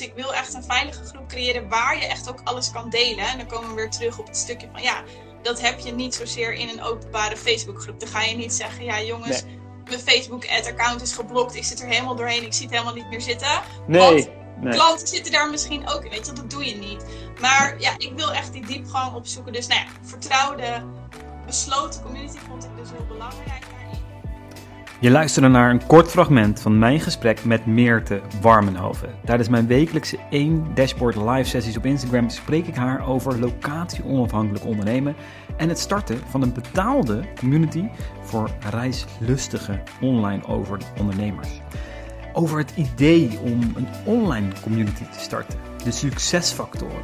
ik 0.00 0.12
wil 0.14 0.34
echt 0.34 0.54
een 0.54 0.64
veilige 0.64 1.04
groep 1.04 1.28
creëren 1.28 1.68
waar 1.68 1.96
je 1.96 2.06
echt 2.06 2.28
ook 2.28 2.40
alles 2.44 2.72
kan 2.72 2.90
delen. 2.90 3.26
En 3.26 3.38
dan 3.38 3.46
komen 3.46 3.68
we 3.68 3.74
weer 3.74 3.90
terug 3.90 4.18
op 4.18 4.26
het 4.26 4.36
stukje 4.36 4.68
van 4.72 4.82
ja, 4.82 5.02
dat 5.42 5.60
heb 5.60 5.78
je 5.78 5.92
niet 5.92 6.14
zozeer 6.14 6.52
in 6.52 6.68
een 6.68 6.82
openbare 6.82 7.36
Facebookgroep. 7.36 8.00
Dan 8.00 8.08
ga 8.08 8.22
je 8.22 8.36
niet 8.36 8.52
zeggen, 8.52 8.84
ja 8.84 9.02
jongens, 9.02 9.42
mijn 9.84 10.00
Facebook-ad-account 10.00 11.02
is 11.02 11.12
geblokt, 11.12 11.54
ik 11.54 11.64
zit 11.64 11.80
er 11.80 11.88
helemaal 11.88 12.16
doorheen, 12.16 12.44
ik 12.44 12.52
zie 12.52 12.64
het 12.64 12.74
helemaal 12.74 12.94
niet 12.94 13.08
meer 13.10 13.20
zitten. 13.20 13.60
Nee. 13.86 14.00
Want 14.00 14.28
nee. 14.60 14.72
klanten 14.72 15.06
zitten 15.06 15.32
daar 15.32 15.50
misschien 15.50 15.88
ook 15.88 16.04
in, 16.04 16.10
weet 16.10 16.26
je, 16.26 16.32
dat 16.32 16.50
doe 16.50 16.64
je 16.64 16.76
niet. 16.76 17.04
Maar 17.40 17.76
ja, 17.78 17.94
ik 17.98 18.12
wil 18.16 18.32
echt 18.32 18.52
die 18.52 18.66
diepgang 18.66 19.14
opzoeken. 19.14 19.52
Dus 19.52 19.66
nou 19.66 19.80
ja, 19.80 19.86
vertrouwde, 20.02 20.84
besloten 21.46 22.02
community 22.02 22.38
vond 22.48 22.64
ik 22.64 22.70
dus 22.76 22.90
heel 22.90 23.06
belangrijk. 23.06 23.64
Je 25.00 25.10
luisterde 25.10 25.48
naar 25.48 25.70
een 25.70 25.86
kort 25.86 26.10
fragment 26.10 26.60
van 26.60 26.78
mijn 26.78 27.00
gesprek 27.00 27.44
met 27.44 27.66
Meerte 27.66 28.20
Warmenhoven. 28.40 29.08
Tijdens 29.24 29.48
mijn 29.48 29.66
wekelijkse 29.66 30.18
1 30.30 30.66
Dashboard 30.74 31.16
live 31.16 31.44
sessies 31.44 31.76
op 31.76 31.86
Instagram 31.86 32.30
spreek 32.30 32.66
ik 32.66 32.74
haar 32.74 33.06
over 33.06 33.38
locatie-onafhankelijk 33.38 34.64
ondernemen 34.64 35.16
en 35.56 35.68
het 35.68 35.78
starten 35.78 36.18
van 36.28 36.42
een 36.42 36.52
betaalde 36.52 37.24
community 37.38 37.88
voor 38.20 38.50
reislustige 38.70 39.82
online 40.00 40.46
over 40.46 40.78
ondernemers. 40.98 41.60
Over 42.32 42.58
het 42.58 42.72
idee 42.76 43.38
om 43.42 43.60
een 43.74 43.88
online 44.04 44.52
community 44.62 45.04
te 45.04 45.20
starten, 45.20 45.58
de 45.84 45.90
succesfactoren 45.90 47.02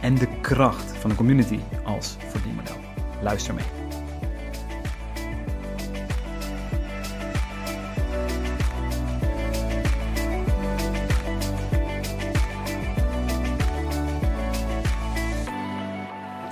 en 0.00 0.14
de 0.14 0.28
kracht 0.40 0.96
van 0.98 1.10
een 1.10 1.16
community 1.16 1.58
als 1.82 2.16
verdienmodel. 2.28 2.76
Luister 3.22 3.54
mee. 3.54 3.83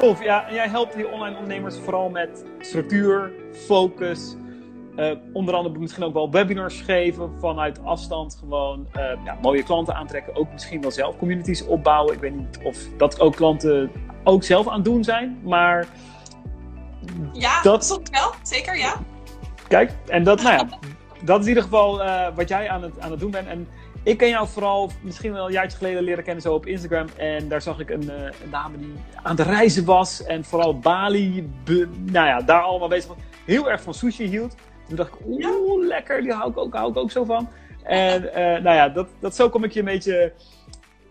Tof, 0.03 0.23
ja. 0.25 0.47
En 0.49 0.55
jij 0.55 0.69
helpt 0.69 0.95
die 0.95 1.09
online 1.09 1.35
ondernemers 1.37 1.77
vooral 1.79 2.09
met 2.11 2.45
structuur, 2.61 3.33
focus. 3.53 4.37
eh, 4.97 5.11
onder 5.33 5.55
andere 5.55 5.79
misschien 5.79 6.05
ook 6.05 6.13
wel 6.13 6.31
webinars 6.31 6.81
geven 6.81 7.31
vanuit 7.41 7.85
afstand. 7.85 8.37
Gewoon 8.39 8.87
eh, 8.93 9.05
ja, 9.25 9.39
mooie 9.43 9.63
klanten 9.63 9.95
aantrekken. 9.95 10.37
Ook 10.37 10.53
misschien 10.53 10.81
wel 10.81 10.91
zelf 10.91 11.17
communities 11.19 11.67
opbouwen. 11.67 12.15
Ik 12.15 12.21
weet 12.21 12.35
niet 12.35 12.59
of 12.65 12.77
dat 12.97 13.21
ook 13.21 13.37
klanten 13.37 13.91
ook 14.25 14.45
zelf 14.45 14.69
aan 14.69 14.75
het 14.75 14.85
doen 14.85 15.05
zijn. 15.05 15.41
Maar 15.45 15.87
Ja, 17.33 17.63
Dat- 17.63 17.85
soms 17.85 18.11
wel, 18.11 18.31
zeker 18.43 18.79
ja. 18.79 18.95
Kijk, 19.69 19.93
en 20.07 20.25
dat, 20.25 20.43
nou 20.43 20.55
ja, 20.57 20.79
dat 21.25 21.37
is 21.39 21.43
in 21.43 21.49
ieder 21.49 21.63
geval 21.63 22.03
eh, 22.03 22.27
wat 22.35 22.49
jij 22.49 22.69
aan 22.71 22.83
het, 22.83 23.01
aan 23.01 23.11
het 23.11 23.21
doen 23.21 23.31
bent. 23.31 23.49
En 23.49 23.69
ik 24.03 24.19
ken 24.19 24.29
jou 24.29 24.49
vooral 24.49 24.91
misschien 25.03 25.33
wel 25.33 25.47
een 25.47 25.53
jaartje 25.53 25.77
geleden 25.79 26.03
leren 26.03 26.25
kennen 26.25 26.43
zo 26.43 26.55
op 26.55 26.67
Instagram. 26.67 27.07
En 27.17 27.49
daar 27.49 27.63
zag 27.63 27.79
ik 27.79 27.91
een, 27.91 28.11
eh, 28.11 28.23
een 28.45 28.51
dame 28.51 28.79
die 28.79 28.93
aan 29.23 29.37
het 29.37 29.47
reizen 29.47 29.85
was. 29.85 30.25
En 30.25 30.45
vooral 30.45 30.79
Bali, 30.79 31.51
be- 31.65 31.89
nou 32.01 32.27
ja, 32.27 32.41
daar 32.41 32.63
allemaal 32.63 32.89
bezig 32.89 33.09
was. 33.09 33.17
Heel 33.47 33.71
erg 33.71 33.83
van 33.83 33.95
sushi 33.95 34.25
hield. 34.25 34.55
Toen 34.87 34.97
dacht 34.97 35.13
ik, 35.13 35.27
oeh, 35.27 35.87
lekker, 35.87 36.23
die 36.23 36.33
hou 36.33 36.51
ik 36.51 36.57
ook, 36.57 36.75
hou 36.75 36.91
ik 36.91 36.97
ook 36.97 37.11
zo 37.11 37.25
van. 37.25 37.49
En 37.83 38.35
eh, 38.35 38.63
nou 38.63 38.77
ja, 38.77 38.89
dat, 38.89 39.09
dat, 39.19 39.37
zo 39.37 39.49
kom 39.49 39.65
ik 39.65 39.73
je 39.73 39.79
een 39.79 39.85
beetje, 39.85 40.23
een 40.23 40.33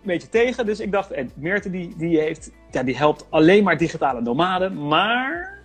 beetje 0.04 0.30
tegen. 0.30 0.66
Dus 0.66 0.80
ik 0.80 0.92
dacht, 0.92 1.12
en 1.12 1.32
Meerte 1.36 1.70
die, 1.70 1.94
die, 1.98 2.20
heeft, 2.20 2.52
ja, 2.72 2.84
die 2.84 2.98
helpt 2.98 3.26
alleen 3.30 3.64
maar 3.64 3.78
digitale 3.78 4.22
nomaden. 4.22 4.88
Maar 4.88 5.60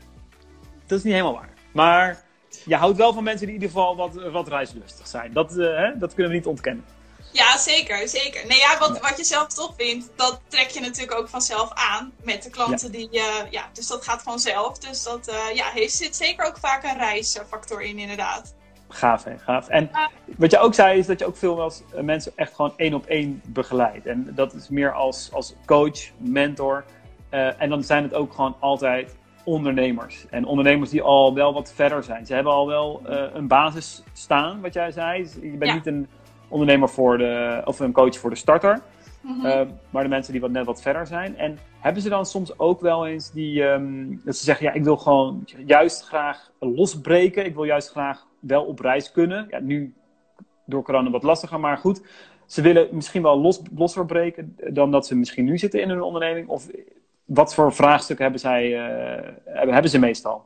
dat 0.86 0.98
is 0.98 1.04
niet 1.04 1.12
helemaal 1.12 1.34
waar. 1.34 1.48
Maar 1.72 2.22
je 2.64 2.76
houdt 2.76 2.96
wel 2.96 3.12
van 3.12 3.24
mensen 3.24 3.46
die 3.46 3.54
in 3.56 3.62
ieder 3.62 3.76
geval 3.76 3.96
wat, 3.96 4.30
wat 4.30 4.48
reislustig 4.48 5.06
zijn. 5.06 5.32
Dat, 5.32 5.58
eh, 5.58 5.76
hè, 5.76 5.98
dat 5.98 6.14
kunnen 6.14 6.32
we 6.32 6.38
niet 6.38 6.46
ontkennen. 6.46 6.84
Ja, 7.32 7.58
zeker, 7.58 8.08
zeker. 8.08 8.46
Nee, 8.46 8.58
ja, 8.58 8.78
wat, 8.78 9.00
wat 9.00 9.16
je 9.16 9.24
zelf 9.24 9.46
tof 9.46 9.74
vindt, 9.76 10.10
dat 10.16 10.40
trek 10.48 10.68
je 10.68 10.80
natuurlijk 10.80 11.18
ook 11.18 11.28
vanzelf 11.28 11.70
aan 11.74 12.12
met 12.22 12.42
de 12.42 12.50
klanten 12.50 12.92
die 12.92 13.08
je... 13.10 13.46
ja, 13.50 13.68
dus 13.72 13.86
dat 13.86 14.04
gaat 14.04 14.22
vanzelf. 14.22 14.78
Dus 14.78 15.02
dat, 15.02 15.28
eh, 15.28 15.54
ja, 15.56 15.76
er 15.76 15.90
zit 15.90 16.16
zeker 16.16 16.46
ook 16.46 16.58
vaak 16.58 16.84
een 16.84 16.98
reisfactor 16.98 17.82
in, 17.82 17.98
inderdaad. 17.98 18.54
Gaaf, 18.88 19.24
hè? 19.24 19.38
Gaaf. 19.38 19.68
En 19.68 19.90
wat 20.36 20.50
je 20.50 20.58
ook 20.58 20.74
zei, 20.74 20.98
is 20.98 21.06
dat 21.06 21.18
je 21.18 21.26
ook 21.26 21.36
veel 21.36 21.56
wel 21.56 21.72
eh, 21.94 22.02
mensen 22.02 22.32
echt 22.36 22.54
gewoon 22.54 22.72
één 22.76 22.94
op 22.94 23.06
één 23.06 23.42
begeleidt. 23.46 24.06
En 24.06 24.32
dat 24.34 24.54
is 24.54 24.68
meer 24.68 24.92
als, 24.92 25.28
als 25.32 25.54
coach, 25.64 25.98
mentor. 26.16 26.84
Eh, 27.30 27.62
en 27.62 27.68
dan 27.68 27.82
zijn 27.84 28.02
het 28.02 28.14
ook 28.14 28.32
gewoon 28.34 28.56
altijd 28.60 29.14
ondernemers. 29.44 30.24
En 30.30 30.44
ondernemers 30.44 30.90
die 30.90 31.02
al 31.02 31.34
wel 31.34 31.52
wat 31.52 31.72
verder 31.74 32.02
zijn. 32.04 32.26
Ze 32.26 32.34
hebben 32.34 32.52
al 32.52 32.66
wel 32.66 33.00
een 33.34 33.48
basis 33.48 34.02
staan, 34.12 34.60
wat 34.60 34.72
jij 34.74 34.90
zei. 34.90 35.30
Je 35.42 35.48
bent 35.50 35.64
Ja. 35.70 35.74
niet 35.74 35.86
een 35.86 36.08
ondernemer 36.48 36.88
voor 36.88 37.18
de, 37.18 37.62
of 37.64 37.80
een 37.80 37.92
coach 37.92 38.18
voor 38.18 38.30
de 38.30 38.36
starter. 38.36 38.80
Mhm. 39.20 39.46
Uh, 39.46 39.60
maar 39.90 40.02
de 40.02 40.08
mensen 40.08 40.32
die 40.32 40.40
wat, 40.40 40.50
net 40.50 40.66
wat 40.66 40.82
verder 40.82 41.06
zijn. 41.06 41.36
En 41.38 41.58
hebben 41.80 42.02
ze 42.02 42.08
dan 42.08 42.26
soms 42.26 42.58
ook 42.58 42.80
wel 42.80 43.06
eens 43.06 43.32
die, 43.32 43.64
ehm, 43.64 44.16
dat 44.24 44.36
ze 44.36 44.44
zeggen, 44.44 44.66
ja, 44.66 44.72
ik 44.72 44.84
wil 44.84 44.96
gewoon 44.96 45.44
juist 45.66 46.02
graag 46.02 46.50
losbreken. 46.60 47.44
Ik 47.44 47.54
wil 47.54 47.64
juist 47.64 47.90
graag 47.90 48.26
wel 48.40 48.64
op 48.64 48.80
reis 48.80 49.12
kunnen. 49.12 49.46
Ja, 49.50 49.60
nu 49.60 49.94
door 50.64 50.82
corona 50.82 51.10
wat 51.10 51.22
lastiger, 51.22 51.60
maar 51.60 51.78
goed. 51.78 52.02
Ze 52.46 52.62
willen 52.62 52.88
misschien 52.90 53.22
wel 53.22 53.40
los, 53.40 53.60
losser 53.74 54.06
breken 54.06 54.56
dan 54.72 54.90
dat 54.90 55.06
ze 55.06 55.16
misschien 55.16 55.44
nu 55.44 55.58
zitten 55.58 55.80
in 55.80 55.88
hun 55.88 56.02
onderneming. 56.02 56.48
Of 56.48 56.68
wat 57.24 57.54
voor 57.54 57.72
vraagstukken 57.72 58.24
hebben, 58.24 58.40
zij, 58.40 58.70
uh, 58.70 59.32
hebben, 59.44 59.72
hebben 59.72 59.90
ze 59.90 59.98
meestal? 59.98 60.44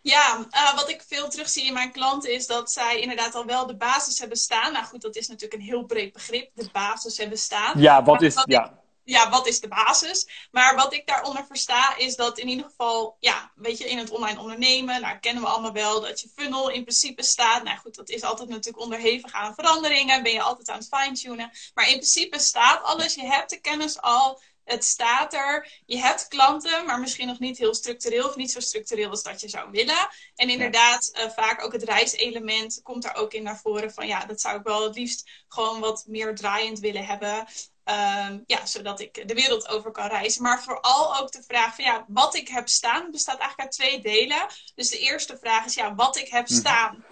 Ja, 0.00 0.46
uh, 0.50 0.74
wat 0.74 0.88
ik 0.88 1.04
veel 1.08 1.28
terugzie 1.28 1.64
in 1.64 1.72
mijn 1.72 1.92
klanten 1.92 2.32
is 2.32 2.46
dat 2.46 2.70
zij 2.70 3.00
inderdaad 3.00 3.34
al 3.34 3.44
wel 3.44 3.66
de 3.66 3.76
basis 3.76 4.18
hebben 4.18 4.38
staan. 4.38 4.72
Nou 4.72 4.84
goed, 4.84 5.02
dat 5.02 5.16
is 5.16 5.28
natuurlijk 5.28 5.60
een 5.60 5.68
heel 5.68 5.84
breed 5.84 6.12
begrip, 6.12 6.50
de 6.54 6.68
basis 6.72 7.18
hebben 7.18 7.38
staan. 7.38 7.80
Ja, 7.80 8.02
wat 8.02 8.22
is, 8.22 8.34
wat 8.34 8.44
ja. 8.48 8.64
Ik, 8.64 8.70
ja, 9.04 9.30
wat 9.30 9.46
is 9.46 9.60
de 9.60 9.68
basis? 9.68 10.48
Maar 10.50 10.76
wat 10.76 10.92
ik 10.92 11.06
daaronder 11.06 11.46
versta 11.46 11.96
is 11.96 12.16
dat 12.16 12.38
in 12.38 12.48
ieder 12.48 12.64
geval, 12.64 13.16
ja, 13.20 13.52
weet 13.54 13.78
je, 13.78 13.88
in 13.88 13.98
het 13.98 14.10
online 14.10 14.40
ondernemen, 14.40 15.00
nou 15.00 15.18
kennen 15.18 15.42
we 15.42 15.48
allemaal 15.48 15.72
wel 15.72 16.00
dat 16.00 16.20
je 16.20 16.28
funnel 16.36 16.70
in 16.70 16.82
principe 16.82 17.22
staat. 17.22 17.62
Nou 17.62 17.78
goed, 17.78 17.94
dat 17.94 18.08
is 18.08 18.22
altijd 18.22 18.48
natuurlijk 18.48 18.84
onderhevig 18.84 19.32
aan 19.32 19.54
veranderingen, 19.54 20.22
ben 20.22 20.32
je 20.32 20.42
altijd 20.42 20.68
aan 20.68 20.78
het 20.78 20.88
fine-tunen. 20.90 21.50
Maar 21.74 21.88
in 21.88 21.96
principe 21.96 22.38
staat 22.38 22.82
alles, 22.82 23.14
je 23.14 23.26
hebt 23.26 23.50
de 23.50 23.60
kennis 23.60 24.00
al, 24.00 24.40
het 24.64 24.84
staat 24.84 25.34
er. 25.34 25.82
Je 25.86 25.98
hebt 25.98 26.28
klanten, 26.28 26.86
maar 26.86 27.00
misschien 27.00 27.26
nog 27.26 27.38
niet 27.38 27.58
heel 27.58 27.74
structureel 27.74 28.28
of 28.28 28.36
niet 28.36 28.50
zo 28.50 28.60
structureel 28.60 29.10
als 29.10 29.22
dat 29.22 29.40
je 29.40 29.48
zou 29.48 29.70
willen. 29.70 30.08
En 30.34 30.48
inderdaad, 30.48 31.10
ja. 31.12 31.24
uh, 31.24 31.30
vaak 31.30 31.64
ook 31.64 31.72
het 31.72 31.82
reiselement 31.82 32.80
komt 32.82 33.02
daar 33.02 33.16
ook 33.16 33.32
in 33.32 33.42
naar 33.42 33.60
voren 33.60 33.92
van 33.92 34.06
ja, 34.06 34.24
dat 34.24 34.40
zou 34.40 34.58
ik 34.58 34.64
wel 34.64 34.84
het 34.84 34.96
liefst 34.96 35.30
gewoon 35.48 35.80
wat 35.80 36.04
meer 36.06 36.34
draaiend 36.34 36.78
willen 36.78 37.04
hebben. 37.04 37.46
Um, 37.88 38.42
ja, 38.46 38.66
zodat 38.66 39.00
ik 39.00 39.28
de 39.28 39.34
wereld 39.34 39.68
over 39.68 39.90
kan 39.90 40.08
reizen. 40.08 40.42
Maar 40.42 40.62
vooral 40.62 41.16
ook 41.16 41.32
de 41.32 41.42
vraag 41.42 41.74
van 41.74 41.84
ja, 41.84 42.04
wat 42.08 42.34
ik 42.34 42.48
heb 42.48 42.68
staan 42.68 43.10
bestaat 43.10 43.38
eigenlijk 43.38 43.60
uit 43.60 43.72
twee 43.72 44.00
delen. 44.00 44.46
Dus 44.74 44.90
de 44.90 44.98
eerste 44.98 45.38
vraag 45.38 45.64
is 45.64 45.74
ja, 45.74 45.94
wat 45.94 46.16
ik 46.16 46.28
heb 46.28 46.48
staan. 46.48 47.04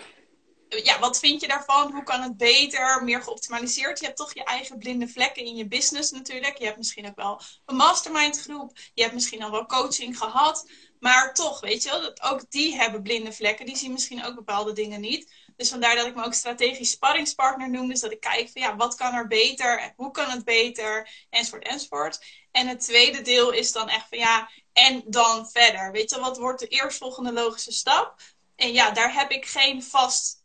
Ja, 0.76 0.98
wat 0.98 1.18
vind 1.18 1.40
je 1.40 1.48
daarvan? 1.48 1.92
Hoe 1.92 2.02
kan 2.02 2.22
het 2.22 2.36
beter, 2.36 3.04
meer 3.04 3.22
geoptimaliseerd? 3.22 3.98
Je 3.98 4.04
hebt 4.04 4.16
toch 4.16 4.34
je 4.34 4.44
eigen 4.44 4.78
blinde 4.78 5.08
vlekken 5.08 5.44
in 5.44 5.56
je 5.56 5.68
business 5.68 6.10
natuurlijk. 6.10 6.58
Je 6.58 6.64
hebt 6.64 6.76
misschien 6.76 7.06
ook 7.06 7.16
wel 7.16 7.40
een 7.66 7.76
mastermind 7.76 8.40
groep. 8.40 8.78
Je 8.94 9.02
hebt 9.02 9.14
misschien 9.14 9.42
al 9.42 9.50
wel 9.50 9.66
coaching 9.66 10.18
gehad. 10.18 10.70
Maar 11.00 11.34
toch, 11.34 11.60
weet 11.60 11.82
je 11.82 11.90
wel, 11.90 12.00
dat 12.00 12.22
ook 12.22 12.50
die 12.50 12.76
hebben 12.76 13.02
blinde 13.02 13.32
vlekken. 13.32 13.66
Die 13.66 13.76
zien 13.76 13.92
misschien 13.92 14.24
ook 14.24 14.34
bepaalde 14.34 14.72
dingen 14.72 15.00
niet. 15.00 15.32
Dus 15.56 15.68
vandaar 15.68 15.96
dat 15.96 16.06
ik 16.06 16.14
me 16.14 16.24
ook 16.24 16.34
strategisch 16.34 16.90
sparringspartner 16.90 17.70
noem. 17.70 17.88
Dus 17.88 18.00
dat 18.00 18.12
ik 18.12 18.20
kijk 18.20 18.50
van 18.50 18.62
ja, 18.62 18.76
wat 18.76 18.94
kan 18.94 19.14
er 19.14 19.26
beter? 19.26 19.92
Hoe 19.96 20.10
kan 20.10 20.30
het 20.30 20.44
beter? 20.44 21.08
Enzovoort, 21.30 21.64
enzovoort. 21.64 22.24
En 22.50 22.68
het 22.68 22.80
tweede 22.80 23.22
deel 23.22 23.50
is 23.50 23.72
dan 23.72 23.88
echt 23.88 24.08
van 24.08 24.18
ja, 24.18 24.50
en 24.72 25.02
dan 25.06 25.50
verder. 25.50 25.92
Weet 25.92 26.10
je, 26.10 26.20
wat 26.20 26.38
wordt 26.38 26.60
de 26.60 26.68
eerstvolgende 26.68 27.32
logische 27.32 27.72
stap? 27.72 28.20
En 28.56 28.72
ja, 28.72 28.90
daar 28.90 29.14
heb 29.14 29.30
ik 29.30 29.46
geen 29.46 29.82
vast 29.82 30.41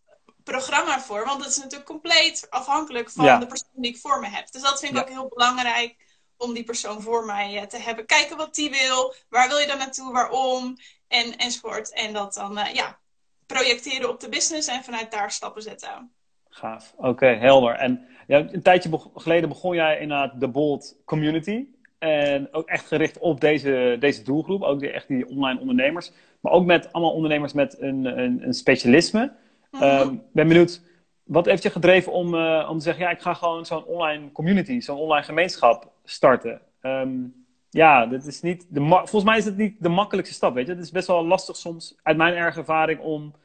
programma 0.51 0.99
voor. 0.99 1.25
Want 1.25 1.39
dat 1.39 1.49
is 1.49 1.57
natuurlijk 1.57 1.89
compleet 1.89 2.47
afhankelijk 2.49 3.09
van 3.09 3.25
ja. 3.25 3.39
de 3.39 3.45
persoon 3.45 3.81
die 3.81 3.91
ik 3.91 3.97
voor 3.97 4.19
me 4.19 4.27
heb. 4.27 4.51
Dus 4.51 4.61
dat 4.61 4.79
vind 4.79 4.91
ik 4.91 4.97
ja. 4.97 5.03
ook 5.03 5.09
heel 5.09 5.31
belangrijk 5.35 5.95
om 6.37 6.53
die 6.53 6.63
persoon 6.63 7.01
voor 7.01 7.25
mij 7.25 7.65
te 7.67 7.77
hebben. 7.77 8.05
Kijken 8.05 8.37
wat 8.37 8.55
die 8.55 8.69
wil. 8.69 9.13
Waar 9.29 9.47
wil 9.47 9.57
je 9.57 9.67
dan 9.67 9.77
naartoe? 9.77 10.11
Waarom? 10.11 10.75
En, 11.07 11.37
enzovoort. 11.37 11.93
En 11.93 12.13
dat 12.13 12.33
dan, 12.33 12.57
uh, 12.57 12.73
ja, 12.73 12.99
projecteren 13.45 14.09
op 14.09 14.19
de 14.19 14.29
business 14.29 14.67
en 14.67 14.83
vanuit 14.83 15.11
daar 15.11 15.31
stappen 15.31 15.61
zetten. 15.61 16.11
Gaaf. 16.49 16.93
Oké, 16.97 17.07
okay, 17.07 17.37
helder. 17.37 17.75
En 17.75 18.07
ja, 18.27 18.37
een 18.37 18.61
tijdje 18.61 18.89
be 18.89 18.99
geleden 19.15 19.49
begon 19.49 19.75
jij 19.75 19.99
inderdaad 19.99 20.39
de 20.39 20.47
Bold 20.47 20.95
Community. 21.05 21.65
En 21.99 22.53
ook 22.53 22.67
echt 22.67 22.87
gericht 22.87 23.17
op 23.17 23.41
deze, 23.41 23.97
deze 23.99 24.23
doelgroep. 24.23 24.61
Ook 24.61 24.79
die, 24.79 24.91
echt 24.91 25.07
die 25.07 25.27
online 25.27 25.59
ondernemers. 25.59 26.11
Maar 26.39 26.51
ook 26.51 26.65
met 26.65 26.93
allemaal 26.93 27.13
ondernemers 27.13 27.53
met 27.53 27.81
een, 27.81 28.05
een, 28.05 28.43
een 28.43 28.53
specialisme. 28.53 29.31
Ik 29.71 29.81
um, 29.81 30.23
ben 30.33 30.47
benieuwd, 30.47 30.81
wat 31.23 31.45
heeft 31.45 31.63
je 31.63 31.69
gedreven 31.69 32.11
om, 32.11 32.33
uh, 32.33 32.67
om 32.69 32.77
te 32.77 32.83
zeggen... 32.83 33.03
ja, 33.03 33.09
ik 33.09 33.21
ga 33.21 33.33
gewoon 33.33 33.65
zo'n 33.65 33.85
online 33.85 34.31
community, 34.31 34.79
zo'n 34.79 34.97
online 34.97 35.25
gemeenschap 35.25 35.91
starten? 36.03 36.61
Um, 36.81 37.45
ja, 37.69 38.05
dat 38.05 38.25
is 38.25 38.41
niet 38.41 38.65
de 38.69 38.79
volgens 38.79 39.23
mij 39.23 39.37
is 39.37 39.45
het 39.45 39.57
niet 39.57 39.75
de 39.79 39.89
makkelijkste 39.89 40.35
stap, 40.35 40.53
weet 40.53 40.67
je. 40.67 40.73
Het 40.73 40.83
is 40.83 40.91
best 40.91 41.07
wel 41.07 41.25
lastig 41.25 41.55
soms, 41.55 41.95
uit 42.03 42.17
mijn 42.17 42.35
erge 42.35 42.59
ervaring, 42.59 42.99
om, 42.99 43.35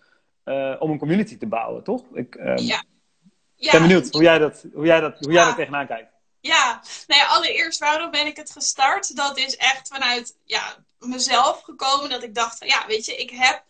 uh, 0.44 0.76
om 0.78 0.90
een 0.90 0.98
community 0.98 1.38
te 1.38 1.46
bouwen, 1.46 1.82
toch? 1.82 2.02
Ik 2.14 2.34
um, 2.34 2.56
ja. 2.56 2.82
ja. 3.54 3.72
ben 3.72 3.80
benieuwd 3.80 4.10
hoe 4.10 4.22
jij 4.22 4.38
dat, 4.38 4.64
hoe 4.74 4.86
jij 4.86 5.00
dat, 5.00 5.18
hoe 5.18 5.32
jij 5.32 5.40
ja. 5.40 5.46
dat 5.46 5.56
tegenaan 5.56 5.86
kijkt. 5.86 6.10
Ja, 6.40 6.82
nou 7.06 7.20
ja, 7.20 7.26
allereerst 7.26 7.78
waarom 7.78 8.10
ben 8.10 8.26
ik 8.26 8.36
het 8.36 8.50
gestart? 8.50 9.16
Dat 9.16 9.38
is 9.38 9.56
echt 9.56 9.88
vanuit 9.88 10.36
ja, 10.44 10.76
mezelf 10.98 11.60
gekomen. 11.60 12.10
Dat 12.10 12.22
ik 12.22 12.34
dacht, 12.34 12.64
ja, 12.64 12.84
weet 12.86 13.04
je, 13.04 13.16
ik 13.16 13.30
heb 13.30 13.62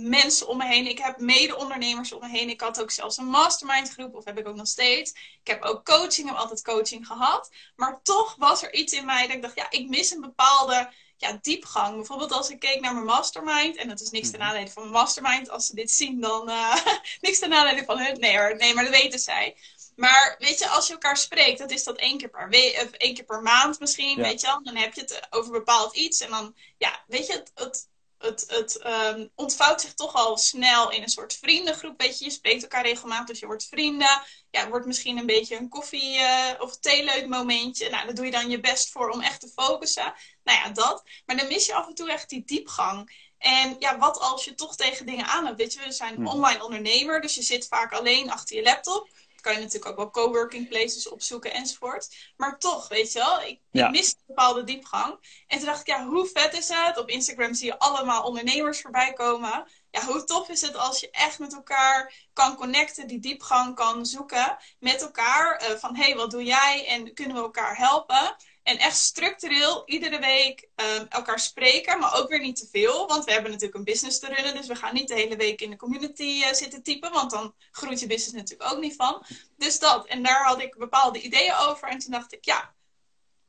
mensen 0.00 0.48
om 0.48 0.56
me 0.56 0.66
heen. 0.66 0.86
Ik 0.86 0.98
heb 0.98 1.18
mede-ondernemers 1.18 2.12
om 2.12 2.20
me 2.20 2.28
heen. 2.28 2.50
Ik 2.50 2.60
had 2.60 2.80
ook 2.80 2.90
zelfs 2.90 3.16
een 3.16 3.26
mastermind 3.26 3.90
groep, 3.90 4.14
of 4.14 4.24
heb 4.24 4.38
ik 4.38 4.48
ook 4.48 4.56
nog 4.56 4.66
steeds. 4.66 5.10
Ik 5.10 5.46
heb 5.46 5.62
ook 5.62 5.84
coaching, 5.84 6.28
heb 6.28 6.36
altijd 6.36 6.62
coaching 6.62 7.06
gehad. 7.06 7.50
Maar 7.76 8.00
toch 8.02 8.34
was 8.38 8.62
er 8.62 8.74
iets 8.74 8.92
in 8.92 9.04
mij 9.04 9.26
dat 9.26 9.36
ik 9.36 9.42
dacht, 9.42 9.56
ja, 9.56 9.70
ik 9.70 9.88
mis 9.88 10.10
een 10.10 10.20
bepaalde 10.20 10.90
ja, 11.16 11.38
diepgang. 11.40 11.96
Bijvoorbeeld 11.96 12.32
als 12.32 12.50
ik 12.50 12.58
keek 12.58 12.80
naar 12.80 12.94
mijn 12.94 13.06
mastermind, 13.06 13.76
en 13.76 13.88
dat 13.88 14.00
is 14.00 14.10
niks 14.10 14.30
ten 14.30 14.38
mhm. 14.38 14.48
nadele 14.48 14.70
van 14.70 14.82
mijn 14.82 14.94
mastermind. 14.94 15.50
Als 15.50 15.66
ze 15.66 15.74
dit 15.74 15.90
zien, 15.90 16.20
dan 16.20 16.50
uh, 16.50 16.76
niks 17.20 17.38
ten 17.38 17.48
nadele 17.48 17.84
van 17.84 17.98
hun. 17.98 18.20
Nee 18.20 18.38
hoor, 18.38 18.56
nee, 18.56 18.74
maar 18.74 18.84
dat 18.84 18.92
weten 18.92 19.18
zij. 19.18 19.56
Maar 19.96 20.36
weet 20.38 20.58
je, 20.58 20.68
als 20.68 20.86
je 20.86 20.92
elkaar 20.92 21.16
spreekt, 21.16 21.58
dat 21.58 21.70
is 21.70 21.84
dat 21.84 21.96
één 21.96 22.18
keer 22.18 22.30
per, 22.30 22.48
week, 22.48 22.82
of 22.82 22.90
één 22.90 23.14
keer 23.14 23.24
per 23.24 23.42
maand 23.42 23.80
misschien, 23.80 24.22
weet 24.22 24.40
je 24.40 24.46
wel. 24.46 24.62
Dan 24.62 24.76
heb 24.76 24.94
je 24.94 25.00
het 25.00 25.26
over 25.30 25.52
bepaald 25.52 25.96
iets. 25.96 26.20
En 26.20 26.30
dan, 26.30 26.54
ja, 26.78 27.04
weet 27.06 27.26
je, 27.26 27.32
het, 27.32 27.50
het, 27.54 27.88
het, 28.24 28.44
het 28.46 28.86
um, 28.86 29.30
ontvouwt 29.34 29.80
zich 29.80 29.94
toch 29.94 30.14
al 30.14 30.36
snel 30.36 30.90
in 30.90 31.02
een 31.02 31.08
soort 31.08 31.34
vriendengroep. 31.34 32.00
Weet 32.00 32.18
je, 32.18 32.24
je 32.24 32.30
spreekt 32.30 32.62
elkaar 32.62 32.84
regelmatig, 32.84 33.26
dus 33.26 33.38
je 33.38 33.46
wordt 33.46 33.66
vrienden. 33.66 34.22
Ja, 34.50 34.60
het 34.60 34.68
wordt 34.68 34.86
misschien 34.86 35.18
een 35.18 35.26
beetje 35.26 35.56
een 35.56 35.68
koffie- 35.68 36.18
uh, 36.18 36.50
of 36.58 36.78
theeleuk 36.78 37.26
momentje. 37.26 37.90
Nou, 37.90 38.04
daar 38.04 38.14
doe 38.14 38.24
je 38.24 38.30
dan 38.30 38.50
je 38.50 38.60
best 38.60 38.90
voor 38.90 39.08
om 39.08 39.20
echt 39.20 39.40
te 39.40 39.52
focussen. 39.54 40.14
Nou 40.44 40.58
ja, 40.58 40.68
dat. 40.70 41.02
Maar 41.26 41.36
dan 41.36 41.48
mis 41.48 41.66
je 41.66 41.74
af 41.74 41.86
en 41.86 41.94
toe 41.94 42.10
echt 42.10 42.28
die 42.28 42.44
diepgang. 42.44 43.32
En 43.38 43.76
ja, 43.78 43.98
wat 43.98 44.18
als 44.18 44.44
je 44.44 44.54
toch 44.54 44.76
tegen 44.76 45.06
dingen 45.06 45.26
aan 45.26 45.46
hebt? 45.46 45.58
Weet 45.58 45.72
je, 45.72 45.80
we 45.80 45.92
zijn 45.92 46.14
hmm. 46.14 46.26
online 46.26 46.64
ondernemer, 46.64 47.20
dus 47.20 47.34
je 47.34 47.42
zit 47.42 47.66
vaak 47.66 47.92
alleen 47.92 48.30
achter 48.30 48.56
je 48.56 48.62
laptop 48.62 49.08
kan 49.44 49.52
je 49.52 49.58
natuurlijk 49.60 49.90
ook 49.90 49.96
wel 49.96 50.10
coworking 50.10 50.68
places 50.68 51.08
opzoeken 51.08 51.52
enzovoort. 51.52 52.32
Maar 52.36 52.58
toch, 52.58 52.88
weet 52.88 53.12
je 53.12 53.18
wel, 53.18 53.40
ik, 53.40 53.60
ik 53.72 53.90
mis 53.90 54.08
een 54.08 54.22
bepaalde 54.26 54.64
diepgang. 54.64 55.42
En 55.46 55.58
toen 55.58 55.66
dacht 55.66 55.80
ik, 55.80 55.86
ja, 55.86 56.06
hoe 56.06 56.26
vet 56.26 56.56
is 56.56 56.68
het? 56.68 56.98
Op 56.98 57.08
Instagram 57.08 57.54
zie 57.54 57.66
je 57.66 57.78
allemaal 57.78 58.22
ondernemers 58.22 58.80
voorbij 58.80 59.12
komen. 59.12 59.66
Ja, 59.90 60.04
hoe 60.04 60.24
tof 60.24 60.48
is 60.48 60.60
het 60.60 60.76
als 60.76 61.00
je 61.00 61.10
echt 61.10 61.38
met 61.38 61.54
elkaar 61.54 62.14
kan 62.32 62.56
connecten, 62.56 63.06
die 63.06 63.20
diepgang 63.20 63.74
kan 63.74 64.06
zoeken 64.06 64.56
met 64.78 65.02
elkaar. 65.02 65.62
Uh, 65.62 65.76
van, 65.76 65.96
hé, 65.96 66.04
hey, 66.04 66.16
wat 66.16 66.30
doe 66.30 66.44
jij? 66.44 66.86
En 66.86 67.14
kunnen 67.14 67.36
we 67.36 67.42
elkaar 67.42 67.76
helpen? 67.76 68.36
En 68.64 68.78
echt 68.78 68.96
structureel 68.96 69.82
iedere 69.86 70.18
week 70.18 70.68
um, 70.76 71.06
elkaar 71.08 71.40
spreken, 71.40 71.98
maar 71.98 72.18
ook 72.18 72.28
weer 72.28 72.40
niet 72.40 72.56
te 72.56 72.68
veel. 72.72 73.06
Want 73.06 73.24
we 73.24 73.32
hebben 73.32 73.50
natuurlijk 73.50 73.78
een 73.78 73.84
business 73.84 74.18
te 74.18 74.34
runnen. 74.34 74.54
Dus 74.54 74.66
we 74.66 74.74
gaan 74.74 74.94
niet 74.94 75.08
de 75.08 75.14
hele 75.14 75.36
week 75.36 75.60
in 75.60 75.70
de 75.70 75.76
community 75.76 76.22
uh, 76.22 76.52
zitten 76.52 76.82
typen. 76.82 77.12
Want 77.12 77.30
dan 77.30 77.54
groeit 77.70 78.00
je 78.00 78.06
business 78.06 78.32
natuurlijk 78.32 78.72
ook 78.72 78.80
niet 78.80 78.96
van. 78.96 79.22
Dus 79.56 79.78
dat. 79.78 80.06
En 80.06 80.22
daar 80.22 80.44
had 80.44 80.60
ik 80.60 80.76
bepaalde 80.78 81.20
ideeën 81.20 81.54
over. 81.54 81.88
En 81.88 81.98
toen 81.98 82.12
dacht 82.12 82.32
ik, 82.32 82.44
ja, 82.44 82.74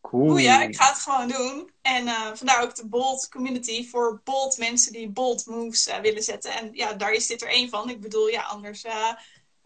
cool. 0.01 0.37
ja, 0.37 0.61
ik 0.61 0.75
ga 0.75 0.87
het 0.87 0.99
gewoon 0.99 1.27
doen. 1.27 1.71
En 1.81 2.05
uh, 2.05 2.31
vandaar 2.33 2.63
ook 2.63 2.75
de 2.75 2.87
Bold 2.87 3.29
Community 3.29 3.89
voor 3.89 4.21
bold 4.23 4.57
mensen 4.57 4.91
die 4.91 5.09
bold 5.09 5.45
moves 5.45 5.87
uh, 5.87 5.97
willen 5.97 6.23
zetten. 6.23 6.51
En 6.51 6.69
ja, 6.73 6.93
daar 6.93 7.13
is 7.13 7.27
dit 7.27 7.41
er 7.41 7.49
één 7.49 7.69
van. 7.69 7.89
Ik 7.89 8.01
bedoel, 8.01 8.27
ja, 8.27 8.41
anders 8.41 8.85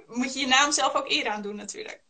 moet 0.07 0.33
je 0.33 0.39
je 0.39 0.47
naam 0.47 0.71
zelf 0.71 0.93
ook 0.93 1.09
eer 1.09 1.29
aan 1.29 1.41
doen 1.41 1.55
natuurlijk. 1.55 2.03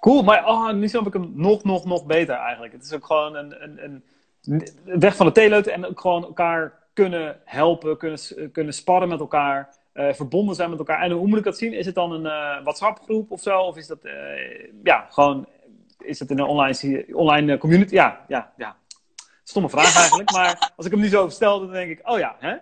Cool, 0.00 0.22
maar 0.22 0.46
oh, 0.46 0.72
nu 0.72 0.88
snap 0.88 1.06
ik 1.06 1.12
hem 1.12 1.32
nog, 1.34 1.64
nog, 1.64 1.84
nog 1.84 2.06
beter 2.06 2.34
eigenlijk. 2.34 2.72
Het 2.72 2.84
is 2.84 2.92
ook 2.92 3.06
gewoon 3.06 3.34
een, 3.34 3.62
een, 3.62 4.02
een 4.44 5.00
weg 5.00 5.16
van 5.16 5.26
de 5.26 5.32
theeleut 5.32 5.66
en 5.66 5.86
ook 5.86 6.00
gewoon 6.00 6.24
elkaar 6.24 6.78
kunnen 6.92 7.40
helpen, 7.44 7.96
kunnen, 7.96 8.20
kunnen 8.52 8.74
sparren 8.74 9.08
met 9.08 9.20
elkaar, 9.20 9.74
uh, 9.94 10.12
verbonden 10.12 10.54
zijn 10.54 10.70
met 10.70 10.78
elkaar. 10.78 11.02
En 11.02 11.10
hoe 11.10 11.26
moet 11.26 11.38
ik 11.38 11.44
dat 11.44 11.58
zien? 11.58 11.72
Is 11.72 11.86
het 11.86 11.94
dan 11.94 12.12
een 12.12 12.24
uh, 12.24 12.62
WhatsApp-groep 12.62 13.30
of 13.30 13.40
zo? 13.40 13.58
Of 13.60 13.76
is 13.76 13.86
dat, 13.86 14.04
uh, 14.04 14.12
ja, 14.82 15.06
gewoon, 15.10 15.46
is 15.98 16.18
het 16.18 16.30
in 16.30 16.38
een 16.38 16.46
online, 16.46 17.06
online 17.12 17.58
community? 17.58 17.94
Ja, 17.94 18.24
ja, 18.28 18.52
ja. 18.56 18.76
Stomme 19.44 19.68
vraag 19.68 19.96
eigenlijk, 20.02 20.30
maar 20.30 20.72
als 20.76 20.86
ik 20.86 20.92
hem 20.92 21.00
nu 21.00 21.08
zo 21.08 21.28
stel, 21.28 21.60
dan 21.60 21.70
denk 21.70 21.90
ik, 21.90 22.08
oh 22.08 22.18
ja, 22.18 22.36
hè? 22.38 22.54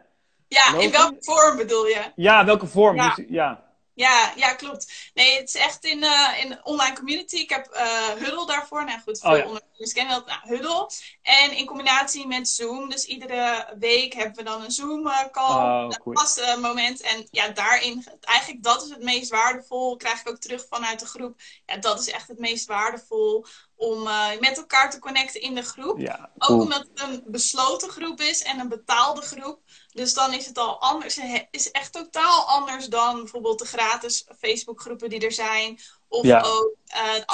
Ja, 0.48 0.78
in 0.78 0.90
welke 0.90 1.16
vorm 1.20 1.56
bedoel 1.56 1.86
je? 1.86 2.02
Ja, 2.14 2.44
welke 2.44 2.66
vorm? 2.66 2.96
Ja. 2.96 3.14
Dus, 3.14 3.24
ja. 3.28 3.67
Ja, 3.98 4.32
ja, 4.36 4.54
klopt. 4.54 5.10
Nee, 5.14 5.38
het 5.38 5.48
is 5.48 5.54
echt 5.54 5.84
in, 5.84 6.02
uh, 6.02 6.44
in 6.44 6.64
online 6.64 6.96
community. 6.96 7.36
Ik 7.36 7.50
heb 7.50 7.74
uh, 7.74 8.08
Huddle 8.08 8.46
daarvoor. 8.46 8.84
Nou 8.84 9.00
goed, 9.00 9.20
veel 9.20 9.30
oh, 9.30 9.36
ja. 9.36 9.44
ondernemers 9.44 9.92
kennen 9.92 10.14
dat. 10.14 10.26
Nou, 10.26 10.40
Huddle. 10.42 10.90
En 11.22 11.56
in 11.56 11.66
combinatie 11.66 12.26
met 12.26 12.48
Zoom. 12.48 12.88
Dus 12.88 13.04
iedere 13.04 13.74
week 13.78 14.14
hebben 14.14 14.36
we 14.36 14.42
dan 14.42 14.62
een 14.62 14.70
Zoom-call. 14.70 15.56
Uh, 15.56 15.88
oh, 15.88 15.88
cool. 15.88 16.60
moment. 16.60 17.00
En 17.00 17.28
ja, 17.30 17.48
daarin, 17.48 18.06
eigenlijk 18.20 18.62
dat 18.62 18.82
is 18.82 18.90
het 18.90 19.02
meest 19.02 19.30
waardevol. 19.30 19.96
Krijg 19.96 20.20
ik 20.20 20.28
ook 20.28 20.38
terug 20.38 20.66
vanuit 20.68 21.00
de 21.00 21.06
groep. 21.06 21.40
Ja, 21.66 21.76
dat 21.76 22.00
is 22.00 22.10
echt 22.10 22.28
het 22.28 22.38
meest 22.38 22.66
waardevol 22.66 23.46
om 23.76 24.06
uh, 24.06 24.38
met 24.40 24.56
elkaar 24.56 24.90
te 24.90 24.98
connecten 24.98 25.40
in 25.40 25.54
de 25.54 25.62
groep. 25.62 25.98
Ja, 25.98 26.30
Ook 26.38 26.62
omdat 26.62 26.88
het 26.94 27.02
een 27.02 27.22
besloten 27.26 27.90
groep 27.90 28.20
is 28.20 28.42
en 28.42 28.58
een 28.58 28.68
betaalde 28.68 29.20
groep. 29.20 29.60
Dus 29.92 30.14
dan 30.14 30.32
is 30.32 30.46
het 30.46 30.58
al 30.58 30.80
anders. 30.80 31.16
Het 31.16 31.48
is 31.50 31.70
echt 31.70 31.92
totaal 31.92 32.44
anders 32.44 32.86
dan 32.86 33.16
bijvoorbeeld 33.16 33.58
de 33.58 33.66
gratis 33.66 34.26
Facebookgroepen 34.38 35.08
die 35.08 35.24
er 35.24 35.32
zijn. 35.32 35.78
Of 36.08 36.24
ja. 36.24 36.40
ook. 36.40 36.74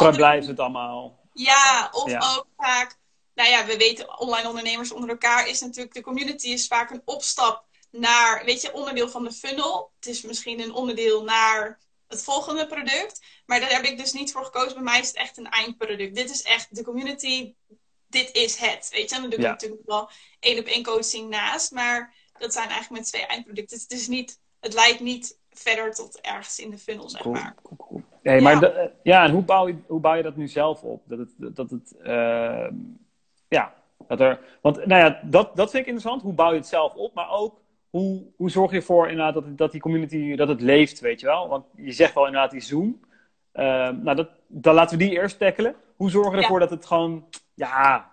Uh, 0.01 0.11
blijft 0.11 0.47
het 0.47 0.61
allemaal. 0.61 1.19
Ja, 1.33 1.89
of 1.93 2.13
ook 2.37 2.47
vaak. 2.57 2.99
Nou 3.35 3.49
ja, 3.49 3.67
we 3.67 3.77
weten, 3.77 4.19
online 4.19 4.49
ondernemers 4.49 4.93
onder 4.93 5.11
elkaar 5.11 5.49
is 5.49 5.61
natuurlijk. 5.61 5.95
De 5.95 6.03
community 6.03 6.49
is 6.49 6.67
vaak 6.67 6.91
een 6.91 7.03
opstap 7.05 7.65
naar, 7.91 8.45
weet 8.45 8.61
je, 8.61 8.73
onderdeel 8.73 9.09
van 9.09 9.25
de 9.25 9.33
funnel. 9.33 9.93
Het 9.97 10.07
is 10.07 10.23
misschien 10.23 10.61
een 10.61 10.75
onderdeel 10.75 11.25
naar 11.25 11.79
het 12.09 12.23
volgende 12.23 12.67
product. 12.67 13.21
Maar 13.47 13.61
daar 13.61 13.71
heb 13.71 13.85
ik 13.85 13.99
dus 13.99 14.13
niet 14.13 14.33
voor 14.33 14.45
gekozen. 14.45 14.75
Bij 14.75 14.83
mij 14.83 15.01
is 15.01 15.07
het 15.07 15.17
echt 15.17 15.37
een 15.37 15.51
eindproduct. 15.51 16.15
Dit 16.15 16.31
is 16.31 16.43
echt 16.43 16.77
de 16.77 16.85
community. 16.85 17.55
Dit 18.09 18.33
is 18.33 18.57
het. 18.57 18.89
Weet 18.91 19.11
je, 19.11 19.21
dan 19.21 19.31
doe 19.31 19.39
ik 19.39 19.47
natuurlijk 19.47 19.83
wel 19.85 20.11
één 20.41 20.59
op 20.59 20.67
één 20.67 20.83
coaching 20.83 21.29
naast. 21.29 21.71
Maar 21.71 22.15
dat 22.39 22.53
zijn 22.53 22.69
eigenlijk 22.69 23.01
met 23.01 23.09
twee 23.11 23.27
eindproducten. 23.27 23.79
Het, 23.79 23.93
is 23.93 24.09
niet, 24.09 24.41
het 24.61 24.75
leidt 24.75 25.01
niet 25.01 25.39
verder 25.51 25.95
tot 25.95 26.21
ergens 26.21 26.59
in 26.59 26.71
de 26.71 26.79
funnel, 26.79 27.09
zeg 27.09 27.25
maar. 27.25 27.55
Nee, 28.23 28.41
maar 28.41 28.61
ja. 28.61 28.91
ja, 29.03 29.25
en 29.25 29.31
hoe 29.31 29.43
bouw, 29.43 29.69
je, 29.69 29.77
hoe 29.87 30.01
bouw 30.01 30.15
je 30.15 30.23
dat 30.23 30.37
nu 30.37 30.49
zelf 30.49 30.83
op? 30.83 31.03
Dat 31.07 31.19
het, 31.19 31.57
dat 31.57 31.71
het 31.71 31.95
uh, 32.03 32.69
ja, 33.49 33.75
dat 34.09 34.21
er, 34.21 34.41
want 34.61 34.87
nou 34.87 35.05
ja, 35.05 35.21
dat, 35.25 35.57
dat 35.57 35.71
vind 35.71 35.87
ik 35.87 35.93
interessant. 35.93 36.23
Hoe 36.23 36.33
bouw 36.33 36.51
je 36.51 36.57
het 36.57 36.67
zelf 36.67 36.95
op? 36.95 37.15
Maar 37.15 37.31
ook, 37.31 37.61
hoe, 37.91 38.23
hoe 38.37 38.51
zorg 38.51 38.71
je 38.71 38.77
ervoor 38.77 39.09
inderdaad 39.09 39.35
dat, 39.35 39.59
dat 39.59 39.73
die 39.73 39.81
community, 39.81 40.35
dat 40.35 40.49
het 40.49 40.61
leeft, 40.61 41.01
weet 41.01 41.21
je 41.21 41.27
wel? 41.27 41.49
Want 41.49 41.67
je 41.77 41.93
zegt 41.93 42.15
wel 42.15 42.27
inderdaad 42.27 42.51
die 42.51 42.61
Zoom. 42.61 43.01
Uh, 43.55 43.65
nou, 43.89 44.15
dat, 44.15 44.29
dan 44.47 44.75
laten 44.75 44.99
we 44.99 45.05
die 45.05 45.13
eerst 45.13 45.39
tackelen. 45.39 45.75
Hoe 45.97 46.11
zorgen 46.11 46.33
we 46.33 46.43
ervoor 46.43 46.61
dat 46.61 46.71
het 46.71 46.87
gewoon, 46.87 47.29
ja, 47.55 48.13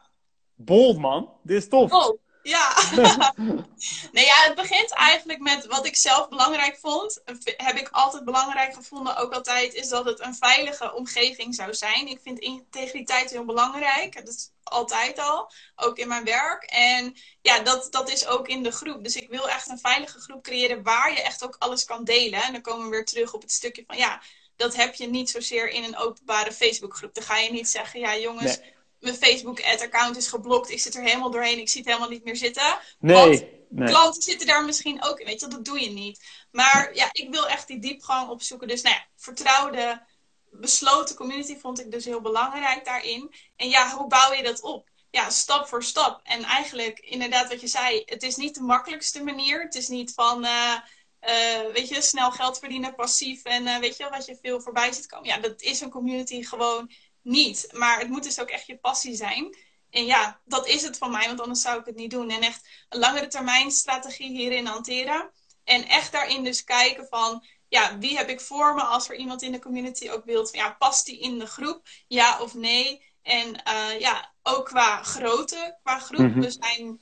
bold 0.56 0.97
man. 0.97 1.30
Dit 1.44 1.57
is 1.57 1.68
tof. 1.69 1.94
Oh. 1.94 2.19
Ja. 2.44 2.76
nee, 4.12 4.26
ja, 4.26 4.44
het 4.44 4.56
begint 4.56 4.94
eigenlijk 4.94 5.40
met 5.40 5.66
wat 5.66 5.86
ik 5.86 5.95
zelf 5.95 6.30
belangrijk 6.30 6.78
vond. 6.78 7.21
Heb 7.44 7.76
ik 7.76 7.90
altijd 7.92 8.26
belangrijk 8.26 8.74
gevonden, 8.74 9.18
ook 9.18 9.33
altijd, 9.33 9.74
is 9.74 9.90
dat 9.90 10.06
het 10.06 10.19
een 10.19 10.36
veilige 10.36 10.94
omgeving 10.94 11.56
zou 11.56 11.74
zijn. 11.74 12.07
Ik 12.07 12.19
vind 12.24 12.40
integriteit 12.40 13.30
heel 13.30 13.45
belangrijk. 13.45 14.16
Dat 14.16 14.28
is 14.28 14.52
altijd 14.64 15.19
al, 15.19 15.52
ook 15.76 15.98
in 15.98 16.07
mijn 16.07 16.24
werk. 16.24 16.64
En 16.64 17.16
ja, 17.42 17.60
dat, 17.60 17.92
dat 17.92 18.10
is 18.10 18.28
ook 18.28 18.48
in 18.48 18.64
de 18.64 18.71
groep. 18.71 19.04
Dus 19.04 19.16
ik 19.16 19.30
wil 19.30 19.50
echt 19.50 19.69
een 19.69 19.80
veilige 19.80 20.19
groep 20.19 20.44
creëren 20.44 20.83
waar 20.83 21.12
je 21.12 21.21
echt 21.21 21.44
ook 21.44 21.56
alles 21.60 21.86
kan 21.86 22.04
delen. 22.04 22.44
En 22.44 22.52
dan 22.52 22.62
komen 22.62 22.83
we 22.83 22.90
weer 22.90 23.06
terug 23.06 23.33
op 23.33 23.42
het 23.42 23.52
stukje 23.52 23.83
van 23.88 23.98
ja, 23.98 24.21
dat 24.56 24.76
heb 24.76 24.95
je 24.95 25.07
niet 25.07 25.30
zozeer 25.30 25.69
in 25.69 25.83
een 25.83 25.98
openbare 25.98 26.52
Facebookgroep. 26.52 27.14
Dan 27.14 27.24
ga 27.24 27.38
je 27.38 27.52
niet 27.52 27.69
zeggen, 27.69 28.00
ja 28.00 28.18
jongens 28.18 28.60
mijn 29.02 29.16
Facebook-ad-account 29.16 30.18
is 30.18 30.28
geblokt. 30.28 30.70
Ik 30.70 30.80
zit 30.80 30.96
er 30.96 31.04
helemaal 31.04 31.31
doorheen. 31.31 31.60
Ik 31.60 31.70
zie 31.70 31.81
het 31.81 31.90
helemaal 31.90 32.10
niet 32.10 32.24
meer 32.24 32.36
zitten. 32.36 32.78
Nee, 33.00 33.16
Want 33.16 33.46
nee. 33.70 33.88
klanten 33.88 34.22
zitten 34.22 34.48
daar 34.48 34.66
misschien 34.66 35.04
ook 35.04 35.20
in. 35.20 35.26
Weet 35.26 35.40
je, 35.40 35.48
dat 35.48 35.66
doe 35.66 35.81
je 35.81 35.90
niet. 35.90 36.24
Maar 36.52 36.92
ja, 36.94 37.10
ik 37.12 37.28
wil 37.31 37.48
echt 37.48 37.68
die 37.68 37.80
diepgang 37.80 38.30
opzoeken. 38.30 38.68
Dus 38.68 38.81
nou 38.81 38.96
ja, 38.96 39.06
vertrouwde, 39.16 40.04
besloten 40.50 41.16
community 41.16 41.58
vond 41.58 41.80
ik 41.80 41.92
dus 41.92 42.06
heel 42.06 42.22
belangrijk 42.22 42.86
daarin. 42.86 43.34
En 43.56 43.70
ja, 43.70 43.96
hoe 43.96 44.08
bouw 44.08 44.34
je 44.34 44.44
dat 44.44 44.62
op? 44.62 44.90
Ja, 45.10 45.30
stap 45.30 45.68
voor 45.68 45.84
stap. 45.84 46.20
En 46.24 46.44
eigenlijk, 46.44 47.00
inderdaad, 47.00 47.50
wat 47.50 47.62
je 47.62 47.68
zei, 47.68 48.02
het 48.06 48.24
is 48.24 48.36
niet 48.36 48.56
de 48.56 48.62
makkelijkste 48.62 49.24
manier. 49.24 49.62
Het 49.62 49.76
is 49.76 49.88
niet 49.88 50.14
van. 50.14 50.46
Uh, 50.46 50.78
uh, 51.22 51.74
weet 51.74 51.90
je, 51.90 52.02
snel 52.02 52.31
geld 52.31 52.60
verdienen, 52.60 52.96
passief 52.96 53.44
en 53.44 53.64
uh, 53.64 53.78
weet 53.78 53.98
je 53.98 54.10
wat 54.10 54.26
je 54.26 54.38
veel 54.42 54.62
voorbij 54.62 54.92
ziet 54.92 55.06
komen. 55.06 55.28
Ja, 55.28 55.38
dat 55.38 55.62
is 55.62 55.81
een 55.81 55.90
community 55.90 56.44
gewoon 56.44 56.92
niet. 57.21 57.68
Maar 57.71 57.99
het 57.99 58.09
moet 58.09 58.23
dus 58.23 58.40
ook 58.40 58.49
echt 58.49 58.66
je 58.66 58.78
passie 58.78 59.16
zijn. 59.16 59.57
En 59.90 60.06
ja, 60.06 60.42
dat 60.45 60.68
is 60.68 60.81
het 60.81 60.97
van 60.97 61.11
mij, 61.11 61.28
want 61.28 61.42
anders 61.42 61.61
zou 61.61 61.80
ik 61.80 61.85
het 61.85 61.95
niet 61.95 62.11
doen. 62.11 62.30
En 62.30 62.42
echt 62.42 62.68
een 62.90 62.99
langere 62.99 63.28
termijn 63.28 63.71
strategie 63.71 64.30
hierin 64.30 64.66
hanteren. 64.66 65.31
En 65.63 65.87
echt 65.87 66.11
daarin 66.11 66.44
dus 66.44 66.63
kijken 66.63 67.07
van, 67.09 67.45
ja, 67.68 67.97
wie 67.97 68.18
heb 68.18 68.30
ik 68.30 68.42
voor 68.42 68.73
me 68.73 68.81
als 68.81 69.09
er 69.09 69.16
iemand 69.16 69.42
in 69.42 69.51
de 69.51 69.59
community 69.59 70.09
ook 70.09 70.25
wilt. 70.25 70.54
Ja, 70.56 70.75
past 70.80 71.06
die 71.06 71.19
in 71.19 71.40
de 71.40 71.45
groep? 71.45 71.87
Ja 72.07 72.42
of 72.42 72.54
nee? 72.54 73.09
En 73.21 73.61
uh, 73.68 73.99
ja, 73.99 74.33
ook 74.44 74.66
qua 74.66 75.04
grootte, 75.04 75.78
qua 75.83 75.99
groep. 75.99 76.19
Mhm. 76.19 76.40
We 76.40 76.51
zijn 76.51 76.99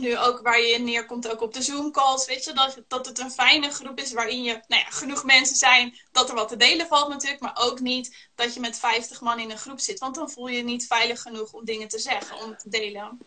nu 0.00 0.18
ook 0.18 0.40
waar 0.42 0.60
je 0.60 0.78
neerkomt, 0.78 1.32
ook 1.32 1.42
op 1.42 1.54
de 1.54 1.62
Zoom-calls, 1.62 2.26
weet 2.26 2.44
je, 2.44 2.52
dat, 2.52 2.82
dat 2.88 3.06
het 3.06 3.18
een 3.18 3.30
fijne 3.30 3.70
groep 3.70 3.98
is 3.98 4.12
waarin 4.12 4.42
je, 4.42 4.52
nou 4.52 4.82
ja, 4.82 4.90
genoeg 4.90 5.24
mensen 5.24 5.56
zijn, 5.56 5.94
dat 6.12 6.28
er 6.28 6.34
wat 6.34 6.48
te 6.48 6.56
delen 6.56 6.86
valt 6.86 7.08
natuurlijk, 7.08 7.42
maar 7.42 7.58
ook 7.60 7.80
niet 7.80 8.28
dat 8.34 8.54
je 8.54 8.60
met 8.60 8.78
50 8.78 9.20
man 9.20 9.38
in 9.38 9.50
een 9.50 9.58
groep 9.58 9.80
zit, 9.80 9.98
want 9.98 10.14
dan 10.14 10.30
voel 10.30 10.48
je 10.48 10.56
je 10.56 10.64
niet 10.64 10.86
veilig 10.86 11.22
genoeg 11.22 11.52
om 11.52 11.64
dingen 11.64 11.88
te 11.88 11.98
zeggen, 11.98 12.44
om 12.44 12.56
te 12.56 12.68
delen. 12.68 13.18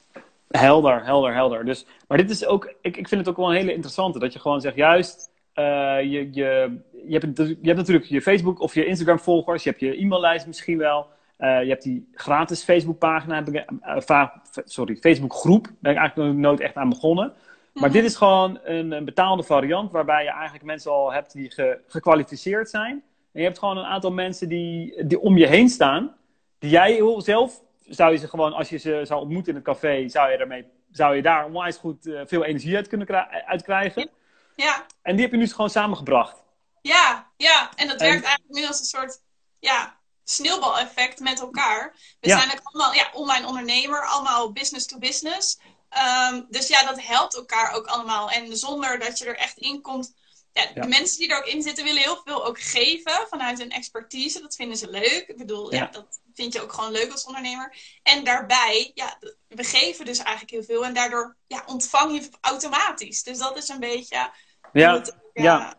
Helder, 0.47 1.05
helder, 1.05 1.33
helder. 1.33 1.65
Dus, 1.65 1.85
maar 2.07 2.17
dit 2.17 2.29
is 2.29 2.45
ook, 2.45 2.73
ik, 2.81 2.97
ik 2.97 3.07
vind 3.07 3.21
het 3.21 3.29
ook 3.29 3.37
wel 3.37 3.49
een 3.49 3.59
hele 3.59 3.73
interessante, 3.73 4.19
dat 4.19 4.33
je 4.33 4.39
gewoon 4.39 4.61
zegt, 4.61 4.75
juist, 4.75 5.29
uh, 5.55 5.65
je, 6.01 6.29
je, 6.31 6.79
je, 7.07 7.17
hebt, 7.17 7.37
je 7.37 7.57
hebt 7.61 7.77
natuurlijk 7.77 8.05
je 8.05 8.21
Facebook 8.21 8.59
of 8.59 8.73
je 8.73 8.85
Instagram 8.85 9.19
volgers, 9.19 9.63
je 9.63 9.69
hebt 9.69 9.81
je 9.81 9.97
e-maillijst 9.97 10.47
misschien 10.47 10.77
wel. 10.77 11.07
Uh, 11.37 11.63
je 11.63 11.69
hebt 11.69 11.83
die 11.83 12.09
gratis 12.13 12.63
Facebookpagina, 12.63 13.43
uh, 13.47 14.27
sorry, 14.65 14.95
Facebookgroep. 14.95 15.63
Daar 15.63 15.75
ben 15.79 15.91
ik 15.91 15.97
eigenlijk 15.97 16.37
nooit 16.37 16.59
echt 16.59 16.75
aan 16.75 16.89
begonnen. 16.89 17.33
Maar 17.73 17.91
dit 17.91 18.03
is 18.03 18.15
gewoon 18.15 18.59
een, 18.63 18.91
een, 18.91 19.05
betaalde 19.05 19.43
variant 19.43 19.91
waarbij 19.91 20.23
je 20.23 20.29
eigenlijk 20.29 20.63
mensen 20.63 20.91
al 20.91 21.13
hebt 21.13 21.33
die 21.33 21.51
ge, 21.51 21.79
gekwalificeerd 21.87 22.69
zijn. 22.69 22.91
En 23.31 23.39
je 23.39 23.43
hebt 23.43 23.59
gewoon 23.59 23.77
een 23.77 23.85
aantal 23.85 24.11
mensen 24.11 24.49
die, 24.49 25.05
die 25.05 25.19
om 25.19 25.37
je 25.37 25.47
heen 25.47 25.69
staan. 25.69 26.15
Die 26.59 26.69
jij 26.69 27.01
zelf, 27.17 27.61
zou 27.87 28.11
je 28.11 28.17
ze 28.17 28.27
gewoon, 28.27 28.53
als 28.53 28.69
je 28.69 28.77
ze 28.77 29.01
zou 29.03 29.21
ontmoeten 29.21 29.49
in 29.49 29.55
het 29.55 29.63
café, 29.63 30.07
zou 30.07 30.31
je, 30.31 30.37
daarmee, 30.37 30.65
zou 30.91 31.15
je 31.15 31.21
daar 31.21 31.45
onwijs 31.45 31.77
goed 31.77 32.05
uh, 32.05 32.21
veel 32.25 32.43
energie 32.43 32.75
uit 32.75 32.87
kunnen 32.87 33.27
uitkrijgen. 33.45 34.09
Ja. 34.55 34.85
En 35.01 35.13
die 35.15 35.21
heb 35.21 35.31
je 35.31 35.39
nu 35.39 35.47
gewoon 35.47 35.69
samengebracht. 35.69 36.43
Ja, 36.81 37.31
ja. 37.37 37.69
En 37.75 37.87
dat 37.87 37.99
werkt 37.99 38.23
eigenlijk 38.23 38.55
nu 38.55 38.67
als 38.67 38.79
een 38.79 38.85
soort, 38.85 39.21
ja, 39.59 39.97
sneeuwbaleffect 40.23 41.19
met 41.19 41.39
elkaar. 41.39 41.95
We 42.19 42.29
zijn 42.29 42.51
ook 42.51 42.59
allemaal 42.63 42.93
ja, 42.93 43.09
online 43.13 43.47
ondernemer, 43.47 44.05
allemaal 44.05 44.51
business 44.51 44.85
to 44.85 44.97
business. 44.97 45.59
Ehm, 45.89 46.41
dus 46.49 46.67
ja, 46.67 46.85
dat 46.85 47.01
helpt 47.01 47.35
elkaar 47.35 47.73
ook 47.73 47.85
allemaal. 47.85 48.29
En 48.29 48.57
zonder 48.57 48.99
dat 48.99 49.17
je 49.17 49.25
er 49.25 49.37
echt 49.37 49.57
in 49.57 49.81
komt. 49.81 50.13
Ja, 50.51 50.81
De 50.81 50.87
mensen 50.87 51.17
die 51.17 51.29
er 51.29 51.37
ook 51.37 51.45
in 51.45 51.61
zitten 51.61 51.83
willen 51.83 52.01
heel 52.01 52.21
veel 52.23 52.45
ook 52.45 52.61
geven 52.61 53.25
vanuit 53.29 53.57
hun 53.57 53.71
expertise. 53.71 54.41
Dat 54.41 54.55
vinden 54.55 54.77
ze 54.77 54.89
leuk. 54.89 55.25
Ik 55.27 55.37
bedoel, 55.37 55.73
ja. 55.73 55.85
dat 55.85 56.19
vind 56.33 56.53
je 56.53 56.61
ook 56.61 56.73
gewoon 56.73 56.91
leuk 56.91 57.11
als 57.11 57.25
ondernemer. 57.25 57.75
En 58.03 58.23
daarbij, 58.23 58.91
ja, 58.93 59.19
we 59.47 59.63
geven 59.63 60.05
dus 60.05 60.17
eigenlijk 60.17 60.51
heel 60.51 60.63
veel. 60.63 60.85
En 60.85 60.93
daardoor 60.93 61.35
ja, 61.47 61.63
ontvang 61.65 62.13
je 62.13 62.29
automatisch. 62.41 63.23
Dus 63.23 63.37
dat 63.37 63.57
is 63.57 63.69
een 63.69 63.79
beetje... 63.79 64.31
Ja, 64.73 65.03
ja. 65.33 65.75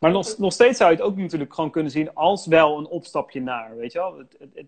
Maar 0.00 0.10
nog, 0.10 0.38
nog 0.38 0.52
steeds 0.52 0.78
zou 0.78 0.90
je 0.90 0.96
het 0.96 1.04
ook 1.04 1.16
natuurlijk 1.16 1.54
gewoon 1.54 1.70
kunnen 1.70 1.92
zien 1.92 2.14
als 2.14 2.46
wel 2.46 2.78
een 2.78 2.86
opstapje 2.86 3.40
naar, 3.40 3.76
weet 3.76 3.92
je 3.92 3.98
wel? 3.98 4.18
Het, 4.18 4.36
het, 4.38 4.50
het, 4.54 4.66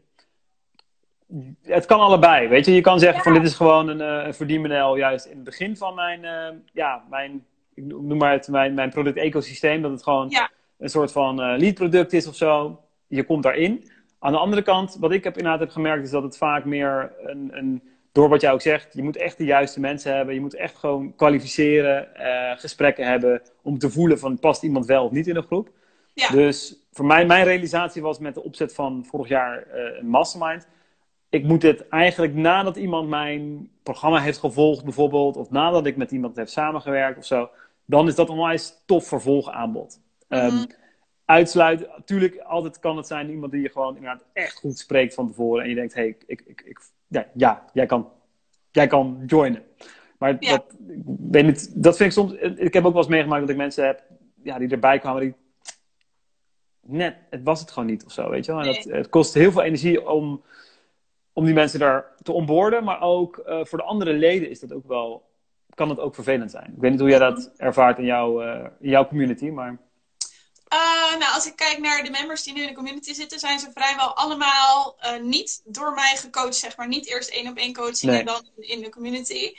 het 1.62 1.86
kan 1.86 2.00
allebei, 2.00 2.48
weet 2.48 2.64
je. 2.66 2.74
Je 2.74 2.80
kan 2.80 2.98
zeggen 2.98 3.22
van 3.22 3.32
dit 3.32 3.42
is 3.42 3.54
gewoon 3.54 3.88
een, 3.88 4.00
uh, 4.00 4.26
een 4.26 4.34
verdienmodel 4.34 4.96
juist 4.96 5.26
in 5.26 5.34
het 5.34 5.44
begin 5.44 5.76
van 5.76 5.94
mijn, 5.94 6.24
uh, 6.24 6.58
ja, 6.72 7.04
mijn, 7.10 7.46
ik 7.74 7.84
noem 7.84 8.18
maar 8.18 8.32
het, 8.32 8.48
mijn, 8.48 8.74
mijn 8.74 8.90
product-ecosysteem. 8.90 9.82
Dat 9.82 9.90
het 9.90 10.02
gewoon 10.02 10.32
een 10.78 10.90
soort 10.90 11.12
van 11.12 11.40
uh, 11.40 11.58
lead-product 11.58 12.12
is 12.12 12.26
of 12.26 12.34
zo. 12.34 12.80
Je 13.06 13.24
komt 13.24 13.42
daarin. 13.42 13.90
Aan 14.18 14.32
de 14.32 14.38
andere 14.38 14.62
kant, 14.62 14.96
wat 15.00 15.12
ik 15.12 15.24
heb 15.24 15.36
inderdaad 15.36 15.60
heb 15.60 15.70
gemerkt, 15.70 16.04
is 16.04 16.10
dat 16.10 16.22
het 16.22 16.36
vaak 16.36 16.64
meer 16.64 17.12
een, 17.24 17.50
een 17.52 17.82
door 18.18 18.28
wat 18.28 18.40
jij 18.40 18.52
ook 18.52 18.60
zegt, 18.60 18.94
je 18.94 19.02
moet 19.02 19.16
echt 19.16 19.38
de 19.38 19.44
juiste 19.44 19.80
mensen 19.80 20.14
hebben. 20.14 20.34
Je 20.34 20.40
moet 20.40 20.54
echt 20.54 20.76
gewoon 20.76 21.14
kwalificeren, 21.14 22.08
uh, 22.16 22.58
gesprekken 22.58 23.06
hebben 23.06 23.42
om 23.62 23.78
te 23.78 23.90
voelen 23.90 24.18
van 24.18 24.38
past 24.38 24.62
iemand 24.62 24.86
wel 24.86 25.04
of 25.04 25.10
niet 25.10 25.26
in 25.26 25.36
een 25.36 25.42
groep. 25.42 25.70
Ja. 26.14 26.28
Dus 26.28 26.76
voor 26.92 27.06
mij, 27.06 27.26
mijn 27.26 27.44
realisatie 27.44 28.02
was 28.02 28.18
met 28.18 28.34
de 28.34 28.42
opzet 28.42 28.74
van 28.74 29.04
vorig 29.04 29.28
jaar 29.28 29.66
uh, 29.66 29.98
een 29.98 30.08
mastermind. 30.08 30.66
Ik 31.28 31.44
moet 31.44 31.60
dit 31.60 31.88
eigenlijk 31.88 32.34
nadat 32.34 32.76
iemand 32.76 33.08
mijn 33.08 33.70
programma 33.82 34.20
heeft 34.20 34.38
gevolgd 34.38 34.84
bijvoorbeeld, 34.84 35.36
of 35.36 35.50
nadat 35.50 35.86
ik 35.86 35.96
met 35.96 36.10
iemand 36.10 36.36
heb 36.36 36.48
samengewerkt 36.48 37.18
of 37.18 37.24
zo, 37.24 37.50
dan 37.84 38.08
is 38.08 38.14
dat 38.14 38.28
een 38.28 38.34
onwijs 38.34 38.82
tof 38.86 39.08
vervolgaanbod. 39.08 40.00
Mm 40.28 40.38
-hmm. 40.38 40.58
um, 40.58 40.66
uitsluiten, 41.24 41.88
natuurlijk, 41.96 42.38
altijd 42.38 42.78
kan 42.78 42.96
het 42.96 43.06
zijn 43.06 43.30
iemand 43.30 43.52
die 43.52 43.62
je 43.62 43.70
gewoon 43.70 43.96
inderdaad 43.96 44.24
echt 44.32 44.56
goed 44.56 44.78
spreekt 44.78 45.14
van 45.14 45.26
tevoren 45.26 45.62
en 45.62 45.68
je 45.68 45.74
denkt, 45.74 45.94
hé, 45.94 46.00
hey, 46.00 46.16
ik, 46.26 46.42
ik, 46.46 46.62
ik 46.64 46.78
ja, 47.08 47.26
ja 47.34 47.64
jij, 47.72 47.86
kan, 47.86 48.10
jij 48.70 48.86
kan 48.86 49.22
joinen. 49.26 49.62
Maar 50.18 50.36
ja. 50.40 50.50
dat, 50.50 50.64
weet 51.30 51.46
niet, 51.46 51.82
dat 51.82 51.96
vind 51.96 52.08
ik 52.08 52.16
soms. 52.16 52.32
Ik 52.56 52.74
heb 52.74 52.84
ook 52.84 52.92
wel 52.92 53.02
eens 53.02 53.10
meegemaakt 53.10 53.40
dat 53.40 53.50
ik 53.50 53.56
mensen 53.56 53.86
heb 53.86 54.02
ja, 54.42 54.58
die 54.58 54.68
erbij 54.68 54.98
kwamen 54.98 55.20
die. 55.20 55.34
Net, 56.80 57.16
het 57.30 57.42
was 57.42 57.60
het 57.60 57.70
gewoon 57.70 57.88
niet 57.88 58.04
of 58.04 58.12
zo, 58.12 58.30
weet 58.30 58.44
je 58.44 58.52
wel. 58.52 58.60
En 58.60 58.66
dat, 58.66 58.84
het 58.84 59.08
kost 59.08 59.34
heel 59.34 59.52
veel 59.52 59.62
energie 59.62 60.08
om, 60.08 60.42
om 61.32 61.44
die 61.44 61.54
mensen 61.54 61.78
daar 61.78 62.12
te 62.22 62.32
onboorden. 62.32 62.84
Maar 62.84 63.00
ook 63.00 63.42
uh, 63.46 63.64
voor 63.64 63.78
de 63.78 63.84
andere 63.84 64.12
leden 64.12 64.50
is 64.50 64.60
dat 64.60 64.72
ook 64.72 64.86
wel, 64.86 65.28
kan 65.74 65.88
het 65.88 66.00
ook 66.00 66.14
vervelend 66.14 66.50
zijn. 66.50 66.72
Ik 66.74 66.80
weet 66.80 66.90
niet 66.90 67.00
hoe 67.00 67.08
jij 67.08 67.18
dat 67.18 67.52
ervaart 67.56 67.98
in, 67.98 68.04
jou, 68.04 68.44
uh, 68.44 68.66
in 68.80 68.90
jouw 68.90 69.06
community, 69.06 69.48
maar. 69.48 69.78
Uh, 71.12 71.18
nou, 71.18 71.34
als 71.34 71.46
ik 71.46 71.56
kijk 71.56 71.78
naar 71.78 72.04
de 72.04 72.10
members 72.10 72.42
die 72.42 72.52
nu 72.52 72.60
in 72.60 72.68
de 72.68 72.74
community 72.74 73.12
zitten, 73.14 73.38
zijn 73.38 73.58
ze 73.58 73.70
vrijwel 73.74 74.16
allemaal 74.16 74.98
uh, 75.02 75.20
niet 75.20 75.62
door 75.64 75.94
mij 75.94 76.16
gecoacht, 76.16 76.56
zeg 76.56 76.76
maar. 76.76 76.88
Niet 76.88 77.06
eerst 77.06 77.28
één 77.28 77.48
op 77.48 77.56
één 77.56 77.72
coaching 77.72 78.12
nee. 78.12 78.18
en 78.20 78.26
dan 78.26 78.50
in 78.56 78.80
de 78.80 78.88
community. 78.88 79.54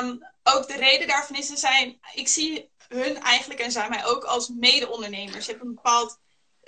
Um, 0.00 0.26
ook 0.42 0.68
de 0.68 0.76
reden 0.76 1.08
daarvan 1.08 1.36
is, 1.36 1.46
ze 1.46 1.56
zijn, 1.56 2.00
ik 2.14 2.28
zie 2.28 2.70
hun 2.88 3.22
eigenlijk 3.22 3.60
en 3.60 3.72
zij 3.72 3.88
mij 3.88 4.06
ook 4.06 4.24
als 4.24 4.48
mede-ondernemers. 4.48 5.46
Je 5.46 5.50
hebt 5.50 5.64
een 5.64 5.74
bepaald 5.74 6.18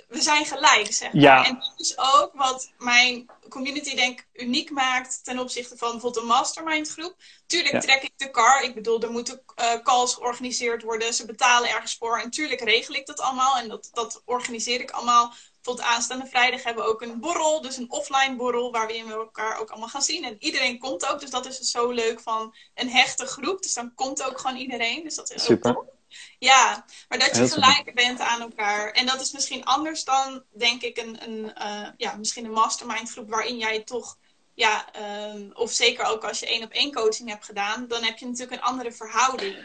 we 0.09 0.21
zijn 0.21 0.45
gelijk, 0.45 0.93
zeg 0.93 1.13
maar. 1.13 1.21
Ja. 1.21 1.45
En 1.45 1.53
dat 1.53 1.73
is 1.77 1.97
ook 1.97 2.31
wat 2.33 2.71
mijn 2.77 3.29
community 3.49 3.95
denk 3.95 4.25
uniek 4.33 4.69
maakt 4.69 5.23
ten 5.23 5.39
opzichte 5.39 5.77
van 5.77 5.91
bijvoorbeeld 5.91 6.23
een 6.23 6.29
mastermind 6.29 6.89
groep. 6.89 7.15
Tuurlijk 7.45 7.73
ja. 7.73 7.79
trek 7.79 8.03
ik 8.03 8.11
de 8.15 8.31
car. 8.31 8.63
Ik 8.63 8.73
bedoel, 8.73 9.01
er 9.01 9.11
moeten 9.11 9.41
uh, 9.59 9.81
calls 9.83 10.13
georganiseerd 10.13 10.83
worden. 10.83 11.13
Ze 11.13 11.25
betalen 11.25 11.69
ergens 11.69 11.95
voor. 11.95 12.19
En 12.19 12.29
tuurlijk 12.29 12.61
regel 12.61 12.95
ik 12.95 13.05
dat 13.05 13.19
allemaal. 13.19 13.57
En 13.57 13.67
dat, 13.67 13.89
dat 13.93 14.21
organiseer 14.25 14.81
ik 14.81 14.91
allemaal. 14.91 15.33
Bijvoorbeeld 15.53 15.87
aanstaande 15.87 16.25
vrijdag 16.25 16.63
hebben 16.63 16.83
we 16.83 16.89
ook 16.89 17.01
een 17.01 17.19
borrel. 17.19 17.61
Dus 17.61 17.77
een 17.77 17.91
offline 17.91 18.35
borrel 18.35 18.71
waar 18.71 18.87
we 18.87 19.03
elkaar 19.11 19.59
ook 19.59 19.69
allemaal 19.69 19.89
gaan 19.89 20.01
zien. 20.01 20.23
En 20.23 20.35
iedereen 20.39 20.79
komt 20.79 21.11
ook. 21.11 21.19
Dus 21.19 21.29
dat 21.29 21.45
is 21.45 21.57
zo 21.57 21.89
leuk 21.89 22.19
van 22.19 22.55
een 22.73 22.89
hechte 22.89 23.25
groep. 23.25 23.61
Dus 23.61 23.73
dan 23.73 23.93
komt 23.95 24.23
ook 24.23 24.39
gewoon 24.39 24.57
iedereen. 24.57 25.03
Dus 25.03 25.15
dat 25.15 25.31
is 25.31 25.43
Super. 25.43 25.73
top. 25.73 25.97
Ja, 26.39 26.85
maar 27.07 27.19
dat 27.19 27.35
je 27.35 27.47
gelijk 27.47 27.91
bent 27.93 28.19
aan 28.19 28.41
elkaar. 28.41 28.91
En 28.91 29.05
dat 29.05 29.21
is 29.21 29.31
misschien 29.31 29.65
anders 29.65 30.03
dan, 30.03 30.43
denk 30.53 30.81
ik, 30.81 30.97
een, 30.97 31.23
een, 31.23 31.53
uh, 31.57 31.87
ja, 31.97 32.15
misschien 32.15 32.45
een 32.45 32.51
mastermind 32.51 33.11
groep 33.11 33.29
waarin 33.29 33.57
jij 33.57 33.83
toch, 33.83 34.17
ja, 34.59 34.85
um, 35.33 35.51
of 35.53 35.71
zeker 35.71 36.05
ook 36.05 36.23
als 36.23 36.39
je 36.39 36.47
één 36.47 36.63
op 36.63 36.71
één 36.71 36.93
coaching 36.93 37.29
hebt 37.29 37.45
gedaan, 37.45 37.87
dan 37.87 38.03
heb 38.03 38.17
je 38.17 38.25
natuurlijk 38.25 38.51
een 38.51 38.67
andere 38.67 38.91
verhouding. 38.91 39.55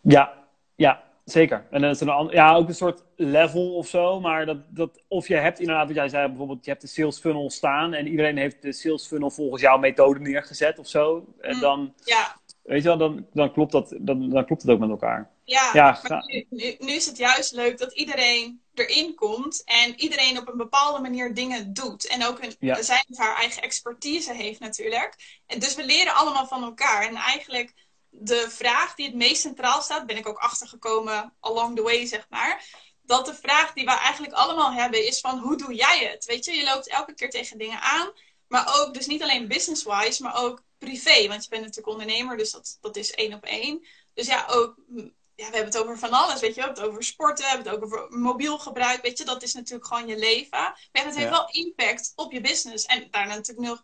Ja, 0.00 0.34
ja, 0.74 1.02
zeker. 1.24 1.66
En 1.70 1.80
dan 1.80 1.90
is 1.90 2.00
er 2.00 2.08
een, 2.08 2.28
ja, 2.30 2.54
ook 2.54 2.68
een 2.68 2.74
soort 2.74 3.04
level 3.16 3.74
of 3.74 3.88
zo, 3.88 4.20
maar 4.20 4.46
dat, 4.46 4.56
dat, 4.68 5.02
of 5.08 5.28
je 5.28 5.36
hebt 5.36 5.60
inderdaad, 5.60 5.86
wat 5.86 5.96
jij 5.96 6.08
zei, 6.08 6.28
bijvoorbeeld, 6.28 6.64
je 6.64 6.70
hebt 6.70 6.82
de 6.82 6.88
sales 6.88 7.18
funnel 7.18 7.50
staan 7.50 7.92
en 7.92 8.06
iedereen 8.06 8.36
heeft 8.36 8.62
de 8.62 8.72
sales 8.72 9.06
funnel 9.06 9.30
volgens 9.30 9.62
jouw 9.62 9.78
methode 9.78 10.20
neergezet 10.20 10.78
of 10.78 10.86
zo. 10.88 11.26
En 11.40 11.54
Mm, 11.54 11.60
dan, 11.60 11.94
Ja, 12.04 12.36
weet 12.62 12.82
je 12.82 12.88
wel, 12.88 12.98
dan, 12.98 13.26
dan, 13.32 13.52
klopt 13.52 13.72
dat, 13.72 13.94
dan, 13.98 14.30
dan 14.30 14.44
klopt 14.44 14.62
het 14.62 14.70
ook 14.70 14.78
met 14.78 14.90
elkaar. 14.90 15.30
Ja, 15.50 15.70
Ja, 15.72 15.82
maar 15.82 15.96
ga- 15.96 16.24
nu, 16.26 16.46
nu, 16.50 16.76
nu 16.78 16.92
is 16.92 17.06
het 17.06 17.16
juist 17.16 17.52
leuk 17.52 17.78
dat 17.78 17.92
iedereen 17.92 18.62
erin 18.74 19.14
komt 19.14 19.64
en 19.64 20.00
iedereen 20.00 20.38
op 20.38 20.48
een 20.48 20.56
bepaalde 20.56 21.00
manier 21.00 21.34
dingen 21.34 21.72
doet. 21.72 22.06
En 22.06 22.24
ook 22.24 22.42
een, 22.42 22.56
Ja. 22.60 22.82
zijn 22.82 23.04
of 23.08 23.18
haar 23.18 23.36
eigen 23.36 23.62
expertise 23.62 24.32
heeft 24.34 24.60
natuurlijk. 24.60 25.40
En 25.46 25.58
dus 25.58 25.74
we 25.74 25.84
leren 25.84 26.14
allemaal 26.14 26.46
van 26.46 26.62
elkaar. 26.62 27.06
En 27.06 27.14
eigenlijk 27.16 27.74
de 28.10 28.46
vraag 28.50 28.94
die 28.94 29.06
het 29.06 29.14
meest 29.14 29.40
centraal 29.40 29.82
staat, 29.82 30.06
ben 30.06 30.16
ik 30.16 30.28
ook 30.28 30.38
achtergekomen 30.38 31.34
along 31.40 31.76
the 31.76 31.82
way, 31.82 32.06
zeg 32.06 32.26
maar. 32.28 32.64
Dat 33.02 33.26
de 33.26 33.34
vraag 33.34 33.72
die 33.72 33.84
we 33.84 33.90
eigenlijk 33.90 34.32
allemaal 34.34 34.72
hebben 34.72 35.06
is 35.06 35.20
van 35.20 35.38
hoe 35.38 35.56
doe 35.56 35.74
jij 35.74 35.98
het? 36.10 36.24
Weet 36.24 36.44
je, 36.44 36.52
je 36.52 36.64
loopt 36.64 36.88
elke 36.88 37.14
keer 37.14 37.30
tegen 37.30 37.58
dingen 37.58 37.80
aan. 37.80 38.12
Maar 38.48 38.80
ook, 38.80 38.94
dus 38.94 39.06
niet 39.06 39.22
alleen 39.22 39.48
business-wise, 39.48 40.22
maar 40.22 40.42
ook 40.42 40.62
privé. 40.78 41.28
Want 41.28 41.42
je 41.44 41.48
bent 41.50 41.62
natuurlijk 41.62 41.92
ondernemer, 41.92 42.36
dus 42.36 42.50
dat, 42.50 42.78
dat 42.80 42.96
is 42.96 43.10
één 43.10 43.34
op 43.34 43.44
één. 43.44 43.86
Dus 44.14 44.26
ja, 44.26 44.46
ook, 44.50 44.74
ja, 45.40 45.46
we 45.50 45.56
hebben 45.56 45.72
het 45.72 45.82
over 45.82 45.98
van 45.98 46.10
alles, 46.10 46.40
weet 46.40 46.54
je. 46.54 46.60
We 46.60 46.66
hebben 46.66 46.82
het 46.82 46.90
over 46.90 47.02
sporten, 47.02 47.44
we 47.44 47.50
hebben 47.50 47.66
het 47.72 47.76
ook 47.76 47.84
over 47.84 48.06
mobiel 48.18 48.58
gebruik, 48.58 49.02
weet 49.02 49.18
je. 49.18 49.24
Dat 49.24 49.42
is 49.42 49.54
natuurlijk 49.54 49.86
gewoon 49.86 50.06
je 50.06 50.18
leven. 50.18 50.58
Maar 50.58 50.76
het 50.92 51.04
heeft 51.16 51.28
Ja. 51.28 51.30
wel 51.30 51.48
impact 51.50 52.12
op 52.16 52.32
je 52.32 52.40
business. 52.40 52.86
En 52.86 53.06
daarna 53.10 53.34
natuurlijk 53.34 53.68
nog, 53.68 53.82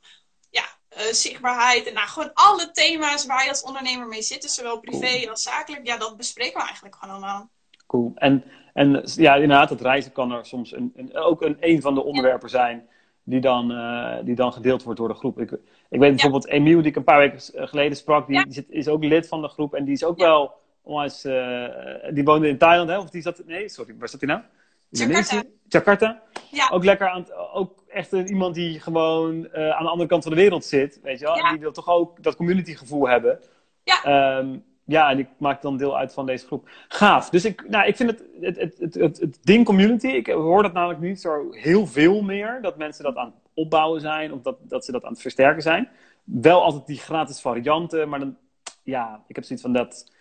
ja, 0.50 0.64
eh, 0.88 1.00
zichtbaarheid. 1.12 1.86
En 1.86 1.94
nou, 1.94 2.08
gewoon 2.08 2.30
alle 2.34 2.70
thema's 2.70 3.26
waar 3.26 3.42
je 3.42 3.48
als 3.48 3.62
ondernemer 3.62 4.06
mee 4.06 4.22
zit. 4.22 4.42
Dus 4.42 4.54
zowel 4.54 4.80
privé 4.80 5.30
als 5.30 5.42
zakelijk. 5.42 5.86
Ja, 5.86 5.96
dat 5.96 6.16
bespreken 6.16 6.60
we 6.60 6.66
eigenlijk 6.66 6.96
gewoon 6.96 7.14
allemaal. 7.14 7.48
Cool. 7.86 8.12
En, 8.14 8.44
en 8.75 9.02
ja, 9.04 9.34
inderdaad, 9.34 9.70
het 9.70 9.80
reizen 9.80 10.12
kan 10.12 10.32
er 10.32 10.46
soms 10.46 10.72
een, 10.72 10.92
een, 10.96 11.16
ook 11.16 11.42
een, 11.42 11.56
een 11.60 11.80
van 11.80 11.94
de 11.94 12.02
onderwerpen 12.04 12.50
zijn 12.50 12.88
die 13.25 13.40
dan, 13.40 13.70
eh, 13.72 14.16
die 14.25 14.34
dan 14.34 14.52
gedeeld 14.52 14.82
wordt 14.82 14.98
door 14.98 15.08
de 15.08 15.14
groep. 15.14 15.38
Ik, 15.38 15.50
ik 15.88 16.00
weet 16.00 16.10
bijvoorbeeld 16.10 16.46
Emiel, 16.46 16.78
die 16.78 16.90
ik 16.90 16.96
een 16.96 17.04
paar 17.04 17.18
weken 17.18 17.54
eh, 17.54 17.66
geleden 17.68 17.96
sprak, 17.96 18.26
die, 18.26 18.36
Ja. 18.36 18.44
die 18.44 18.52
zit, 18.52 18.66
is 18.68 18.88
ook 18.88 19.04
lid 19.04 19.28
van 19.28 19.42
de 19.42 19.48
groep 19.48 19.75
en 19.75 19.84
die 19.84 19.94
is 19.94 20.04
ook 20.04 20.18
wel 20.18 20.54
onwijs, 20.87 21.25
eh, 21.25 22.14
die 22.14 22.25
woonde 22.25 22.49
in 22.49 22.59
Thailand, 22.59 22.88
hè? 22.90 22.99
Of 22.99 23.11
die 23.11 23.23
zat, 23.23 23.43
nee, 23.47 23.69
sorry, 23.69 23.95
waar 23.99 24.09
zat 24.09 24.21
hij 24.21 24.28
nou? 24.28 24.43
Indonesië? 24.90 25.43
Jakarta. 25.69 26.23
Ja. 26.50 26.69
Ook 26.73 26.85
lekker 26.85 27.09
aan, 27.09 27.21
het- 27.21 27.33
ook 27.52 27.85
echt 27.88 28.12
iemand 28.12 28.55
die 28.55 28.81
gewoon 28.81 29.49
eh, 29.52 29.71
aan 29.71 29.83
de 29.85 29.90
andere 29.90 30.09
kant 30.09 30.23
van 30.23 30.33
de 30.33 30.38
wereld 30.38 30.64
zit, 30.64 31.00
weet 31.02 31.19
je 31.19 31.25
wel? 31.25 31.37
Ja. 31.37 31.43
En 31.45 31.50
die 31.52 31.61
wil 31.61 31.73
toch 31.73 31.88
ook 31.88 32.23
dat 32.23 32.37
community 32.37 32.75
gevoel 32.75 33.09
hebben. 33.09 33.40
Ja. 33.85 34.02
Ehm, 34.02 34.59
ja, 34.85 35.11
en 35.11 35.19
ik 35.19 35.28
maak 35.38 35.62
dan 35.62 35.76
deel 35.76 35.99
uit 35.99 36.12
van 36.12 36.26
deze 36.26 36.47
groep. 36.47 36.69
Gaaf. 36.88 37.31
Dus 37.31 37.45
ik, 37.45 37.69
nou, 37.69 37.87
ik 37.87 37.97
vind 37.97 38.11
het, 38.11 38.23
het, 38.40 38.57
het, 38.57 38.78
het, 38.78 38.95
het, 38.95 39.19
het 39.21 39.38
ding 39.43 39.64
community, 39.64 40.07
ik 40.07 40.26
hoor 40.26 40.62
dat 40.62 40.73
namelijk 40.73 41.00
niet 41.00 41.21
zo 41.21 41.50
heel 41.52 41.87
veel 41.87 42.23
meer, 42.23 42.59
dat 42.62 42.76
mensen 42.76 43.05
dat 43.05 43.16
aan 43.16 43.26
het 43.26 43.50
opbouwen 43.55 44.00
zijn, 44.00 44.33
of 44.33 44.40
dat, 44.43 44.57
dat 44.62 44.85
ze 44.85 44.93
dat 44.93 45.05
aan 45.05 45.12
het 45.12 45.21
versterken 45.21 45.62
zijn. 45.62 45.88
Wel 46.25 46.62
altijd 46.62 46.87
die 46.87 46.99
gratis 46.99 47.40
varianten, 47.40 48.09
maar 48.09 48.19
dan, 48.19 48.37
ja, 48.83 49.25
ik 49.26 49.35
heb 49.35 49.45
zoiets 49.45 49.64
van 49.64 49.73
dat, 49.75 50.12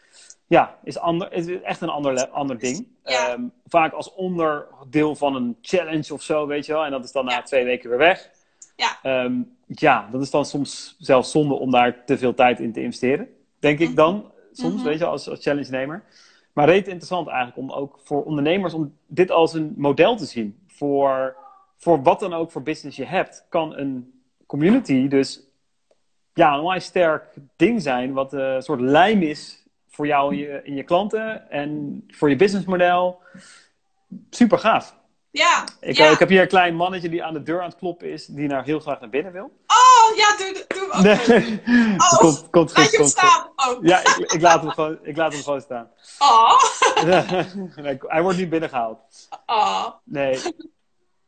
ja, 0.48 0.78
is, 0.84 0.98
ander, 0.98 1.34
is 1.34 1.62
echt 1.62 1.82
een 1.82 1.90
ander, 1.90 2.28
ander 2.28 2.60
ding. 2.60 2.88
Ja. 3.04 3.30
Ehm, 3.30 3.42
vaak 3.68 3.94
als 3.94 4.14
onderdeel 4.14 5.16
van 5.16 5.36
een 5.36 5.58
challenge 5.62 6.14
of 6.14 6.22
zo, 6.22 6.48
weet 6.48 6.66
je 6.66 6.74
wel, 6.74 6.86
en 6.86 6.92
dat 6.92 7.04
is 7.04 7.12
dan 7.12 7.26
na 7.26 7.42
twee 7.42 7.66
weken 7.66 7.90
weer 7.90 7.98
weg. 7.98 8.30
Ja. 8.76 8.98
Ehm, 9.04 9.34
ja, 9.68 10.10
dat 10.12 10.22
is 10.22 10.30
dan 10.30 10.46
soms 10.46 10.96
zelfs 11.00 11.32
zonde 11.32 11.54
om 11.54 11.72
daar 11.72 12.06
te 12.06 12.18
veel 12.18 12.34
tijd 12.34 12.60
in 12.60 12.72
te 12.74 12.82
investeren. 12.82 13.28
Denk 13.60 13.80
ik 13.80 13.96
dan, 13.96 14.32
soms, 14.52 14.76
Mhm. 14.76 14.84
weet 14.84 15.00
je, 15.00 15.06
als, 15.06 15.30
als 15.30 15.42
challenge-nemer. 15.42 16.04
Maar 16.54 16.68
reet 16.68 16.88
interessant 16.88 17.28
eigenlijk 17.28 17.58
om 17.58 17.72
ook 17.72 18.00
voor 18.04 18.24
ondernemers 18.24 18.74
om 18.74 18.98
dit 19.08 19.32
als 19.32 19.54
een 19.54 19.74
model 19.78 20.16
te 20.16 20.26
zien. 20.26 20.60
Voor, 20.68 21.36
voor 21.78 22.04
wat 22.04 22.20
dan 22.20 22.34
ook 22.34 22.52
voor 22.52 22.62
business 22.62 22.98
je 22.98 23.06
hebt, 23.06 23.46
kan 23.50 23.78
een 23.78 24.22
community 24.46 25.08
dus 25.08 25.42
ja, 26.34 26.54
een 26.54 26.60
onwijs 26.60 26.86
sterk 26.86 27.34
ding 27.56 27.82
zijn. 27.82 28.14
Wat 28.14 28.34
eh, 28.34 28.54
een 28.54 28.62
soort 28.62 28.82
lijm 28.82 29.22
is 29.22 29.65
voor 29.96 30.08
jou 30.08 30.34
in 30.34 30.40
je, 30.40 30.62
in 30.64 30.76
je 30.76 30.84
klanten 30.84 31.50
en 31.50 32.04
voor 32.08 32.30
je 32.30 32.36
businessmodel. 32.36 33.22
Super 34.30 34.60
gaaf. 34.60 34.96
Ja. 35.32 35.64
Ik, 35.80 35.96
ja. 35.98 36.06
eh, 36.06 36.12
ik 36.12 36.20
heb 36.20 36.30
hier 36.30 36.42
een 36.42 36.48
klein 36.48 36.76
mannetje 36.76 37.10
die 37.10 37.24
aan 37.24 37.34
de 37.34 37.44
deur 37.44 37.60
aan 37.62 37.70
het 37.70 37.78
kloppen 37.78 38.12
is, 38.12 38.26
die 38.26 38.48
nou 38.48 38.64
heel 38.64 38.80
graag 38.80 39.00
naar 39.00 39.10
binnen 39.10 39.32
wil. 39.32 39.52
Oh, 39.68 40.18
ja, 40.18 40.36
doe, 40.38 40.66
doe 40.68 40.88
hem 40.92 40.92
ook. 40.92 41.28
Nee, 41.28 41.62
Oh, 41.98 42.18
komt, 42.24 42.50
komt 42.50 42.78
Laat 42.78 42.86
goed, 42.86 42.92
je 42.92 42.98
hem 42.98 43.00
komt 43.00 43.20
goed. 43.20 43.30
staan. 43.30 43.50
Oh. 43.56 43.84
Ja, 43.84 44.00
ik, 44.00 44.32
ik, 44.32 44.42
laat 44.42 44.62
hem 44.62 44.70
gewoon, 44.70 44.98
ik 45.02 45.18
laat 45.18 45.34
hem 45.34 45.42
gewoon 45.44 45.62
staan. 45.62 45.90
Oh. 46.20 46.54
Nee, 47.84 47.98
hij 48.02 48.22
wordt 48.22 48.38
niet 48.38 48.50
binnengehaald. 48.50 49.00
Oh. 49.46 49.88
Nee, 50.04 50.40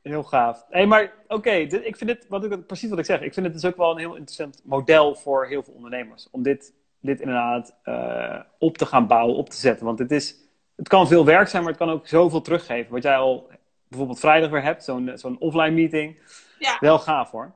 heel 0.01 0.23
gaaf. 0.23 0.65
Hey, 0.69 0.85
maar 0.85 1.13
oké, 1.27 1.51
ik 1.51 1.95
vind 1.97 2.09
dit, 2.09 2.25
wat 2.29 2.43
ik, 2.43 2.67
precies 2.67 2.89
wat 2.89 2.99
ik 2.99 3.05
zeg, 3.05 3.21
ik 3.21 3.33
vind 3.33 3.45
het 3.45 3.55
dus 3.55 3.65
ook 3.65 3.77
wel 3.77 3.91
een 3.91 3.97
heel 3.97 4.15
interessant 4.15 4.61
model 4.63 5.15
voor 5.15 5.45
heel 5.47 5.63
veel 5.63 5.73
ondernemers. 5.73 6.27
Om 6.31 6.43
dit, 6.43 6.73
dit 7.07 7.19
inderdaad 7.19 7.75
eh, 7.83 8.39
op 8.59 8.77
te 8.77 8.85
gaan 8.85 9.07
bouwen, 9.07 9.35
op 9.35 9.49
te 9.49 9.57
zetten. 9.57 9.85
Want 9.85 9.99
het, 9.99 10.11
is, 10.11 10.35
het 10.75 10.87
kan 10.87 11.07
veel 11.07 11.25
werk 11.25 11.47
zijn, 11.47 11.63
maar 11.63 11.71
het 11.71 11.81
kan 11.81 11.89
ook 11.89 12.07
zoveel 12.07 12.41
teruggeven. 12.41 12.91
Wat 12.91 13.03
jij 13.03 13.17
al 13.17 13.49
bijvoorbeeld 13.87 14.19
vrijdag 14.19 14.49
weer 14.49 14.63
hebt, 14.63 14.83
zo'n 14.83 15.11
zo'n 15.15 15.39
offline 15.39 15.71
meeting. 15.71 16.19
Ja. 16.59 16.77
Wel 16.79 16.99
gaaf 16.99 17.31
hoor. 17.31 17.53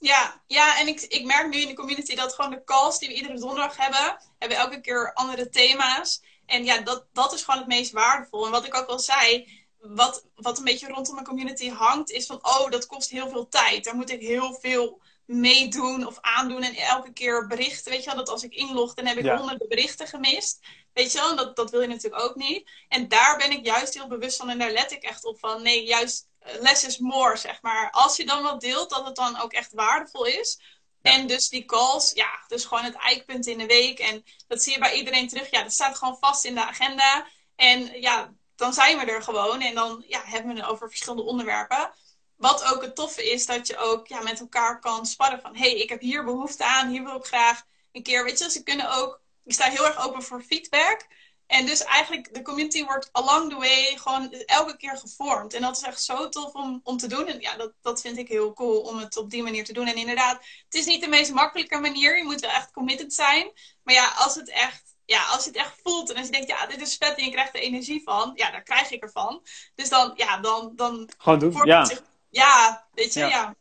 Ja, 0.00 0.40
ja, 0.46 0.78
en 0.78 0.86
ik, 0.86 1.00
ik 1.00 1.24
merk 1.24 1.48
nu 1.48 1.60
in 1.60 1.68
de 1.68 1.74
community 1.74 2.14
dat 2.14 2.34
gewoon 2.34 2.50
de 2.50 2.64
calls 2.64 2.98
die 2.98 3.08
we 3.08 3.14
iedere 3.14 3.38
donderdag 3.38 3.76
hebben, 3.76 4.16
hebben 4.38 4.58
elke 4.58 4.80
keer 4.80 5.12
andere 5.14 5.48
thema's. 5.48 6.22
En 6.46 6.64
ja, 6.64 6.80
dat, 6.80 7.06
dat 7.12 7.32
is 7.32 7.42
gewoon 7.42 7.60
het 7.60 7.68
meest 7.68 7.92
waardevol. 7.92 8.44
En 8.44 8.50
wat 8.50 8.66
ik 8.66 8.76
ook 8.76 8.86
al 8.86 8.98
zei, 8.98 9.48
wat, 9.78 10.26
wat 10.34 10.58
een 10.58 10.64
beetje 10.64 10.88
rondom 10.88 11.14
mijn 11.14 11.26
community 11.26 11.70
hangt, 11.70 12.10
is 12.10 12.26
van, 12.26 12.38
oh, 12.42 12.70
dat 12.70 12.86
kost 12.86 13.10
heel 13.10 13.28
veel 13.28 13.48
tijd. 13.48 13.84
Daar 13.84 13.94
moet 13.94 14.10
ik 14.10 14.20
heel 14.20 14.54
veel 14.54 15.00
meedoen 15.28 16.06
of 16.06 16.18
aandoen 16.20 16.62
en 16.62 16.74
elke 16.74 17.12
keer 17.12 17.46
berichten. 17.46 17.92
Weet 17.92 18.00
je 18.04 18.06
wel, 18.06 18.18
dat 18.18 18.28
als 18.28 18.42
ik 18.42 18.54
inlog, 18.54 18.94
dan 18.94 19.06
heb 19.06 19.16
ik 19.16 19.24
Ja. 19.24 19.36
honderden 19.36 19.68
berichten 19.68 20.06
gemist. 20.06 20.60
Weet 20.92 21.12
je 21.12 21.18
wel, 21.18 21.36
dat, 21.36 21.56
dat 21.56 21.70
wil 21.70 21.80
je 21.80 21.86
natuurlijk 21.86 22.22
ook 22.22 22.34
niet. 22.34 22.70
En 22.88 23.08
daar 23.08 23.36
ben 23.36 23.50
ik 23.50 23.64
juist 23.64 23.94
heel 23.94 24.06
bewust 24.08 24.36
van 24.36 24.48
en 24.48 24.58
daar 24.58 24.70
let 24.70 24.92
ik 24.92 25.02
echt 25.02 25.24
op 25.24 25.38
van, 25.38 25.62
nee, 25.62 25.84
juist 25.86 26.28
eh, 26.38 26.60
less 26.60 26.84
is 26.84 26.98
more, 26.98 27.36
zeg 27.36 27.62
maar. 27.62 27.90
Als 27.90 28.16
je 28.16 28.26
dan 28.26 28.42
wat 28.42 28.60
deelt, 28.60 28.90
dat 28.90 29.06
het 29.06 29.16
dan 29.16 29.40
ook 29.40 29.52
echt 29.52 29.72
waardevol 29.72 30.24
is. 30.24 30.60
Ja. 31.02 31.12
En 31.12 31.26
dus 31.26 31.48
die 31.48 31.64
calls, 31.64 32.12
ja, 32.14 32.44
dus 32.46 32.64
gewoon 32.64 32.84
het 32.84 32.94
eikpunt 32.94 33.46
in 33.46 33.58
de 33.58 33.66
week. 33.66 33.98
En 33.98 34.24
dat 34.46 34.62
zie 34.62 34.72
je 34.72 34.78
bij 34.78 34.94
iedereen 34.94 35.28
terug. 35.28 35.50
Ja, 35.50 35.62
dat 35.62 35.72
staat 35.72 35.98
gewoon 35.98 36.16
vast 36.20 36.44
in 36.44 36.54
de 36.54 36.64
agenda. 36.66 37.26
En 37.56 38.00
ja, 38.00 38.32
dan 38.56 38.72
zijn 38.72 38.98
we 38.98 39.04
er 39.04 39.22
gewoon. 39.22 39.60
En 39.60 39.74
dan 39.74 40.04
ja, 40.06 40.22
hebben 40.24 40.54
we 40.54 40.60
het 40.60 40.70
over 40.70 40.88
verschillende 40.88 41.22
onderwerpen. 41.24 41.92
Wat 42.38 42.64
ook 42.64 42.82
het 42.82 42.94
toffe 42.94 43.30
is, 43.30 43.46
dat 43.46 43.66
je 43.66 43.76
ook 43.76 44.06
ja, 44.06 44.22
met 44.22 44.40
elkaar 44.40 44.80
kan 44.80 45.06
sparren 45.06 45.40
van... 45.40 45.54
hé, 45.56 45.70
hey, 45.70 45.78
ik 45.78 45.88
heb 45.88 46.00
hier 46.00 46.24
behoefte 46.24 46.64
aan, 46.64 46.88
hier 46.88 47.04
wil 47.04 47.16
ik 47.16 47.24
graag 47.24 47.62
een 47.92 48.02
keer... 48.02 48.24
Weet 48.24 48.38
je, 48.38 48.50
ze 48.50 48.62
kunnen 48.62 48.96
ook... 48.96 49.20
Ik 49.44 49.52
sta 49.52 49.70
heel 49.70 49.86
erg 49.86 50.06
open 50.06 50.22
voor 50.22 50.42
feedback. 50.42 51.06
En 51.46 51.66
dus 51.66 51.84
eigenlijk, 51.84 52.34
de 52.34 52.42
community 52.42 52.84
wordt 52.84 53.08
along 53.12 53.50
the 53.50 53.56
way 53.56 53.96
gewoon 53.96 54.32
elke 54.32 54.76
keer 54.76 54.96
gevormd. 54.96 55.54
En 55.54 55.62
dat 55.62 55.76
is 55.76 55.82
echt 55.82 56.02
zo 56.02 56.28
tof 56.28 56.52
om, 56.52 56.80
om 56.82 56.96
te 56.96 57.06
doen. 57.06 57.26
En 57.26 57.40
ja, 57.40 57.56
dat, 57.56 57.72
dat 57.80 58.00
vind 58.00 58.18
ik 58.18 58.28
heel 58.28 58.52
cool 58.52 58.80
om 58.80 58.98
het 58.98 59.16
op 59.16 59.30
die 59.30 59.42
manier 59.42 59.64
te 59.64 59.72
doen. 59.72 59.86
En 59.86 59.94
inderdaad, 59.94 60.34
het 60.64 60.74
is 60.74 60.86
niet 60.86 61.00
de 61.00 61.08
meest 61.08 61.32
makkelijke 61.32 61.78
manier. 61.78 62.16
Je 62.16 62.24
moet 62.24 62.40
wel 62.40 62.50
echt 62.50 62.72
committed 62.72 63.14
zijn. 63.14 63.50
Maar 63.82 63.94
ja, 63.94 64.12
als 64.16 64.34
het 64.34 64.48
echt, 64.48 64.82
ja, 65.04 65.26
als 65.26 65.44
je 65.44 65.50
het 65.50 65.58
echt 65.58 65.74
voelt 65.82 66.10
en 66.10 66.16
als 66.16 66.26
je 66.26 66.32
denkt, 66.32 66.48
ja, 66.48 66.66
dit 66.66 66.80
is 66.80 66.96
vet 66.96 67.18
en 67.18 67.24
je 67.24 67.30
krijgt 67.30 67.54
er 67.54 67.60
energie 67.60 68.02
van, 68.04 68.32
ja, 68.34 68.50
daar 68.50 68.62
krijg 68.62 68.90
ik 68.90 69.02
ervan. 69.02 69.42
Dus 69.74 69.88
dan, 69.88 70.12
ja, 70.14 70.38
dan, 70.38 70.72
dan 70.76 71.10
Gewoon 71.18 71.38
doen. 71.38 71.60
Ja, 71.64 71.84
zich. 71.84 72.02
Ja, 72.28 72.86
weet 72.94 73.12
je, 73.14 73.20
Ja. 73.20 73.28
ja. 73.28 73.54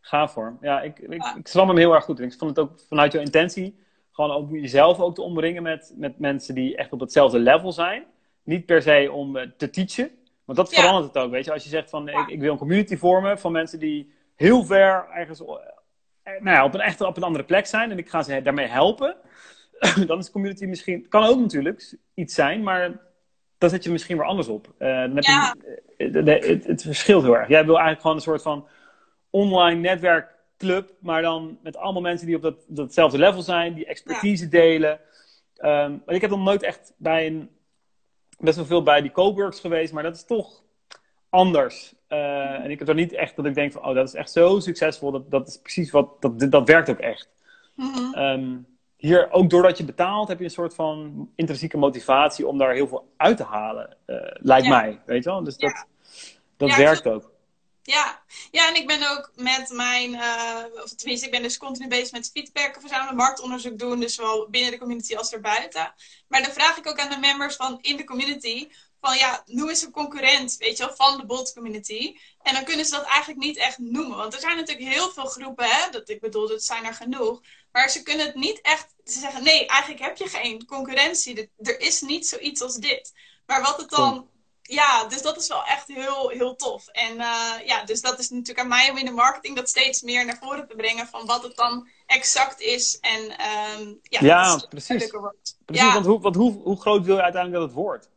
gaaf 0.00 0.34
hoor. 0.34 0.56
Ja, 0.60 0.80
ik, 0.80 0.98
ik, 0.98 1.22
Ja. 1.22 1.34
ik 1.36 1.48
hem 1.52 1.76
heel 1.76 1.94
erg 1.94 2.04
goed. 2.04 2.18
En 2.20 2.24
ik 2.24 2.38
vond 2.38 2.56
het 2.56 2.58
ook 2.58 2.80
vanuit 2.88 3.12
jouw 3.12 3.22
intentie, 3.22 3.78
gewoon 4.12 4.30
ook 4.30 4.50
jezelf 4.50 5.00
ook 5.00 5.14
te 5.14 5.22
omringen 5.22 5.62
met, 5.62 5.92
met 5.96 6.18
mensen 6.18 6.54
die 6.54 6.76
echt 6.76 6.92
op 6.92 7.00
hetzelfde 7.00 7.38
level 7.38 7.72
zijn. 7.72 8.04
Niet 8.42 8.66
per 8.66 8.82
se 8.82 9.08
om 9.12 9.36
eh, 9.36 9.50
te 9.56 9.70
teachen, 9.70 10.10
want 10.44 10.58
dat 10.58 10.70
Ja. 10.70 10.80
verandert 10.80 11.14
het 11.14 11.22
ook. 11.22 11.30
Weet 11.30 11.44
je, 11.44 11.52
als 11.52 11.62
je 11.62 11.68
zegt 11.68 11.90
van 11.90 12.08
ik, 12.08 12.26
ik 12.28 12.40
wil 12.40 12.52
een 12.52 12.58
community 12.58 12.96
vormen 12.96 13.38
van 13.38 13.52
mensen 13.52 13.78
die 13.78 14.12
heel 14.36 14.64
ver 14.64 15.08
ergens, 15.14 15.40
eh, 15.40 15.46
nou 16.24 16.56
ja, 16.56 16.64
op 16.64 16.74
een 16.74 16.80
echt 16.80 17.00
op 17.00 17.16
een 17.16 17.22
andere 17.22 17.44
plek 17.44 17.66
zijn 17.66 17.90
en 17.90 17.98
ik 17.98 18.08
ga 18.10 18.22
ze 18.22 18.42
daarmee 18.42 18.66
helpen. 18.66 19.16
dan 20.06 20.18
is 20.18 20.30
community 20.30 20.64
misschien, 20.64 21.08
kan 21.08 21.24
ook 21.24 21.38
natuurlijk 21.38 21.96
iets 22.14 22.34
zijn, 22.34 22.62
maar 22.62 23.00
dan 23.58 23.70
zet 23.70 23.84
je 23.84 23.90
misschien 23.90 24.16
weer 24.16 24.26
anders 24.26 24.48
op. 24.48 24.74
Dan 24.78 24.88
heb 24.88 25.24
Ja. 25.24 25.54
je, 25.64 25.82
eh, 25.96 26.12
de- 26.12 26.22
de- 26.22 26.46
het, 26.46 26.66
het 26.66 26.82
verschilt 26.82 27.22
heel 27.22 27.36
erg. 27.36 27.48
Jij 27.48 27.64
wil 27.64 27.72
eigenlijk 27.74 28.00
gewoon 28.00 28.16
een 28.16 28.22
soort 28.22 28.42
van 28.42 28.66
online 29.30 29.80
netwerkclub, 29.80 30.90
maar 31.00 31.22
dan 31.22 31.58
met 31.62 31.76
allemaal 31.76 32.02
mensen 32.02 32.26
die 32.26 32.36
op 32.36 32.42
dat, 32.42 32.64
datzelfde 32.68 33.18
level 33.18 33.42
zijn, 33.42 33.74
die 33.74 33.86
expertise 33.86 34.48
delen. 34.48 35.00
Ehm, 35.56 35.96
maar 36.06 36.14
ik 36.14 36.20
heb 36.20 36.30
nog 36.30 36.44
nooit 36.44 36.62
echt 36.62 36.92
bij 36.96 37.26
een, 37.26 37.50
best 38.38 38.56
wel 38.56 38.66
veel 38.66 38.82
bij 38.82 39.00
die 39.00 39.10
coworks 39.10 39.60
geweest, 39.60 39.92
maar 39.92 40.02
dat 40.02 40.16
is 40.16 40.24
toch 40.24 40.62
anders. 41.28 41.94
Eh, 42.06 42.64
en 42.64 42.70
ik 42.70 42.78
heb 42.78 42.88
er 42.88 42.94
niet 42.94 43.12
echt 43.12 43.36
dat 43.36 43.46
ik 43.46 43.54
denk 43.54 43.72
van, 43.72 43.84
oh, 43.86 43.94
dat 43.94 44.08
is 44.08 44.14
echt 44.14 44.30
zo 44.32 44.58
succesvol, 44.60 45.10
dat, 45.10 45.30
dat 45.30 45.48
is 45.48 45.58
precies 45.60 45.90
wat, 45.90 46.22
dat, 46.22 46.50
dat 46.50 46.68
werkt 46.68 46.90
ook 46.90 46.98
echt. 46.98 47.28
Mhm. 47.74 48.14
Ehm, 48.14 48.56
hier, 48.98 49.30
ook 49.30 49.50
doordat 49.50 49.78
je 49.78 49.84
betaalt, 49.84 50.28
heb 50.28 50.38
je 50.38 50.44
een 50.44 50.50
soort 50.50 50.74
van 50.74 51.28
intrinsieke 51.36 51.76
motivatie 51.76 52.46
om 52.46 52.58
daar 52.58 52.72
heel 52.74 52.88
veel 52.88 53.12
uit 53.16 53.36
te 53.36 53.44
halen, 53.44 53.96
eh, 54.06 54.16
lijkt 54.32 54.66
Ja. 54.66 54.76
mij. 54.76 55.00
Weet 55.06 55.24
je 55.24 55.30
wel? 55.30 55.44
Dus 55.44 55.54
Ja. 55.56 55.68
dat, 55.68 55.86
dat 56.56 56.68
Ja, 56.68 56.76
werkt 56.76 57.06
ook. 57.06 57.30
Ja. 57.82 58.22
ja, 58.50 58.68
en 58.68 58.74
ik 58.74 58.86
ben 58.86 59.10
ook 59.10 59.32
met 59.36 59.70
mijn, 59.70 60.14
eh, 60.14 60.64
of 60.82 60.94
tenminste, 60.94 61.26
ik 61.26 61.32
ben 61.32 61.42
dus 61.42 61.58
continu 61.58 61.88
bezig 61.88 62.12
met 62.12 62.30
feedback 62.34 62.76
verzamelen, 62.80 63.16
marktonderzoek 63.16 63.78
doen, 63.78 64.00
dus 64.00 64.14
zowel 64.14 64.48
binnen 64.50 64.70
de 64.70 64.78
community 64.78 65.16
als 65.16 65.32
erbuiten. 65.32 65.94
Maar 66.28 66.42
dan 66.42 66.52
vraag 66.52 66.76
ik 66.78 66.88
ook 66.88 66.98
aan 66.98 67.10
de 67.10 67.18
members 67.18 67.56
van 67.56 67.78
in 67.80 67.96
de 67.96 68.04
community, 68.04 68.68
van 69.00 69.16
ja, 69.16 69.42
noem 69.46 69.68
eens 69.68 69.82
een 69.82 69.90
concurrent, 69.90 70.56
weet 70.56 70.76
je 70.78 70.86
wel, 70.86 70.94
van 70.96 71.16
de 71.16 71.26
bot 71.26 71.52
community. 71.52 72.16
En 72.42 72.54
dan 72.54 72.64
kunnen 72.64 72.84
ze 72.84 72.90
dat 72.90 73.04
eigenlijk 73.04 73.40
niet 73.40 73.56
echt 73.56 73.78
noemen, 73.78 74.16
want 74.16 74.34
er 74.34 74.40
zijn 74.40 74.56
natuurlijk 74.56 74.88
heel 74.88 75.10
veel 75.10 75.26
groepen, 75.26 75.64
hè, 75.70 75.90
dat, 75.90 76.08
ik 76.08 76.20
bedoel, 76.20 76.48
dat 76.48 76.62
zijn 76.62 76.84
er 76.84 76.94
genoeg. 76.94 77.40
Maar 77.72 77.90
ze 77.90 78.02
kunnen 78.02 78.26
het 78.26 78.34
niet 78.34 78.60
echt, 78.60 78.86
ze 79.04 79.18
zeggen 79.18 79.42
nee, 79.44 79.66
eigenlijk 79.66 80.00
heb 80.02 80.16
je 80.16 80.28
geen 80.28 80.66
concurrentie, 80.66 81.50
Er- 81.62 81.80
is 81.80 82.00
niet 82.00 82.26
zoiets 82.26 82.60
als 82.62 82.76
dit. 82.76 83.12
Maar 83.46 83.62
wat 83.62 83.76
het 83.76 83.90
dan 83.90 84.28
ja, 84.62 85.04
dus 85.04 85.22
dat 85.22 85.36
is 85.36 85.48
wel 85.48 85.64
echt 85.64 85.86
heel, 85.86 86.28
heel 86.28 86.56
tof. 86.56 86.86
En 86.88 87.20
eh, 87.20 87.66
ja, 87.66 87.84
dus 87.84 88.00
dat 88.00 88.18
is 88.18 88.30
natuurlijk 88.30 88.58
aan 88.58 88.68
mij 88.68 88.90
om 88.90 88.96
in 88.96 89.04
de 89.04 89.10
marketing 89.10 89.56
dat 89.56 89.68
steeds 89.68 90.02
meer 90.02 90.24
naar 90.24 90.38
voren 90.42 90.68
te 90.68 90.74
brengen 90.76 91.06
van 91.06 91.26
wat 91.26 91.42
het 91.42 91.56
dan 91.56 91.88
exact 92.06 92.60
is. 92.60 92.98
En 93.00 93.38
ehm, 93.38 93.94
ja, 94.02 94.20
Ja, 94.20 94.56
precies. 94.68 94.86
Precies, 95.06 95.10
Ja. 95.66 95.92
want, 95.92 96.06
hoe, 96.06 96.20
want 96.20 96.34
hoe, 96.34 96.52
hoe 96.62 96.80
groot 96.80 97.04
wil 97.04 97.16
je 97.16 97.22
uiteindelijk 97.22 97.60
dat 97.62 97.70
het 97.70 97.84
wordt? 97.84 98.08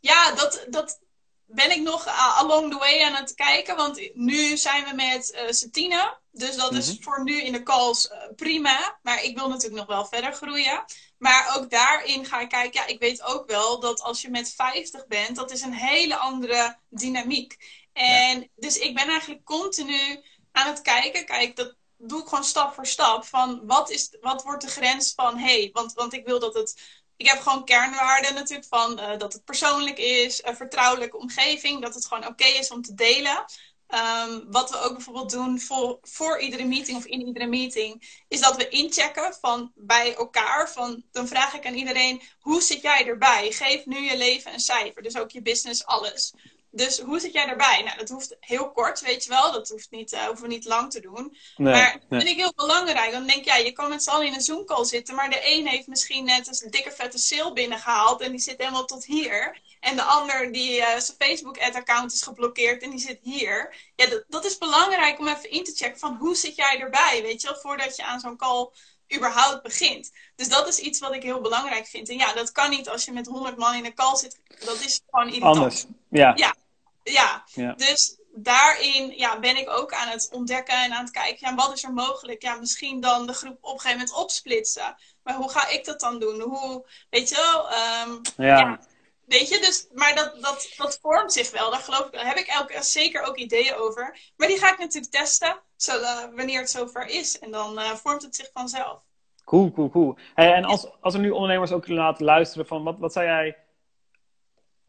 Ja, 0.00 0.32
dat, 0.34 0.66
dat 0.68 1.00
ben 1.46 1.70
ik 1.70 1.80
nog 1.80 2.06
uh, 2.06 2.38
along 2.38 2.72
the 2.72 2.78
way 2.78 3.02
aan 3.02 3.14
het 3.14 3.34
kijken. 3.34 3.76
Want 3.76 4.10
nu 4.14 4.56
zijn 4.56 4.84
we 4.84 4.94
met 4.94 5.30
eh 5.30 5.50
Satine. 5.50 6.18
Dus 6.32 6.56
dat 6.56 6.72
is 6.74 6.92
Mhm. 6.92 7.02
voor 7.02 7.22
nu 7.22 7.42
in 7.42 7.52
de 7.52 7.62
calls 7.62 8.08
eh, 8.08 8.18
prima. 8.36 8.98
Maar 9.02 9.22
ik 9.24 9.38
wil 9.38 9.48
natuurlijk 9.48 9.76
nog 9.76 9.86
wel 9.96 10.06
verder 10.06 10.32
groeien. 10.32 10.84
Maar 11.18 11.56
ook 11.56 11.70
daarin 11.70 12.24
ga 12.26 12.40
ik 12.40 12.48
kijken. 12.48 12.80
Ja, 12.80 12.86
ik 12.86 12.98
weet 13.00 13.22
ook 13.22 13.46
wel 13.50 13.80
dat 13.80 14.00
als 14.00 14.22
je 14.22 14.30
met 14.30 14.52
50 14.54 15.06
bent, 15.06 15.36
dat 15.36 15.50
is 15.50 15.62
een 15.62 15.72
hele 15.72 16.16
andere 16.16 16.78
dynamiek. 16.88 17.56
En 17.92 18.50
dus 18.56 18.78
ik 18.78 18.94
ben 18.94 19.08
eigenlijk 19.08 19.44
continu 19.44 20.24
aan 20.52 20.66
het 20.66 20.80
kijken. 20.82 21.24
Kijk, 21.26 21.56
dat 21.56 21.74
doe 21.96 22.20
ik 22.22 22.28
gewoon 22.28 22.44
stap 22.44 22.74
voor 22.74 22.86
stap. 22.86 23.24
Van 23.24 23.66
wat, 23.66 23.90
is, 23.90 24.16
wat 24.20 24.42
wordt 24.42 24.62
de 24.62 24.68
grens 24.70 25.12
van 25.14 25.38
hey, 25.38 25.70
want, 25.72 25.92
want 25.92 26.12
ik 26.12 26.26
wil 26.26 26.38
dat 26.38 26.54
het 26.54 26.99
ik 27.20 27.28
heb 27.28 27.40
gewoon 27.40 27.64
kernwaarden 27.64 28.34
natuurlijk 28.34 28.68
van 28.68 28.98
eh, 28.98 29.18
dat 29.18 29.32
het 29.32 29.44
persoonlijk 29.44 29.98
is, 29.98 30.44
een 30.44 30.56
vertrouwelijke 30.56 31.18
omgeving, 31.18 31.82
dat 31.82 31.94
het 31.94 32.06
gewoon 32.06 32.26
oké 32.26 32.44
is 32.44 32.70
om 32.70 32.82
te 32.82 32.94
delen. 32.94 33.44
Ehm, 33.86 34.40
wat 34.46 34.70
we 34.70 34.80
ook 34.80 34.92
bijvoorbeeld 34.92 35.30
doen 35.30 35.60
voor, 35.60 35.98
voor 36.02 36.38
iedere 36.40 36.64
meeting 36.64 36.96
of 36.96 37.04
in 37.04 37.26
iedere 37.26 37.46
meeting, 37.46 38.22
is 38.28 38.40
dat 38.40 38.56
we 38.56 38.68
inchecken 38.68 39.34
van 39.40 39.72
bij 39.74 40.14
elkaar. 40.14 40.70
Van, 40.70 41.04
dan 41.12 41.28
vraag 41.28 41.54
ik 41.54 41.66
aan 41.66 41.74
iedereen, 41.74 42.22
hoe 42.38 42.62
zit 42.62 42.82
jij 42.82 43.06
erbij? 43.06 43.52
Geef 43.52 43.86
nu 43.86 43.98
je 43.98 44.16
leven 44.16 44.52
een 44.52 44.60
cijfer, 44.60 45.02
dus 45.02 45.16
ook 45.16 45.30
je 45.30 45.42
business, 45.42 45.84
alles. 45.84 46.32
Dus 46.72 46.98
hoe 46.98 47.20
zit 47.20 47.32
jij 47.32 47.46
erbij? 47.46 47.82
Nou, 47.84 47.98
dat 47.98 48.08
hoeft 48.08 48.36
heel 48.40 48.70
kort, 48.70 49.00
weet 49.00 49.24
je 49.24 49.30
wel. 49.30 49.52
Dat 49.52 49.68
hoeft 49.68 49.90
niet, 49.90 50.12
uh, 50.12 50.24
hoeven 50.24 50.42
we 50.42 50.48
niet 50.48 50.64
lang 50.64 50.90
te 50.90 51.00
doen. 51.00 51.36
maar 51.56 51.92
dat 51.92 52.20
vind 52.20 52.30
ik 52.30 52.36
heel 52.36 52.52
belangrijk. 52.56 53.12
Dan 53.12 53.26
denk 53.26 53.38
ik, 53.38 53.44
ja, 53.44 53.56
je 53.56 53.72
kan 53.72 53.88
met 53.88 54.02
z'n 54.02 54.10
allen 54.10 54.26
in 54.26 54.34
een 54.34 54.40
Zoom-call 54.40 54.84
zitten. 54.84 55.14
Maar 55.14 55.30
de 55.30 55.40
een 55.44 55.66
heeft 55.66 55.86
misschien 55.86 56.24
net 56.24 56.62
een 56.62 56.70
dikke 56.70 56.90
vette 56.90 57.18
sale 57.18 57.52
binnengehaald. 57.52 58.20
En 58.20 58.30
die 58.30 58.40
zit 58.40 58.58
helemaal 58.58 58.84
tot 58.84 59.04
hier. 59.04 59.60
En 59.80 59.96
de 59.96 60.02
ander 60.02 60.52
die 60.52 60.76
uh, 60.76 60.86
zijn 60.86 61.16
Facebook-ad-account 61.18 62.12
is 62.12 62.22
geblokkeerd. 62.22 62.82
En 62.82 62.90
die 62.90 63.00
zit 63.00 63.18
hier. 63.22 63.74
Ja, 63.96 64.06
dat, 64.06 64.24
dat 64.28 64.44
is 64.44 64.58
belangrijk 64.58 65.18
om 65.18 65.28
even 65.28 65.50
in 65.50 65.64
te 65.64 65.72
checken 65.74 65.98
van 65.98 66.16
hoe 66.16 66.36
zit 66.36 66.56
jij 66.56 66.80
erbij? 66.80 67.20
Weet 67.22 67.40
je 67.40 67.48
wel, 67.48 67.60
voordat 67.60 67.96
je 67.96 68.04
aan 68.04 68.20
zo'n 68.20 68.36
call 68.36 68.70
überhaupt 69.14 69.62
begint. 69.62 70.10
Dus 70.36 70.48
dat 70.48 70.68
is 70.68 70.78
iets 70.78 71.00
wat 71.00 71.14
ik 71.14 71.22
heel 71.22 71.40
belangrijk 71.40 71.86
vind. 71.86 72.08
En 72.08 72.16
ja, 72.16 72.32
dat 72.32 72.52
kan 72.52 72.70
niet 72.70 72.88
als 72.88 73.04
je 73.04 73.12
met 73.12 73.26
100 73.26 73.56
man 73.56 73.74
in 73.74 73.84
een 73.84 73.94
call 73.94 74.16
zit. 74.16 74.40
Dat 74.64 74.80
is 74.80 75.00
gewoon 75.10 75.26
irritant. 75.26 75.56
Anders, 75.56 75.84
ja. 76.08 76.32
Ja, 76.36 76.54
ja. 77.02 77.44
ja. 77.52 77.72
dus 77.72 78.18
daarin 78.32 79.12
ja, 79.16 79.38
ben 79.38 79.56
ik 79.56 79.70
ook 79.70 79.92
aan 79.92 80.08
het 80.08 80.28
ontdekken 80.32 80.82
en 80.82 80.92
aan 80.92 81.04
het 81.04 81.12
kijken. 81.12 81.48
Ja, 81.48 81.54
wat 81.54 81.72
is 81.72 81.84
er 81.84 81.92
mogelijk? 81.92 82.42
Ja, 82.42 82.54
misschien 82.54 83.00
dan 83.00 83.26
de 83.26 83.32
groep 83.32 83.58
op 83.60 83.72
een 83.72 83.80
gegeven 83.80 83.98
moment 83.98 84.16
opsplitsen. 84.16 84.96
Maar 85.22 85.34
hoe 85.34 85.50
ga 85.50 85.68
ik 85.68 85.84
dat 85.84 86.00
dan 86.00 86.18
doen? 86.18 86.40
Hoe, 86.40 86.86
weet 87.10 87.28
je 87.28 87.34
wel? 87.34 87.64
Um, 88.06 88.20
ja. 88.36 88.58
ja. 88.58 88.80
Weet 89.26 89.48
je, 89.48 89.58
dus, 89.58 89.86
maar 89.94 90.14
dat, 90.14 90.36
dat, 90.40 90.72
dat 90.76 90.98
vormt 91.02 91.32
zich 91.32 91.50
wel. 91.50 91.70
Daar 91.70 91.80
geloof 91.80 92.06
ik, 92.06 92.12
daar 92.12 92.26
heb 92.26 92.36
ik 92.36 92.46
elke, 92.46 92.82
zeker 92.82 93.22
ook 93.22 93.36
ideeën 93.36 93.74
over. 93.74 94.18
Maar 94.36 94.48
die 94.48 94.58
ga 94.58 94.72
ik 94.72 94.78
natuurlijk 94.78 95.12
testen, 95.12 95.60
zodat, 95.76 96.30
wanneer 96.34 96.60
het 96.60 96.70
zover 96.70 97.06
is. 97.06 97.38
En 97.38 97.50
dan 97.50 97.78
uh, 97.78 97.90
vormt 97.90 98.22
het 98.22 98.36
zich 98.36 98.50
vanzelf. 98.52 99.00
Cool, 99.44 99.72
cool, 99.72 99.90
cool. 99.90 100.16
Hey, 100.34 100.52
en 100.52 100.64
als, 100.64 100.86
als 101.00 101.14
er 101.14 101.20
nu 101.20 101.30
ondernemers 101.30 101.72
ook 101.72 101.88
laten 101.88 102.24
luisteren 102.24 102.66
van 102.66 102.82
wat, 102.82 102.98
wat 102.98 103.12
zou 103.12 103.26
jij 103.26 103.56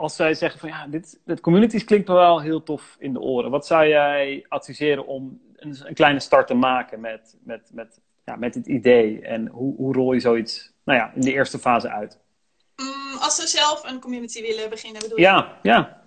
als 0.01 0.15
zij 0.15 0.33
zeggen 0.33 0.59
van 0.59 0.69
ja, 0.69 0.87
dit, 0.87 1.19
dit 1.25 1.39
communities 1.39 1.83
klinkt 1.83 2.07
me 2.07 2.13
wel 2.13 2.41
heel 2.41 2.63
tof 2.63 2.95
in 2.99 3.13
de 3.13 3.19
oren. 3.19 3.51
Wat 3.51 3.65
zou 3.65 3.87
jij 3.87 4.45
adviseren 4.47 5.07
om 5.07 5.41
een, 5.55 5.75
een 5.83 5.93
kleine 5.93 6.19
start 6.19 6.47
te 6.47 6.53
maken 6.53 6.99
met, 6.99 7.37
met, 7.43 7.69
met, 7.73 7.99
ja, 8.25 8.35
met 8.35 8.53
dit 8.53 8.65
idee? 8.65 9.21
En 9.21 9.47
hoe, 9.47 9.75
hoe 9.75 9.93
rol 9.93 10.13
je 10.13 10.19
zoiets 10.19 10.71
nou 10.83 10.99
ja, 10.99 11.11
in 11.15 11.21
de 11.21 11.33
eerste 11.33 11.59
fase 11.59 11.89
uit? 11.89 12.19
Mm, 12.75 13.17
als 13.19 13.35
ze 13.35 13.47
zelf 13.47 13.83
een 13.83 13.99
community 13.99 14.41
willen 14.41 14.69
beginnen, 14.69 15.01
bedoel 15.01 15.17
je? 15.17 15.23
Ja, 15.23 15.59
ja. 15.61 16.01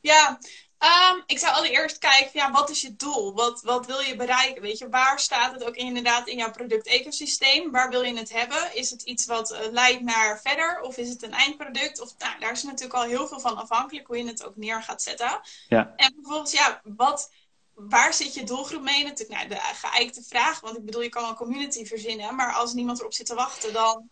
Ja, 0.00 0.38
Um, 0.82 1.22
ik 1.26 1.38
zou 1.38 1.54
allereerst 1.54 1.98
kijken, 1.98 2.30
ja, 2.32 2.50
wat 2.50 2.70
is 2.70 2.80
je 2.80 2.96
doel? 2.96 3.34
Wat, 3.34 3.60
wat 3.62 3.86
wil 3.86 4.00
je 4.00 4.16
bereiken? 4.16 4.62
Weet 4.62 4.78
je, 4.78 4.88
waar 4.88 5.20
staat 5.20 5.52
het 5.52 5.64
ook 5.64 5.74
inderdaad 5.74 6.28
in 6.28 6.36
jouw 6.36 6.50
product-ecosysteem? 6.50 7.70
Waar 7.70 7.90
wil 7.90 8.02
je 8.02 8.16
het 8.16 8.32
hebben? 8.32 8.74
Is 8.76 8.90
het 8.90 9.02
iets 9.02 9.26
wat 9.26 9.52
uh, 9.52 9.58
leidt 9.70 10.02
naar 10.02 10.40
verder? 10.40 10.80
Of 10.80 10.96
is 10.96 11.08
het 11.08 11.22
een 11.22 11.32
eindproduct? 11.32 12.00
Of, 12.00 12.14
nou, 12.18 12.38
daar 12.40 12.52
is 12.52 12.62
natuurlijk 12.62 12.94
al 12.94 13.02
heel 13.02 13.28
veel 13.28 13.40
van 13.40 13.56
afhankelijk 13.56 14.06
hoe 14.06 14.16
je 14.16 14.26
het 14.26 14.44
ook 14.44 14.56
neer 14.56 14.82
gaat 14.82 15.02
zetten. 15.02 15.40
Ja. 15.68 15.92
En 15.96 16.12
vervolgens, 16.14 16.52
ja, 16.52 16.80
wat, 16.84 17.30
waar 17.74 18.14
zit 18.14 18.34
je 18.34 18.44
doelgroep 18.44 18.82
mee? 18.82 19.04
Natuurlijk, 19.04 19.38
nou, 19.38 19.48
de 19.48 19.60
geëikte 19.60 20.22
vraag. 20.22 20.60
Want 20.60 20.76
ik 20.76 20.84
bedoel, 20.84 21.02
je 21.02 21.08
kan 21.08 21.28
een 21.28 21.34
community 21.34 21.84
verzinnen, 21.84 22.34
maar 22.34 22.52
als 22.52 22.72
niemand 22.72 22.98
erop 22.98 23.14
zit 23.14 23.26
te 23.26 23.34
wachten, 23.34 23.72
dan, 23.72 24.08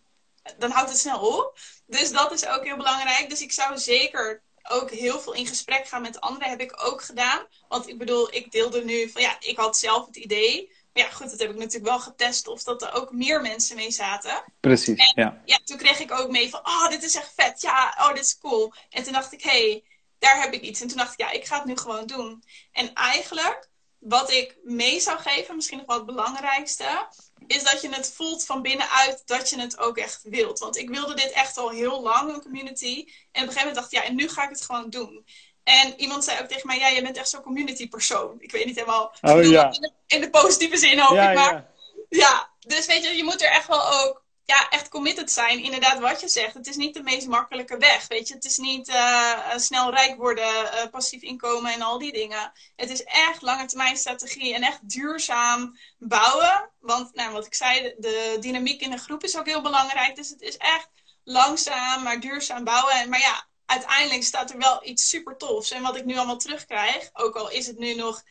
dan 0.58 0.70
houdt 0.70 0.90
het 0.90 0.98
snel 0.98 1.20
op. 1.20 1.58
Dus 1.86 2.12
dat 2.12 2.32
is 2.32 2.46
ook 2.46 2.64
heel 2.64 2.76
belangrijk. 2.76 3.28
Dus 3.28 3.40
ik 3.40 3.52
zou 3.52 3.78
zeker 3.78 4.42
ook 4.70 4.90
heel 4.90 5.20
veel 5.20 5.32
in 5.32 5.46
gesprek 5.46 5.88
gaan 5.88 6.02
met 6.02 6.20
anderen. 6.20 6.48
Heb 6.48 6.60
ik 6.60 6.84
ook 6.84 7.02
gedaan. 7.02 7.46
Want 7.68 7.88
ik 7.88 7.98
bedoel, 7.98 8.34
ik 8.34 8.50
deelde 8.50 8.84
nu 8.84 9.08
van 9.08 9.22
ja, 9.22 9.36
ik 9.40 9.56
had 9.56 9.76
zelf 9.76 10.06
het 10.06 10.16
idee. 10.16 10.72
Maar 10.92 11.02
ja, 11.02 11.10
goed, 11.10 11.30
dat 11.30 11.38
heb 11.38 11.50
ik 11.50 11.56
natuurlijk 11.56 11.84
wel 11.84 12.00
getest 12.00 12.48
of 12.48 12.62
dat 12.62 12.82
er 12.82 12.92
ook 12.92 13.12
meer 13.12 13.40
mensen 13.40 13.76
mee 13.76 13.90
zaten. 13.90 14.44
Precies, 14.60 14.98
en, 14.98 15.22
ja. 15.22 15.42
ja. 15.44 15.58
Toen 15.64 15.78
kreeg 15.78 15.98
ik 15.98 16.12
ook 16.12 16.30
mee 16.30 16.50
van, 16.50 16.60
oh, 16.60 16.88
dit 16.88 17.02
is 17.02 17.14
echt 17.14 17.32
vet. 17.36 17.60
Ja, 17.60 17.96
oh, 17.98 18.14
dit 18.14 18.24
is 18.24 18.38
cool. 18.38 18.72
En 18.90 19.02
toen 19.02 19.12
dacht 19.12 19.32
ik, 19.32 19.42
hé, 19.42 19.50
hey, 19.50 19.84
daar 20.18 20.40
heb 20.40 20.52
ik 20.52 20.62
iets. 20.62 20.80
En 20.80 20.88
toen 20.88 20.96
dacht 20.96 21.12
ik, 21.12 21.18
ja, 21.18 21.30
ik 21.30 21.44
ga 21.44 21.56
het 21.56 21.64
nu 21.64 21.76
gewoon 21.76 22.06
doen. 22.06 22.44
En 22.72 22.94
eigenlijk, 22.94 23.69
wat 24.00 24.30
ik 24.30 24.56
mee 24.62 25.00
zou 25.00 25.18
geven, 25.18 25.56
misschien 25.56 25.78
nog 25.78 25.86
wel 25.86 25.96
het 25.96 26.06
belangrijkste, 26.06 27.08
is 27.46 27.62
dat 27.62 27.80
je 27.82 27.88
het 27.88 28.12
voelt 28.16 28.44
van 28.44 28.62
binnenuit 28.62 29.22
dat 29.26 29.50
je 29.50 29.60
het 29.60 29.78
ook 29.78 29.96
echt 29.96 30.20
wilt. 30.22 30.58
Want 30.58 30.76
ik 30.76 30.88
wilde 30.88 31.14
dit 31.14 31.30
echt 31.30 31.58
al 31.58 31.70
heel 31.70 32.02
lang, 32.02 32.34
een 32.34 32.42
community. 32.42 32.96
En 32.96 33.04
op 33.04 33.08
een 33.32 33.40
gegeven 33.40 33.58
moment 33.58 33.74
dacht 33.74 33.92
ik, 33.92 33.98
ja, 33.98 34.04
en 34.04 34.14
nu 34.14 34.28
ga 34.28 34.42
ik 34.42 34.48
het 34.48 34.64
gewoon 34.64 34.90
doen. 34.90 35.26
En 35.64 36.00
iemand 36.00 36.24
zei 36.24 36.40
ook 36.40 36.48
tegen 36.48 36.66
mij, 36.66 36.78
ja, 36.78 36.92
jij 36.92 37.02
bent 37.02 37.16
echt 37.16 37.28
zo'n 37.28 37.42
community 37.42 37.88
persoon. 37.88 38.36
Ik 38.38 38.52
weet 38.52 38.64
niet 38.64 38.74
helemaal, 38.74 39.14
oh, 39.20 39.44
ja. 39.44 39.64
in, 39.64 39.80
de, 39.80 39.92
in, 40.06 40.20
de, 40.20 40.30
positieve 40.30 40.76
zin 40.76 40.98
hoop 40.98 41.10
ik 41.10 41.34
maar. 41.34 41.54
Ja. 41.54 41.68
ja, 42.08 42.50
dus 42.60 42.86
weet 42.86 43.04
je, 43.04 43.16
je 43.16 43.24
moet 43.24 43.42
er 43.42 43.50
echt 43.50 43.66
wel 43.66 43.92
ook 43.92 44.19
ja, 44.50 44.68
echt 44.68 44.88
committed 44.88 45.30
zijn. 45.30 45.62
Inderdaad, 45.62 45.98
wat 45.98 46.20
je 46.20 46.28
zegt. 46.28 46.54
Het 46.54 46.66
is 46.66 46.76
niet 46.76 46.94
de 46.94 47.02
meest 47.02 47.26
makkelijke 47.26 47.76
weg. 47.76 48.08
Weet 48.08 48.28
je, 48.28 48.34
het 48.34 48.44
is 48.44 48.56
niet 48.56 48.88
uh, 48.88 49.56
snel 49.56 49.90
rijk 49.90 50.16
worden, 50.16 50.62
uh, 50.62 50.86
passief 50.90 51.22
inkomen 51.22 51.72
en 51.72 51.82
al 51.82 51.98
die 51.98 52.12
dingen. 52.12 52.52
Het 52.76 52.90
is 52.90 53.04
echt 53.04 53.42
lange 53.42 53.66
termijn 53.66 53.96
strategie 53.96 54.54
en 54.54 54.62
echt 54.62 54.88
duurzaam 54.88 55.78
bouwen. 55.98 56.70
Want, 56.80 57.14
nou, 57.14 57.32
wat 57.32 57.46
ik 57.46 57.54
zei, 57.54 57.94
de 57.98 58.36
dynamiek 58.40 58.80
in 58.80 58.90
de 58.90 58.96
groep 58.96 59.24
is 59.24 59.38
ook 59.38 59.46
heel 59.46 59.62
belangrijk. 59.62 60.16
Dus 60.16 60.28
het 60.28 60.40
is 60.40 60.56
echt 60.56 60.88
langzaam, 61.24 62.02
maar 62.02 62.20
duurzaam 62.20 62.64
bouwen. 62.64 62.94
En, 62.94 63.08
maar 63.08 63.20
ja, 63.20 63.46
uiteindelijk 63.66 64.24
staat 64.24 64.50
er 64.50 64.58
wel 64.58 64.86
iets 64.86 65.08
super 65.08 65.36
tofs. 65.36 65.70
En 65.70 65.82
wat 65.82 65.96
ik 65.96 66.04
nu 66.04 66.16
allemaal 66.16 66.38
terugkrijg, 66.38 67.10
ook 67.12 67.36
al 67.36 67.50
is 67.50 67.66
het 67.66 67.78
nu 67.78 67.94
nog. 67.94 68.22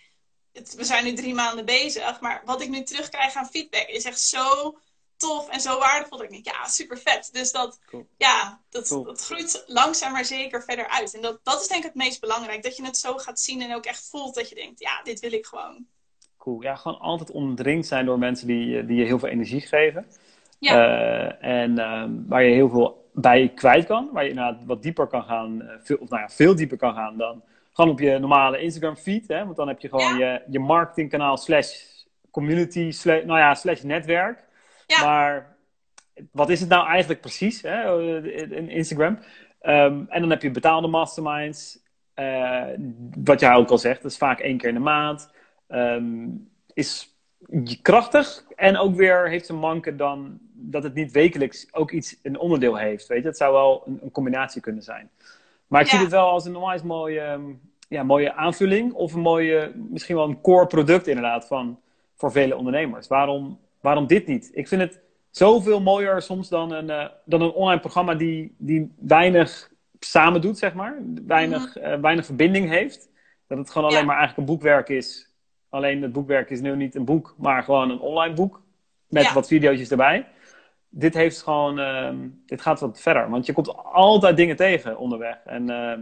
We 0.75 0.84
zijn 0.84 1.03
nu 1.03 1.13
drie 1.13 1.34
maanden 1.34 1.65
bezig, 1.65 2.19
maar 2.19 2.41
wat 2.45 2.62
ik 2.62 2.69
nu 2.69 2.84
terugkrijg 2.84 3.34
aan 3.34 3.49
feedback 3.49 3.88
is 3.88 4.03
echt 4.03 4.21
zo 4.21 4.77
tof 5.19 5.49
en 5.49 5.60
zo 5.60 5.79
waardevol. 5.79 6.17
Dat 6.17 6.25
ik 6.25 6.32
denk, 6.32 6.45
ja, 6.45 6.67
super 6.67 6.97
vet. 6.97 7.29
Dus 7.32 7.51
dat, 7.51 7.79
ja, 8.17 8.60
dat, 8.69 8.88
dat 8.88 9.25
groeit 9.25 9.63
langzaam 9.67 10.12
maar 10.12 10.25
zeker 10.25 10.63
verder 10.63 10.88
uit. 10.88 11.13
En 11.15 11.21
dat, 11.21 11.39
dat 11.43 11.62
is 11.62 11.67
denk 11.67 11.79
ik 11.79 11.86
het 11.86 12.03
meest 12.03 12.21
belangrijk. 12.21 12.63
Dat 12.63 12.77
je 12.77 12.86
het 12.86 12.97
zo 12.97 13.17
gaat 13.17 13.39
zien 13.39 13.62
en 13.62 13.75
ook 13.75 13.86
echt 13.86 14.10
voelt 14.10 14.36
dat 14.36 14.49
je 14.49 14.55
denkt, 14.55 14.79
ja, 14.79 15.01
dit 15.03 15.19
wil 15.19 15.32
ik 15.32 15.45
gewoon. 15.45 15.86
Cool. 16.38 16.62
Ja, 16.62 16.75
gewoon 16.75 16.99
altijd 16.99 17.32
omdringd 17.32 17.88
zijn 17.88 18.05
door 18.05 18.19
mensen 18.19 18.47
die, 18.47 18.86
die 18.86 18.97
je 18.97 19.05
heel 19.05 19.19
veel 19.19 19.29
energie 19.29 19.62
geven. 19.62 20.08
Ja. 20.60 20.73
Uh, 20.73 21.63
en 21.63 21.71
uh, 21.71 22.03
waar 22.27 22.43
je 22.43 22.53
heel 22.53 22.69
veel 22.69 23.10
bij 23.13 23.51
kwijt 23.55 23.86
kan. 23.86 24.10
Waar 24.12 24.23
je 24.23 24.29
inderdaad 24.29 24.65
wat 24.65 24.84
dieper 24.84 25.08
kan 25.08 25.23
gaan. 25.23 25.62
Uh, 25.62 25.69
veel, 25.84 25.97
of 25.97 26.10
nou 26.10 26.21
ja, 26.21 26.29
veel 26.29 26.55
dieper 26.55 26.77
kan 26.77 26.93
gaan 26.93 27.17
dan 27.17 27.43
gewoon 27.73 27.91
op 27.91 27.99
je 27.99 28.17
normale 28.17 28.62
Instagram 28.62 28.95
feed. 28.95 29.27
Hè? 29.27 29.45
Want 29.45 29.55
dan 29.58 29.67
heb 29.67 29.79
je 29.79 29.89
gewoon 29.89 30.17
ja. 30.17 30.34
je, 30.34 30.41
je 30.49 30.60
marketingkanaal 30.60 31.38
slash 31.38 31.84
community 32.32 32.91
slash, 32.91 33.23
nou 33.23 33.39
ja, 33.39 33.55
slash 33.55 33.82
netwerk. 33.82 34.47
Ja. 34.89 35.06
Maar 35.06 35.58
wat 36.32 36.49
is 36.49 36.60
het 36.60 36.69
nou 36.69 36.88
eigenlijk 36.88 37.21
precies, 37.21 37.62
hè, 37.62 38.21
in 38.56 38.69
Instagram? 38.69 39.19
Um, 39.62 40.06
en 40.10 40.21
dan 40.21 40.30
heb 40.30 40.41
je 40.41 40.52
betaalde 40.52 40.88
masterminds. 40.88 41.80
Uh, 42.15 42.63
wat 43.23 43.39
jij 43.39 43.54
ook 43.54 43.69
al 43.69 43.78
zegt, 43.78 44.02
dat 44.02 44.12
is 44.12 44.17
vaak 44.17 44.39
één 44.39 44.58
keer 44.58 44.69
in 44.69 44.75
de 44.75 44.82
maand. 44.82 45.32
Um, 45.67 46.49
is 46.73 47.15
krachtig 47.82 48.45
en 48.56 48.78
ook 48.78 48.95
weer 48.95 49.30
heeft 49.30 49.45
zijn 49.45 49.58
manken 49.58 49.97
dan 49.97 50.39
dat 50.54 50.84
het 50.84 50.93
niet 50.93 51.12
wekelijks 51.12 51.73
ook 51.73 51.91
iets, 51.91 52.19
een 52.23 52.39
onderdeel 52.39 52.75
heeft. 52.75 53.08
Weet 53.08 53.21
je? 53.21 53.28
Het 53.28 53.38
zou 53.38 53.54
wel 53.54 53.84
een, 53.86 53.99
een 54.02 54.12
combinatie 54.12 54.62
kunnen 54.62 54.84
zijn. 54.84 55.10
Maar 55.67 55.82
ik 55.82 55.88
ja. 55.88 55.93
zie 55.93 56.02
het 56.02 56.12
wel 56.12 56.30
als 56.30 56.45
een 56.45 56.56
onwijs 56.56 56.84
mooie, 56.84 57.39
ja, 57.88 58.04
mooie 58.04 58.34
aanvulling 58.34 58.93
of 58.93 59.13
een 59.13 59.21
mooie, 59.21 59.71
misschien 59.75 60.15
wel 60.15 60.28
een 60.28 60.41
core 60.41 60.67
product 60.67 61.08
inderdaad 61.08 61.47
van, 61.47 61.80
voor 62.15 62.32
vele 62.32 62.58
ondernemers. 62.58 63.08
Waarom 63.08 63.60
waarom 63.82 64.08
dit 64.08 64.28
niet? 64.28 64.50
Ik 64.54 64.68
vind 64.68 64.82
het 64.82 65.02
zoveel 65.30 65.82
mooier 65.82 66.22
soms 66.22 66.50
dan 66.50 66.72
een, 66.72 66.89
uh, 66.89 67.08
dan 67.26 67.42
een 67.42 67.52
online 67.52 67.80
programma 67.80 68.15
die, 68.15 68.56
die 68.58 68.94
weinig 69.00 69.72
samen 70.00 70.42
doet, 70.42 70.58
zeg 70.58 70.74
maar. 70.74 70.98
Weinig, 71.28 71.78
uh, 71.78 71.96
weinig 71.96 72.26
verbinding 72.26 72.70
heeft. 72.70 73.10
Dat 73.48 73.58
het 73.58 73.70
gewoon 73.70 73.88
alleen 73.88 74.00
ja. 74.00 74.06
maar 74.06 74.18
eigenlijk 74.18 74.50
een 74.50 74.56
boekwerk 74.56 74.89
is. 74.89 75.34
Alleen 75.70 76.02
het 76.02 76.12
boekwerk 76.12 76.50
is 76.50 76.62
nu 76.62 76.76
niet 76.76 76.96
een 76.96 77.06
boek, 77.06 77.36
maar 77.38 77.63
gewoon 77.63 77.89
een 77.89 78.00
online 78.00 78.34
boek. 78.34 78.62
Met 79.08 79.24
ja. 79.24 79.34
wat 79.34 79.48
video's 79.48 79.92
erbij. 79.92 80.28
Dit 80.89 81.13
heeft 81.13 81.42
gewoon, 81.42 81.80
uh, 81.80 82.10
dit 82.46 82.62
gaat 82.62 82.80
wat 82.80 83.02
verder. 83.02 83.30
Want 83.30 83.46
je 83.46 83.54
komt 83.54 83.76
altijd 83.84 84.38
dingen 84.38 84.56
tegen 84.56 84.98
onderweg. 84.98 85.38
En 85.46 85.70
ehm, 85.70 86.02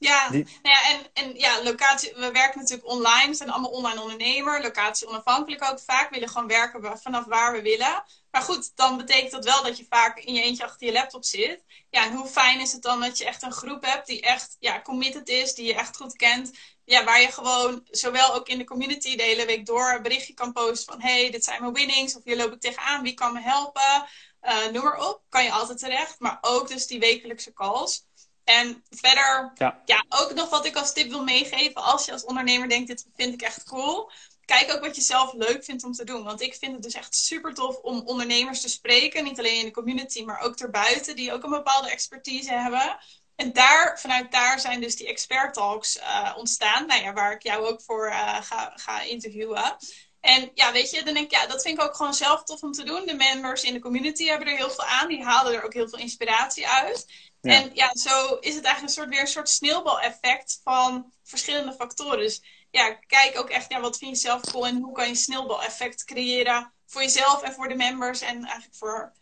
ja, 0.00 0.30
nou 0.30 0.46
ja 0.62 0.88
en, 0.88 1.10
en 1.12 1.34
ja, 1.34 1.62
locatie, 1.62 2.12
we 2.14 2.30
werken 2.30 2.60
natuurlijk 2.60 2.88
online. 2.88 3.26
We 3.26 3.34
zijn 3.34 3.50
allemaal 3.50 3.70
online 3.70 4.00
ondernemer, 4.00 4.62
locatie 4.62 5.08
onafhankelijk 5.08 5.64
ook. 5.64 5.80
Vaak 5.80 6.10
willen 6.10 6.28
gewoon 6.28 6.48
werken 6.48 6.98
vanaf 6.98 7.24
waar 7.24 7.52
we 7.52 7.62
willen. 7.62 8.04
Maar 8.30 8.42
goed, 8.42 8.76
dan 8.76 8.96
betekent 8.96 9.30
dat 9.30 9.44
wel 9.44 9.62
dat 9.62 9.78
je 9.78 9.86
vaak 9.88 10.18
in 10.18 10.34
je 10.34 10.42
eentje 10.42 10.64
achter 10.64 10.86
je 10.86 10.92
laptop 10.92 11.24
zit. 11.24 11.64
Ja, 11.90 12.04
en 12.04 12.12
hoe 12.12 12.26
fijn 12.26 12.60
is 12.60 12.72
het 12.72 12.82
dan 12.82 13.00
dat 13.00 13.18
je 13.18 13.24
echt 13.24 13.42
een 13.42 13.52
groep 13.52 13.84
hebt 13.84 14.06
die 14.06 14.20
echt 14.20 14.56
ja, 14.58 14.82
committed 14.82 15.28
is, 15.28 15.54
die 15.54 15.66
je 15.66 15.74
echt 15.74 15.96
goed 15.96 16.16
kent. 16.16 16.50
Ja, 16.84 17.04
waar 17.04 17.20
je 17.20 17.32
gewoon 17.32 17.86
zowel 17.90 18.34
ook 18.34 18.48
in 18.48 18.58
de 18.58 18.64
community 18.64 19.16
de 19.16 19.22
hele 19.22 19.46
week 19.46 19.66
door 19.66 19.90
een 19.90 20.02
berichtje 20.02 20.34
kan 20.34 20.52
posten 20.52 20.92
van 20.92 21.02
hey, 21.02 21.30
dit 21.30 21.44
zijn 21.44 21.60
mijn 21.60 21.72
winnings. 21.72 22.16
Of 22.16 22.24
hier 22.24 22.36
loop 22.36 22.52
ik 22.52 22.60
tegenaan, 22.60 23.02
wie 23.02 23.14
kan 23.14 23.32
me 23.32 23.40
helpen? 23.40 24.06
Uh, 24.42 24.66
noem 24.66 24.84
maar 24.84 25.08
op, 25.08 25.22
kan 25.28 25.44
je 25.44 25.52
altijd 25.52 25.78
terecht. 25.78 26.18
Maar 26.18 26.38
ook 26.40 26.68
dus 26.68 26.86
die 26.86 26.98
wekelijkse 26.98 27.52
calls. 27.52 28.06
En 28.44 28.84
verder, 28.90 29.52
Ja. 29.54 29.82
ja. 29.84 30.04
ook 30.08 30.34
nog 30.34 30.48
wat 30.48 30.64
ik 30.64 30.76
als 30.76 30.92
tip 30.92 31.10
wil 31.10 31.24
meegeven. 31.24 31.82
Als 31.82 32.04
je 32.04 32.12
als 32.12 32.24
ondernemer 32.24 32.68
denkt, 32.68 32.86
dit 32.88 33.06
vind 33.16 33.34
ik 33.34 33.42
echt 33.42 33.64
cool. 33.64 34.10
Kijk 34.44 34.72
ook 34.72 34.80
wat 34.80 34.96
je 34.96 35.02
zelf 35.02 35.32
leuk 35.32 35.64
vindt 35.64 35.84
om 35.84 35.92
te 35.92 36.04
doen. 36.04 36.24
Want 36.24 36.40
ik 36.40 36.54
vind 36.54 36.72
het 36.72 36.82
dus 36.82 36.94
echt 36.94 37.14
super 37.14 37.54
tof 37.54 37.76
om 37.76 38.02
ondernemers 38.04 38.60
te 38.60 38.68
spreken. 38.68 39.24
Niet 39.24 39.38
alleen 39.38 39.58
in 39.58 39.64
de 39.64 39.70
community, 39.70 40.22
maar 40.24 40.40
ook 40.40 40.56
erbuiten. 40.58 41.16
Die 41.16 41.32
ook 41.32 41.42
een 41.42 41.50
bepaalde 41.50 41.90
expertise 41.90 42.52
hebben. 42.52 42.98
En 43.36 43.52
daar, 43.52 43.98
vanuit 44.00 44.32
daar 44.32 44.60
zijn 44.60 44.80
dus 44.80 44.96
die 44.96 45.08
expert 45.08 45.54
talks 45.54 45.98
eh, 45.98 46.34
ontstaan. 46.36 46.86
Nou 46.86 47.02
ja, 47.02 47.12
waar 47.12 47.32
ik 47.32 47.42
jou 47.42 47.66
ook 47.66 47.82
voor 47.82 48.06
eh, 48.06 48.42
ga, 48.42 48.72
ga 48.76 49.02
interviewen. 49.02 49.76
En 50.20 50.50
ja, 50.54 50.72
weet 50.72 50.90
je, 50.90 51.04
dan 51.04 51.14
denk 51.14 51.26
ik, 51.26 51.38
ja, 51.38 51.46
dat 51.46 51.62
vind 51.62 51.78
ik 51.78 51.84
ook 51.84 51.94
gewoon 51.96 52.14
zelf 52.14 52.42
tof 52.42 52.62
om 52.62 52.72
te 52.72 52.84
doen. 52.84 53.06
De 53.06 53.14
members 53.14 53.62
in 53.64 53.72
de 53.72 53.80
community 53.80 54.26
hebben 54.26 54.48
er 54.48 54.56
heel 54.56 54.70
veel 54.70 54.84
aan. 54.84 55.08
Die 55.08 55.24
halen 55.24 55.54
er 55.54 55.64
ook 55.64 55.74
heel 55.74 55.88
veel 55.88 55.98
inspiratie 55.98 56.68
uit. 56.68 57.06
Ja. 57.40 57.52
En 57.52 57.70
ja, 57.74 57.90
zo 57.94 58.34
is 58.40 58.54
het 58.54 58.64
eigenlijk 58.64 58.82
een 58.82 58.88
soort, 58.88 59.08
weer 59.08 59.20
een 59.20 59.26
soort 59.26 59.48
sneeuwbaleffect 59.48 60.60
van 60.64 61.12
verschillende 61.22 61.72
factoren. 61.72 62.18
Dus 62.18 62.42
ja, 62.70 62.90
kijk 63.06 63.38
ook 63.38 63.48
echt, 63.48 63.70
ja, 63.70 63.80
wat 63.80 63.98
vind 63.98 64.10
je 64.10 64.26
zelf 64.28 64.40
cool 64.40 64.66
en 64.66 64.80
hoe 64.82 64.92
kan 64.92 65.04
je 65.04 65.10
een 65.10 65.16
sneeuwbaleffect 65.16 66.04
creëren 66.04 66.72
voor 66.86 67.02
jezelf 67.02 67.42
en 67.42 67.52
voor 67.52 67.68
de 67.68 67.74
members 67.74 68.20
en 68.20 68.44
eigenlijk 68.44 68.74
voor, 68.74 69.12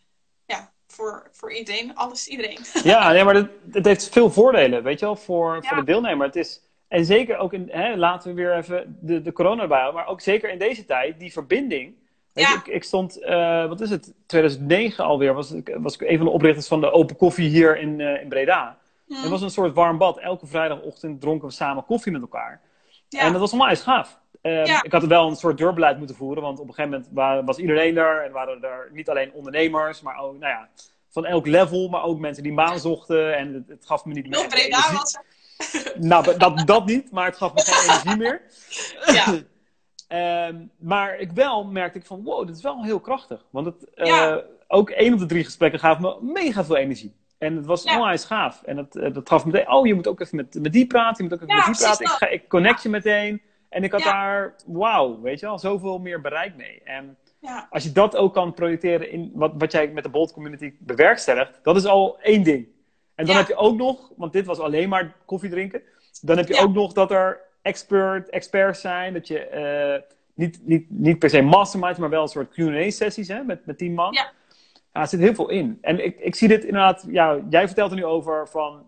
ja, 0.45 0.73
voor, 0.87 1.29
voor 1.31 1.53
iedereen, 1.53 1.95
alles, 1.95 2.27
iedereen. 2.27 2.59
Ja, 2.83 3.11
nee, 3.11 3.23
maar 3.23 3.35
het, 3.35 3.51
het 3.71 3.85
heeft 3.85 4.09
veel 4.09 4.31
voordelen, 4.31 4.83
weet 4.83 4.99
je 4.99 5.05
wel, 5.05 5.15
voor, 5.15 5.55
Ja. 5.55 5.61
voor 5.67 5.77
de 5.77 5.83
deelnemer. 5.83 6.25
Het 6.25 6.35
is, 6.35 6.61
en 6.89 7.05
zeker 7.05 7.37
ook 7.37 7.53
in, 7.53 7.67
hè, 7.71 7.95
laten 7.95 8.29
we 8.29 8.35
weer 8.41 8.55
even 8.57 8.97
de, 9.01 9.21
de 9.21 9.31
corona 9.31 9.91
maar 9.91 10.07
ook 10.07 10.21
zeker 10.21 10.49
in 10.49 10.57
deze 10.59 10.85
tijd, 10.85 11.19
die 11.19 11.31
verbinding. 11.31 11.95
Ja. 12.33 12.53
ik, 12.55 12.67
ik 12.67 12.83
stond, 12.83 13.17
eh, 13.21 13.67
wat 13.67 13.81
is 13.81 13.89
het, 13.89 14.13
2009 14.25 15.03
alweer, 15.05 15.33
was, 15.33 15.51
ik- 15.51 15.75
was 15.79 15.93
ik 15.93 16.01
een 16.09 16.17
van 16.17 16.25
de 16.25 16.31
oprichters 16.31 16.67
van 16.67 16.81
de 16.81 16.91
Open 16.91 17.15
Koffie 17.15 17.49
hier 17.49 17.77
in, 17.77 18.01
eh, 18.01 18.21
in 18.21 18.27
Breda. 18.29 18.77
Het 19.07 19.29
was 19.29 19.41
een 19.41 19.49
soort 19.49 19.73
warm 19.73 19.97
bad. 19.97 20.17
Elke 20.19 20.47
vrijdagochtend 20.47 21.21
dronken 21.21 21.47
we 21.47 21.53
samen 21.53 21.85
koffie 21.85 22.11
met 22.11 22.21
elkaar. 22.21 22.61
Ja. 23.09 23.19
En 23.19 23.31
dat 23.31 23.41
was 23.41 23.53
onwijs 23.53 23.81
gaaf. 23.81 24.19
Eh, 24.41 24.65
Ja. 24.65 24.83
Ik 24.83 24.91
had 24.91 25.03
wel 25.05 25.27
een 25.29 25.35
soort 25.35 25.57
deurbeleid 25.57 25.97
moeten 25.97 26.15
voeren, 26.15 26.43
want 26.43 26.59
op 26.59 26.67
een 26.67 26.73
gegeven 26.73 26.91
moment 26.97 27.15
wa- 27.15 27.43
was 27.43 27.57
iedereen 27.57 27.97
er. 27.97 28.23
En 28.25 28.31
waren 28.31 28.63
er 28.63 28.89
niet 28.93 29.09
alleen 29.09 29.31
ondernemers, 29.33 30.01
maar 30.01 30.17
ook, 30.19 30.31
nou 30.39 30.51
ja, 30.53 30.69
van 31.09 31.25
elk 31.25 31.45
level, 31.47 31.87
maar 31.89 32.03
ook 32.03 32.19
mensen 32.19 32.43
die 32.43 32.53
maan 32.53 32.79
zochten. 32.79 33.37
En 33.37 33.53
het, 33.53 33.67
het 33.67 33.85
gaf 33.85 34.05
me 34.05 34.13
niet 34.13 34.29
meer. 34.29 34.47
Breda 34.47 34.63
energie. 34.63 34.97
was. 34.97 35.19
Nou, 35.97 36.37
dat, 36.37 36.67
dat 36.67 36.85
niet, 36.85 37.11
maar 37.11 37.25
het 37.25 37.37
gaf 37.37 37.53
me 37.53 37.61
geen 37.61 37.89
energie 37.89 38.17
meer. 38.17 38.41
Ja. 39.17 39.33
Ehm, 40.07 40.55
maar 40.79 41.17
ik 41.17 41.31
wel 41.31 41.63
merkte 41.63 41.99
ik 41.99 42.05
van, 42.05 42.23
wow, 42.23 42.47
dit 42.47 42.55
is 42.55 42.61
wel 42.61 42.83
heel 42.83 42.99
krachtig. 42.99 43.45
Want 43.49 43.65
het, 43.65 43.93
eh, 43.93 44.35
ook 44.67 44.89
één 44.89 45.13
op 45.13 45.19
de 45.19 45.25
drie 45.25 45.43
gesprekken 45.43 45.79
gaf 45.79 45.99
me 45.99 46.17
mega 46.21 46.65
veel 46.65 46.77
energie. 46.77 47.15
En 47.37 47.55
het 47.55 47.65
was 47.65 47.83
Ja. 47.83 47.95
onwijs 47.95 48.25
gaaf. 48.25 48.61
En 48.63 48.75
dat, 48.75 48.95
eh, 48.95 49.13
dat 49.13 49.29
gaf 49.29 49.45
me 49.45 49.51
meteen, 49.51 49.71
oh, 49.71 49.87
je 49.87 49.93
moet 49.93 50.07
ook 50.07 50.19
even 50.19 50.35
met, 50.35 50.57
met 50.61 50.73
die 50.73 50.87
praten, 50.87 51.23
je 51.23 51.29
moet 51.29 51.39
ook 51.39 51.49
even 51.49 51.55
Ja, 51.61 51.67
met 51.67 51.77
die 51.77 51.85
praten. 51.85 52.05
Ik, 52.05 52.11
ga, 52.11 52.27
ik 52.27 52.47
connect 52.47 52.83
je 52.83 52.89
meteen. 52.89 53.41
En 53.69 53.83
ik 53.83 53.91
had 53.91 54.03
daar, 54.03 54.55
wauw, 54.65 55.21
weet 55.21 55.39
je 55.39 55.45
wel, 55.45 55.59
zoveel 55.59 55.99
meer 55.99 56.21
bereik 56.21 56.55
mee. 56.55 56.81
En 56.83 57.17
als 57.69 57.83
je 57.83 57.91
dat 57.91 58.15
ook 58.15 58.33
kan 58.33 58.53
projecteren 58.53 59.11
in 59.11 59.31
wat, 59.33 59.51
wat 59.57 59.71
jij 59.71 59.87
met 59.87 60.03
de 60.03 60.09
Bolt 60.09 60.33
Community 60.33 60.73
bewerkstelligt, 60.79 61.59
dat 61.63 61.75
is 61.75 61.85
al 61.85 62.19
één 62.21 62.43
ding. 62.43 62.67
En 63.19 63.25
dan 63.25 63.33
Ja. 63.35 63.39
heb 63.41 63.49
je 63.49 63.55
ook 63.55 63.77
nog, 63.77 64.11
want 64.15 64.33
dit 64.33 64.45
was 64.45 64.59
alleen 64.59 64.89
maar 64.89 65.15
koffie 65.25 65.49
drinken, 65.49 65.81
dan 66.21 66.37
heb 66.37 66.47
je 66.47 66.53
Ja. 66.53 66.61
ook 66.61 66.73
nog 66.73 66.93
dat 66.93 67.11
er 67.11 67.39
expert, 67.61 68.29
experts 68.29 68.81
zijn, 68.81 69.13
dat 69.13 69.27
je 69.27 69.39
eh, 69.39 70.01
niet, 70.33 70.59
niet, 70.63 70.85
niet 70.89 71.19
per 71.19 71.29
se 71.29 71.41
masterminds, 71.41 71.99
maar 71.99 72.09
wel 72.09 72.21
een 72.21 72.27
soort 72.27 72.53
Q&A-sessies 72.53 73.27
hè, 73.27 73.43
met, 73.43 73.65
met 73.65 73.77
tien 73.77 73.93
man. 73.93 74.13
Ja. 74.13 74.31
Ja, 74.93 75.01
er 75.01 75.07
zit 75.07 75.19
heel 75.19 75.33
veel 75.35 75.49
in. 75.49 75.77
En 75.81 76.05
ik, 76.05 76.19
ik 76.19 76.35
zie 76.35 76.47
dit 76.47 76.63
inderdaad, 76.63 77.05
ja, 77.09 77.39
jij 77.49 77.65
vertelt 77.65 77.91
er 77.91 77.97
nu 77.97 78.05
over 78.05 78.47
van, 78.47 78.87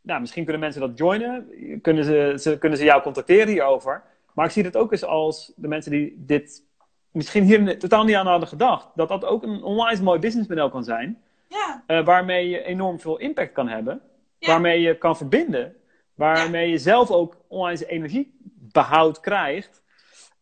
nou, 0.00 0.20
misschien 0.20 0.42
kunnen 0.44 0.60
mensen 0.62 0.80
dat 0.80 0.98
joinen, 0.98 1.48
kunnen 1.82 2.04
ze, 2.04 2.34
ze, 2.40 2.58
kunnen 2.58 2.78
ze 2.78 2.84
jou 2.84 3.02
contacteren 3.02 3.48
hierover. 3.48 4.02
Maar 4.34 4.46
ik 4.46 4.52
zie 4.52 4.64
het 4.64 4.76
ook 4.76 4.92
eens 4.92 5.04
als 5.04 5.52
de 5.56 5.68
mensen 5.68 5.90
die 5.90 6.14
dit 6.16 6.62
misschien 7.10 7.44
hier 7.44 7.78
totaal 7.78 8.04
niet 8.04 8.14
aan 8.16 8.26
hadden 8.26 8.48
gedacht, 8.48 8.88
dat 8.94 9.08
dat 9.08 9.24
ook 9.24 9.42
een 9.42 9.62
onwijs 9.62 10.00
mooi 10.00 10.18
businessmodel 10.18 10.70
kan 10.70 10.84
zijn, 10.84 11.22
Ja. 11.50 11.84
eh, 11.86 12.04
waarmee 12.04 12.48
je 12.48 12.62
enorm 12.62 13.00
veel 13.00 13.16
impact 13.18 13.52
kan 13.52 13.68
hebben, 13.68 14.02
Ja. 14.38 14.48
waarmee 14.48 14.80
je 14.80 14.98
kan 14.98 15.16
verbinden, 15.16 15.76
waarmee 16.14 16.70
je 16.70 16.78
zelf 16.78 17.10
ook 17.10 17.36
onwijs 17.48 17.84
energiebehoud 17.84 19.20
krijgt. 19.20 19.82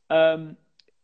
Ehm, 0.07 0.53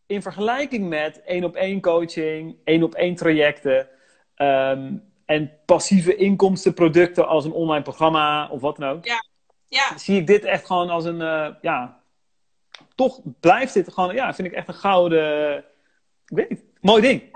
in 0.07 0.23
vergelijking 0.23 0.89
met 0.89 1.23
één 1.23 1.45
op 1.45 1.55
één 1.57 1.81
coaching, 1.81 2.57
één 2.65 2.83
op 2.83 2.95
één 2.95 3.15
trajecten 3.15 3.89
ehm, 4.35 4.97
en 5.25 5.53
passieve 5.65 6.17
inkomstenproducten 6.17 7.27
als 7.29 7.45
een 7.45 7.53
online 7.53 7.83
programma 7.83 8.49
of 8.49 8.61
wat 8.61 8.77
dan 8.77 8.89
ook, 8.89 9.05
Ja. 9.05 9.97
zie 9.97 10.21
ik 10.21 10.27
dit 10.27 10.45
echt 10.45 10.67
gewoon 10.67 10.91
als 10.91 11.05
een, 11.05 11.21
eh, 11.21 11.49
ja, 11.61 12.01
toch 12.95 13.21
blijft 13.41 13.75
dit 13.75 13.93
gewoon, 13.93 14.15
ja, 14.15 14.35
vind 14.35 14.49
ik 14.49 14.55
echt 14.55 14.69
een 14.69 14.75
gouden, 14.75 15.59
ik 16.27 16.37
weet 16.37 16.49
niet, 16.51 16.65
mooi 16.81 17.03
ding. 17.03 17.34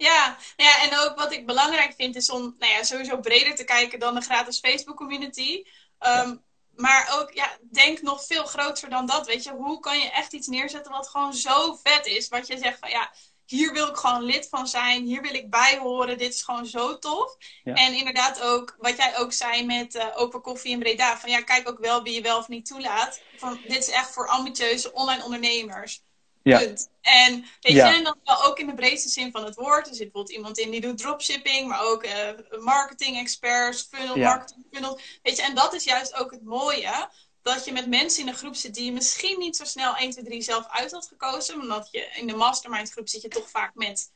Ja, 0.00 0.36
nou 0.56 0.70
ja, 0.70 0.82
en 0.82 0.98
ook 0.98 1.16
wat 1.16 1.32
ik 1.32 1.46
belangrijk 1.46 1.94
vind 1.96 2.16
is 2.16 2.30
om 2.30 2.54
nou 2.58 2.72
ja, 2.72 2.82
sowieso 2.82 3.20
breder 3.20 3.54
te 3.54 3.64
kijken 3.64 3.98
dan 3.98 4.14
de 4.14 4.20
gratis 4.20 4.58
Facebook 4.58 4.96
community. 4.96 5.62
Ehm, 5.98 6.36
Maar 6.74 7.18
ook, 7.20 7.32
ja, 7.32 7.58
denk 7.72 8.02
nog 8.02 8.24
veel 8.26 8.44
groter 8.44 8.90
dan 8.90 9.06
dat. 9.06 9.26
Weet 9.26 9.44
je, 9.44 9.50
hoe 9.52 9.80
kan 9.80 9.98
je 9.98 10.10
echt 10.10 10.32
iets 10.32 10.46
neerzetten 10.46 10.92
wat 10.92 11.08
gewoon 11.08 11.34
zo 11.34 11.78
vet 11.82 12.06
is? 12.06 12.28
Wat 12.28 12.46
je 12.46 12.58
zegt 12.58 12.78
van 12.78 12.90
ja, 12.90 13.12
hier 13.46 13.72
wil 13.72 13.88
ik 13.88 13.96
gewoon 13.96 14.22
lid 14.22 14.48
van 14.48 14.66
zijn, 14.68 15.04
hier 15.04 15.22
wil 15.22 15.34
ik 15.34 15.50
bij 15.50 15.78
horen, 15.78 16.18
dit 16.18 16.34
is 16.34 16.42
gewoon 16.42 16.66
zo 16.66 16.98
tof. 16.98 17.36
Ja. 17.62 17.74
En 17.74 17.94
inderdaad 17.94 18.40
ook, 18.42 18.74
wat 18.78 18.96
jij 18.96 19.18
ook 19.18 19.32
zei 19.32 19.64
met 19.66 19.94
eh, 19.94 20.06
Open 20.14 20.40
Koffie 20.42 20.70
in 20.72 20.78
Breda, 20.78 21.18
van 21.18 21.30
ja, 21.30 21.42
kijk 21.42 21.68
ook 21.68 21.78
wel 21.78 22.02
wie 22.02 22.14
je 22.14 22.22
wel 22.22 22.38
of 22.38 22.48
niet 22.48 22.66
toelaat. 22.66 23.24
Van, 23.36 23.60
dit 23.66 23.78
is 23.78 23.88
echt 23.90 24.10
voor 24.12 24.28
ambitieuze 24.28 24.92
online 24.92 25.24
ondernemers. 25.24 26.02
Ja. 26.42 26.58
Punt. 26.58 26.88
En 27.00 27.44
weet 27.60 27.72
Ja. 27.72 27.88
je, 27.88 27.96
en 27.96 28.04
dan 28.04 28.16
wel 28.24 28.44
ook 28.44 28.58
in 28.58 28.66
de 28.66 28.74
breedste 28.74 29.08
zin 29.08 29.30
van 29.30 29.44
het 29.44 29.54
woord. 29.54 29.86
Er 29.88 29.94
zit 29.94 29.98
bijvoorbeeld 30.04 30.36
iemand 30.36 30.58
in 30.58 30.70
die 30.70 30.80
doet 30.80 30.98
dropshipping, 30.98 31.68
maar 31.68 31.82
ook 31.84 32.02
eh, 32.02 32.28
marketing 32.60 33.18
experts, 33.18 33.82
funnel, 33.90 34.16
Ja. 34.16 34.28
marketing 34.28 34.64
funnels. 34.72 35.18
Weet 35.22 35.36
je, 35.36 35.42
en 35.42 35.54
dat 35.54 35.74
is 35.74 35.84
juist 35.84 36.14
ook 36.14 36.30
het 36.30 36.44
mooie. 36.44 37.08
Dat 37.42 37.64
je 37.64 37.72
met 37.72 37.86
mensen 37.88 38.22
in 38.22 38.28
een 38.28 38.34
groep 38.34 38.54
zit 38.54 38.74
die 38.74 38.84
je 38.84 38.92
misschien 38.92 39.38
niet 39.38 39.56
zo 39.56 39.64
snel 39.64 39.96
1, 39.96 40.10
2, 40.10 40.24
3 40.24 40.42
zelf 40.42 40.66
uit 40.68 40.90
had 40.92 41.06
gekozen. 41.06 41.60
Omdat 41.60 41.88
je 41.90 42.10
in 42.14 42.26
de 42.26 42.34
mastermind 42.36 42.90
groep 42.90 43.08
zit 43.08 43.22
je 43.22 43.28
toch 43.28 43.50
vaak 43.50 43.74
met 43.74 44.10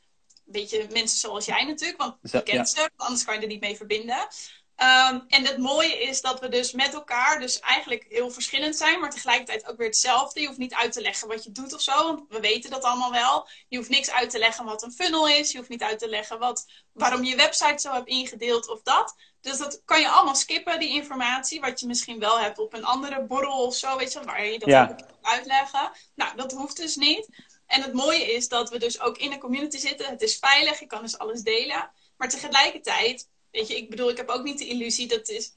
een 0.45 0.51
beetje 0.51 0.87
mensen 0.91 1.17
zoals 1.19 1.45
jij 1.45 1.63
natuurlijk. 1.63 1.99
Want 1.99 2.17
je 2.21 2.43
kent 2.43 2.69
ze, 2.69 2.89
anders 2.95 3.23
kan 3.23 3.35
je 3.35 3.41
er 3.41 3.47
niet 3.47 3.61
mee 3.61 3.75
verbinden. 3.75 4.27
Ehm, 4.75 5.19
en 5.27 5.45
het 5.45 5.57
mooie 5.57 6.01
is 6.01 6.21
dat 6.21 6.39
we 6.39 6.49
dus 6.49 6.71
met 6.71 6.93
elkaar 6.93 7.39
dus 7.39 7.59
eigenlijk 7.59 8.05
heel 8.09 8.31
verschillend 8.31 8.75
zijn, 8.75 8.99
maar 8.99 9.09
tegelijkertijd 9.09 9.67
ook 9.67 9.77
weer 9.77 9.87
hetzelfde. 9.87 10.39
Je 10.41 10.47
hoeft 10.47 10.59
niet 10.59 10.73
uit 10.73 10.91
te 10.91 11.01
leggen 11.01 11.27
wat 11.27 11.43
je 11.43 11.51
doet 11.51 11.73
of 11.73 11.81
zo, 11.81 12.03
want 12.03 12.21
we 12.29 12.39
weten 12.39 12.69
dat 12.69 12.83
allemaal 12.83 13.11
wel. 13.11 13.47
Je 13.67 13.77
hoeft 13.77 13.89
niks 13.89 14.11
uit 14.11 14.29
te 14.29 14.37
leggen 14.39 14.65
wat 14.65 14.83
een 14.83 14.91
funnel 14.91 15.27
is. 15.27 15.51
Je 15.51 15.57
hoeft 15.57 15.69
niet 15.69 15.83
uit 15.83 15.99
te 15.99 16.09
leggen 16.09 16.39
wat, 16.39 16.65
waarom 16.93 17.23
je 17.23 17.29
je 17.29 17.35
website 17.35 17.81
zo 17.81 17.93
hebt 17.93 18.07
ingedeeld 18.07 18.69
of 18.69 18.81
dat. 18.81 19.15
Dus 19.41 19.57
dat 19.57 19.81
kan 19.85 20.01
je 20.01 20.09
allemaal 20.09 20.35
skippen, 20.35 20.79
die 20.79 20.89
informatie, 20.89 21.59
wat 21.61 21.79
je 21.79 21.87
misschien 21.87 22.19
wel 22.19 22.39
hebt 22.39 22.59
op 22.59 22.73
een 22.73 22.85
andere 22.85 23.21
borrel 23.25 23.65
of 23.65 23.75
zo, 23.75 23.97
weet 23.97 24.13
je, 24.13 24.23
waar 24.23 24.45
je 24.45 24.59
dat 24.59 24.69
Ja. 24.69 24.85
kan 24.85 25.05
uitleggen. 25.21 25.91
Nou, 26.15 26.35
dat 26.35 26.51
hoeft 26.51 26.77
dus 26.77 26.95
niet. 26.95 27.27
En 27.67 27.81
het 27.81 27.93
mooie 27.93 28.33
is 28.33 28.47
dat 28.47 28.69
we 28.69 28.77
dus 28.77 28.99
ook 28.99 29.17
in 29.17 29.31
een 29.31 29.39
community 29.39 29.77
zitten. 29.77 30.05
Het 30.09 30.21
is 30.21 30.37
veilig, 30.37 30.79
je 30.79 30.85
kan 30.87 31.01
dus 31.01 31.17
alles 31.17 31.41
delen. 31.41 31.91
Maar 32.17 32.29
tegelijkertijd, 32.29 33.27
weet 33.55 33.67
je, 33.67 33.75
ik 33.77 33.89
bedoel, 33.89 34.09
ik 34.09 34.17
heb 34.17 34.29
ook 34.29 34.43
niet 34.43 34.57
de 34.57 34.67
illusie 34.67 35.07
dat 35.07 35.29
is 35.29 35.53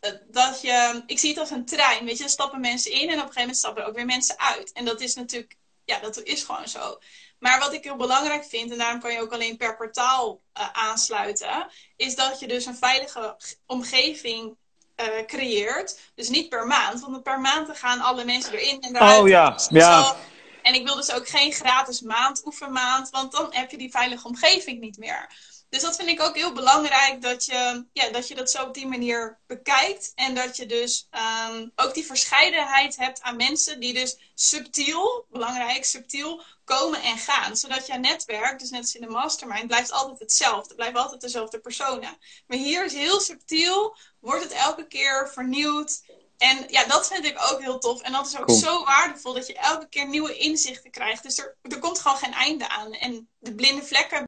eh, 0.00 0.12
dat 0.30 0.60
je, 0.60 1.02
ik 1.06 1.18
zie 1.18 1.28
het 1.30 1.38
als 1.38 1.50
een 1.50 1.64
trein, 1.66 2.04
weet 2.04 2.18
je, 2.18 2.24
er 2.24 2.30
stappen 2.30 2.60
mensen 2.60 2.92
in 2.92 2.98
en 3.00 3.04
op 3.06 3.10
een 3.10 3.16
gegeven 3.18 3.40
moment 3.40 3.56
stappen 3.56 3.82
er 3.82 3.88
ook 3.88 3.94
weer 3.94 4.06
mensen 4.06 4.38
uit. 4.38 4.72
En 4.72 4.84
dat 4.84 5.00
is 5.00 5.14
natuurlijk, 5.14 5.56
ja, 5.84 5.98
dat 5.98 6.22
is 6.22 6.42
gewoon 6.42 6.68
zo. 6.68 6.98
Maar 7.38 7.58
wat 7.58 7.72
ik 7.72 7.84
heel 7.84 7.96
belangrijk 7.96 8.44
vind, 8.44 8.70
en 8.70 8.78
daarom 8.78 9.00
kan 9.00 9.12
je 9.12 9.20
ook 9.20 9.32
alleen 9.32 9.56
per 9.56 9.74
kwartaal 9.76 10.40
eh, 10.52 10.68
aansluiten, 10.72 11.66
is 11.96 12.14
dat 12.14 12.40
je 12.40 12.46
dus 12.48 12.66
een 12.66 12.76
veilige 12.76 13.36
omgeving 13.66 14.56
eh, 14.94 15.24
creëert. 15.26 15.98
Dus 16.14 16.28
niet 16.28 16.48
per 16.48 16.66
maand, 16.66 17.00
want 17.00 17.22
per 17.22 17.40
maand 17.40 17.78
gaan 17.78 18.00
alle 18.00 18.24
mensen 18.24 18.52
erin 18.52 18.80
en 18.80 18.96
eruit. 18.96 19.20
Oh 19.20 19.28
ja, 19.28 19.50
Dus 19.50 19.66
ja. 19.68 20.02
zo- 20.04 20.16
En 20.62 20.74
ik 20.74 20.84
wil 20.86 20.94
dus 20.96 21.12
ook 21.12 21.28
geen 21.28 21.52
gratis 21.52 22.00
maand, 22.00 22.46
oefenmaand, 22.46 23.10
want 23.10 23.32
dan 23.32 23.46
heb 23.54 23.70
je 23.70 23.76
die 23.78 23.90
veilige 23.90 24.26
omgeving 24.26 24.80
niet 24.80 24.98
meer. 24.98 25.26
Dus 25.68 25.82
dat 25.82 25.96
vind 25.96 26.08
ik 26.08 26.20
ook 26.20 26.34
heel 26.34 26.52
belangrijk, 26.52 27.22
dat 27.22 27.44
je, 27.44 27.86
ja, 27.92 28.10
dat, 28.10 28.28
je 28.28 28.34
dat 28.34 28.50
zo 28.50 28.62
op 28.62 28.74
die 28.74 28.86
manier 28.86 29.38
bekijkt. 29.46 30.12
En 30.14 30.34
dat 30.34 30.56
je 30.56 30.66
dus 30.66 31.06
ehm, 31.10 31.68
ook 31.76 31.94
die 31.94 32.06
verscheidenheid 32.06 32.96
hebt 32.96 33.22
aan 33.22 33.36
mensen 33.36 33.80
die 33.80 33.92
dus 33.92 34.18
subtiel, 34.34 35.26
belangrijk, 35.30 35.84
subtiel 35.84 36.42
komen 36.64 37.02
en 37.02 37.18
gaan. 37.18 37.56
Zodat 37.56 37.86
jouw 37.86 37.98
netwerk, 37.98 38.58
dus 38.58 38.70
net 38.70 38.80
als 38.80 38.94
in 38.94 39.00
de 39.00 39.08
mastermind, 39.08 39.66
blijft 39.66 39.92
altijd 39.92 40.18
hetzelfde. 40.18 40.74
Blijft 40.74 40.96
altijd 40.96 41.20
dezelfde 41.20 41.58
personen. 41.60 42.18
Maar 42.46 42.58
hier 42.58 42.84
is 42.84 42.92
heel 42.94 43.20
subtiel, 43.20 43.96
wordt 44.20 44.42
het 44.42 44.52
elke 44.52 44.86
keer 44.86 45.30
vernieuwd. 45.32 46.02
En 46.38 46.64
ja, 46.68 46.84
dat 46.84 47.08
vind 47.08 47.24
ik 47.24 47.38
ook 47.50 47.60
heel 47.60 47.78
tof. 47.78 48.02
En 48.02 48.12
dat 48.12 48.26
is 48.26 48.38
ook 48.38 48.46
Cool. 48.46 48.58
zo 48.58 48.84
waardevol 48.84 49.32
dat 49.32 49.46
je 49.46 49.54
elke 49.54 49.88
keer 49.88 50.08
nieuwe 50.08 50.36
inzichten 50.36 50.90
krijgt. 50.90 51.22
Dus 51.22 51.38
er, 51.38 51.56
er 51.62 51.78
komt 51.78 51.98
gewoon 51.98 52.16
geen 52.16 52.32
einde 52.32 52.68
aan. 52.68 52.92
En 52.92 53.28
de 53.38 53.54
blinde 53.54 53.82
vlekken 53.82 54.27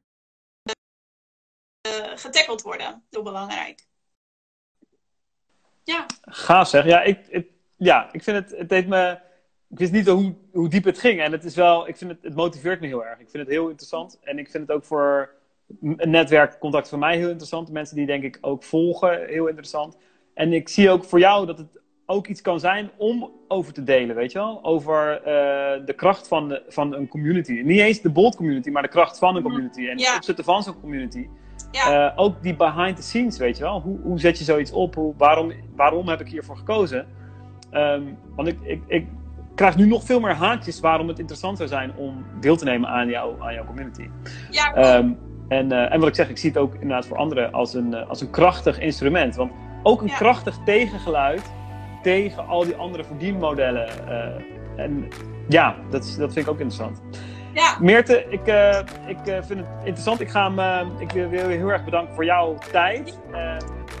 getackeld 2.15 2.61
worden. 2.61 3.03
Heel 3.09 3.23
belangrijk. 3.23 3.87
Ja. 5.83 6.05
Gaaf 6.21 6.67
zeg. 6.67 6.85
Ja, 6.85 7.01
ik, 7.01 7.45
ja, 7.77 8.09
ik 8.11 8.23
vind 8.23 8.37
het, 8.37 8.59
het 8.59 8.69
heeft 8.69 8.87
me, 8.87 9.19
ik 9.69 9.77
wist 9.77 9.91
niet 9.91 10.07
hoe, 10.07 10.35
hoe 10.51 10.69
diep 10.69 10.83
het 10.83 10.99
ging. 10.99 11.21
En 11.21 11.31
het 11.31 11.43
is 11.43 11.55
wel, 11.55 11.87
ik 11.87 11.97
vind 11.97 12.11
het, 12.11 12.23
het 12.23 12.35
motiveert 12.35 12.79
me 12.79 12.87
heel 12.87 13.05
erg. 13.05 13.19
Ik 13.19 13.29
vind 13.29 13.43
het 13.43 13.51
heel 13.51 13.67
interessant. 13.67 14.19
En 14.21 14.39
ik 14.39 14.49
vind 14.49 14.67
het 14.67 14.75
ook 14.77 14.85
voor 14.85 15.33
een 15.81 16.09
netwerkcontact 16.09 16.89
voor 16.89 16.99
mij 16.99 17.17
heel 17.17 17.29
interessant. 17.29 17.71
Mensen 17.71 17.95
die 17.95 18.05
denk 18.05 18.23
ik 18.23 18.37
ook 18.41 18.63
volgen, 18.63 19.25
heel 19.25 19.47
interessant. 19.47 19.97
En 20.33 20.53
ik 20.53 20.69
zie 20.69 20.89
ook 20.89 21.03
voor 21.03 21.19
jou 21.19 21.45
dat 21.45 21.57
het 21.57 21.81
ook 22.05 22.27
iets 22.27 22.41
kan 22.41 22.59
zijn 22.59 22.91
om 22.97 23.31
over 23.47 23.73
te 23.73 23.83
delen, 23.83 24.15
weet 24.15 24.31
je 24.31 24.37
wel? 24.37 24.63
Over 24.63 25.17
uh, 25.19 25.85
de 25.85 25.93
kracht 25.95 26.27
van, 26.27 26.47
de, 26.47 26.63
van 26.67 26.93
een 26.93 27.07
community. 27.07 27.51
Niet 27.51 27.79
eens 27.79 28.01
de 28.01 28.09
bold 28.09 28.35
community, 28.35 28.69
maar 28.69 28.81
de 28.81 28.87
kracht 28.87 29.17
van 29.17 29.35
een 29.35 29.43
community. 29.43 29.87
En 29.87 29.99
het 29.99 30.15
opzetten 30.15 30.45
van 30.45 30.63
zo'n 30.63 30.79
community. 30.79 31.27
Ja. 31.71 32.05
Uh, 32.05 32.11
ook 32.15 32.41
die 32.41 32.55
behind 32.55 32.95
the 32.95 33.01
scenes, 33.01 33.37
weet 33.37 33.57
je 33.57 33.63
wel? 33.63 33.81
Hoe, 33.81 33.99
hoe 34.03 34.19
zet 34.19 34.37
je 34.37 34.43
zoiets 34.43 34.71
op? 34.71 34.95
Hoe, 34.95 35.13
waarom, 35.17 35.51
waarom 35.75 36.07
heb 36.07 36.21
ik 36.21 36.27
hiervoor 36.27 36.57
gekozen? 36.57 37.05
Um, 37.71 38.17
want 38.35 38.47
ik, 38.47 38.57
ik, 38.61 38.81
ik 38.87 39.07
krijg 39.55 39.75
nu 39.75 39.87
nog 39.87 40.03
veel 40.03 40.19
meer 40.19 40.33
haakjes 40.33 40.79
waarom 40.79 41.07
het 41.07 41.19
interessant 41.19 41.57
zou 41.57 41.69
zijn 41.69 41.95
om 41.95 42.25
deel 42.39 42.55
te 42.55 42.63
nemen 42.63 42.89
aan, 42.89 43.07
jou, 43.07 43.41
aan 43.41 43.53
jouw 43.53 43.65
community. 43.65 44.09
Ja, 44.49 44.97
um, 44.97 45.17
en, 45.47 45.71
uh, 45.71 45.93
en 45.93 45.99
wat 45.99 46.09
ik 46.09 46.15
zeg, 46.15 46.29
ik 46.29 46.37
zie 46.37 46.49
het 46.49 46.59
ook 46.59 46.73
inderdaad 46.73 47.05
voor 47.05 47.17
anderen 47.17 47.51
als 47.51 47.73
een, 47.73 47.91
uh, 47.91 48.09
als 48.09 48.21
een 48.21 48.29
krachtig 48.29 48.79
instrument. 48.79 49.35
Want 49.35 49.51
ook 49.83 50.01
een 50.01 50.07
Ja. 50.07 50.15
krachtig 50.15 50.57
tegengeluid 50.65 51.51
tegen 52.01 52.47
al 52.47 52.63
die 52.63 52.75
andere 52.75 53.03
verdienmodellen. 53.03 53.87
En 54.75 55.07
ja, 55.47 55.75
dat, 55.89 56.15
dat 56.17 56.33
vind 56.33 56.45
ik 56.45 56.53
ook 56.53 56.59
interessant. 56.59 57.01
Ja. 57.53 57.77
Meerte, 57.79 58.25
ik, 58.29 58.47
uh, 58.47 58.79
ik 59.07 59.17
uh, 59.27 59.37
vind 59.41 59.59
het 59.59 59.67
interessant. 59.77 60.21
Ik, 60.21 60.29
ga 60.29 60.53
hem, 60.53 60.59
uh, 60.59 61.01
ik 61.01 61.11
wil, 61.11 61.31
je 61.31 61.57
heel 61.57 61.71
erg 61.71 61.83
bedanken 61.83 62.15
voor 62.15 62.25
jouw 62.25 62.57
tijd. 62.71 63.19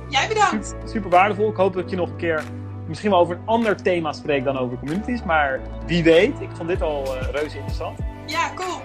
Jij 0.09 0.27
bedankt. 0.27 0.67
super, 0.67 0.89
super 0.89 1.09
waardevol. 1.09 1.49
Ik 1.49 1.55
hoop 1.55 1.73
dat 1.73 1.83
ik 1.83 1.89
je 1.89 1.95
nog 1.95 2.09
een 2.09 2.15
keer 2.15 2.43
misschien 2.87 3.09
wel 3.09 3.19
over 3.19 3.35
een 3.35 3.41
ander 3.45 3.81
thema 3.81 4.13
spreek 4.13 4.43
dan 4.43 4.57
over 4.57 4.77
communities. 4.77 5.23
Maar 5.23 5.59
wie 5.85 6.03
weet, 6.03 6.41
ik 6.41 6.49
vond 6.53 6.69
dit 6.69 6.81
al 6.81 7.17
reuze 7.31 7.55
interessant. 7.55 7.99
Ja, 8.25 8.51
cool. 8.55 8.81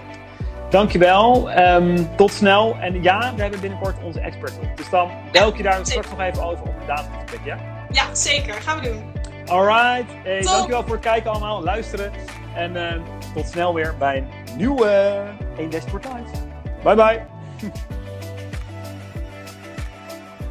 Dankjewel. 0.69 1.51
Um, 1.59 2.15
tot 2.15 2.31
snel. 2.31 2.75
En 2.79 3.03
ja, 3.03 3.33
we 3.35 3.41
hebben 3.41 3.59
binnenkort 3.59 3.95
onze 4.03 4.19
expert 4.19 4.57
op. 4.61 4.77
Dus 4.77 4.89
dan 4.89 5.09
bel 5.31 5.47
ik 5.47 5.57
je 5.57 5.63
daar 5.63 5.85
straks 5.85 6.09
nog 6.09 6.19
even 6.19 6.43
over 6.43 6.63
op 6.63 6.79
de 6.79 6.85
datumgesprek, 6.85 7.39
ja? 7.43 7.57
Ja, 7.91 8.15
zeker. 8.15 8.53
Gaan 8.53 8.79
we 8.79 8.89
doen. 8.89 9.03
Alright. 9.45 10.13
Hey, 10.23 10.41
Top. 10.41 10.51
dankjewel 10.51 10.83
voor 10.83 10.95
het 10.95 11.05
kijken 11.05 11.31
allemaal, 11.31 11.63
luisteren. 11.63 12.11
En 12.55 12.75
uh, 12.75 12.93
tot 13.33 13.47
snel 13.47 13.73
weer 13.73 13.95
bij 13.99 14.17
een 14.17 14.27
nieuwe 14.57 15.23
1 15.57 15.69
Dashboard 15.69 16.05
Live. 16.05 16.45
Bye 16.83 16.95
bye. 16.95 17.25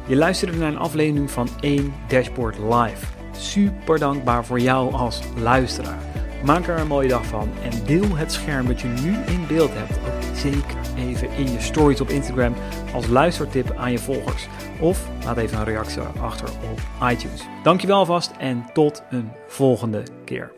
Je 0.07 0.15
luisterde 0.15 0.57
naar 0.57 0.67
een 0.67 0.77
aflevering 0.77 1.31
van 1.31 1.49
1 1.59 1.93
Dashboard 2.07 2.57
Live. 2.57 3.05
Super 3.31 3.99
dankbaar 3.99 4.45
voor 4.45 4.59
jou 4.59 4.93
als 4.93 5.21
luisteraar. 5.37 5.97
Maak 6.45 6.67
er 6.67 6.79
een 6.79 6.87
mooie 6.87 7.07
dag 7.07 7.25
van 7.25 7.49
en 7.63 7.85
deel 7.85 8.15
het 8.15 8.31
scherm 8.31 8.67
dat 8.67 8.81
je 8.81 8.87
nu 8.87 9.17
in 9.17 9.47
beeld 9.47 9.71
hebt 9.73 9.97
ook 9.97 10.35
zeker 10.35 10.77
even 10.97 11.29
in 11.37 11.51
je 11.51 11.61
stories 11.61 12.01
op 12.01 12.09
Instagram 12.09 12.53
als 12.93 13.07
luistertip 13.07 13.73
aan 13.75 13.91
je 13.91 13.99
volgers. 13.99 14.47
Of 14.79 15.09
laat 15.23 15.37
even 15.37 15.57
een 15.57 15.63
reactie 15.63 16.01
achter 16.01 16.49
op 16.49 17.09
iTunes. 17.09 17.43
Dankjewel 17.63 18.05
vast 18.05 18.31
en 18.37 18.65
tot 18.73 19.03
een 19.09 19.31
volgende 19.47 20.03
keer. 20.25 20.56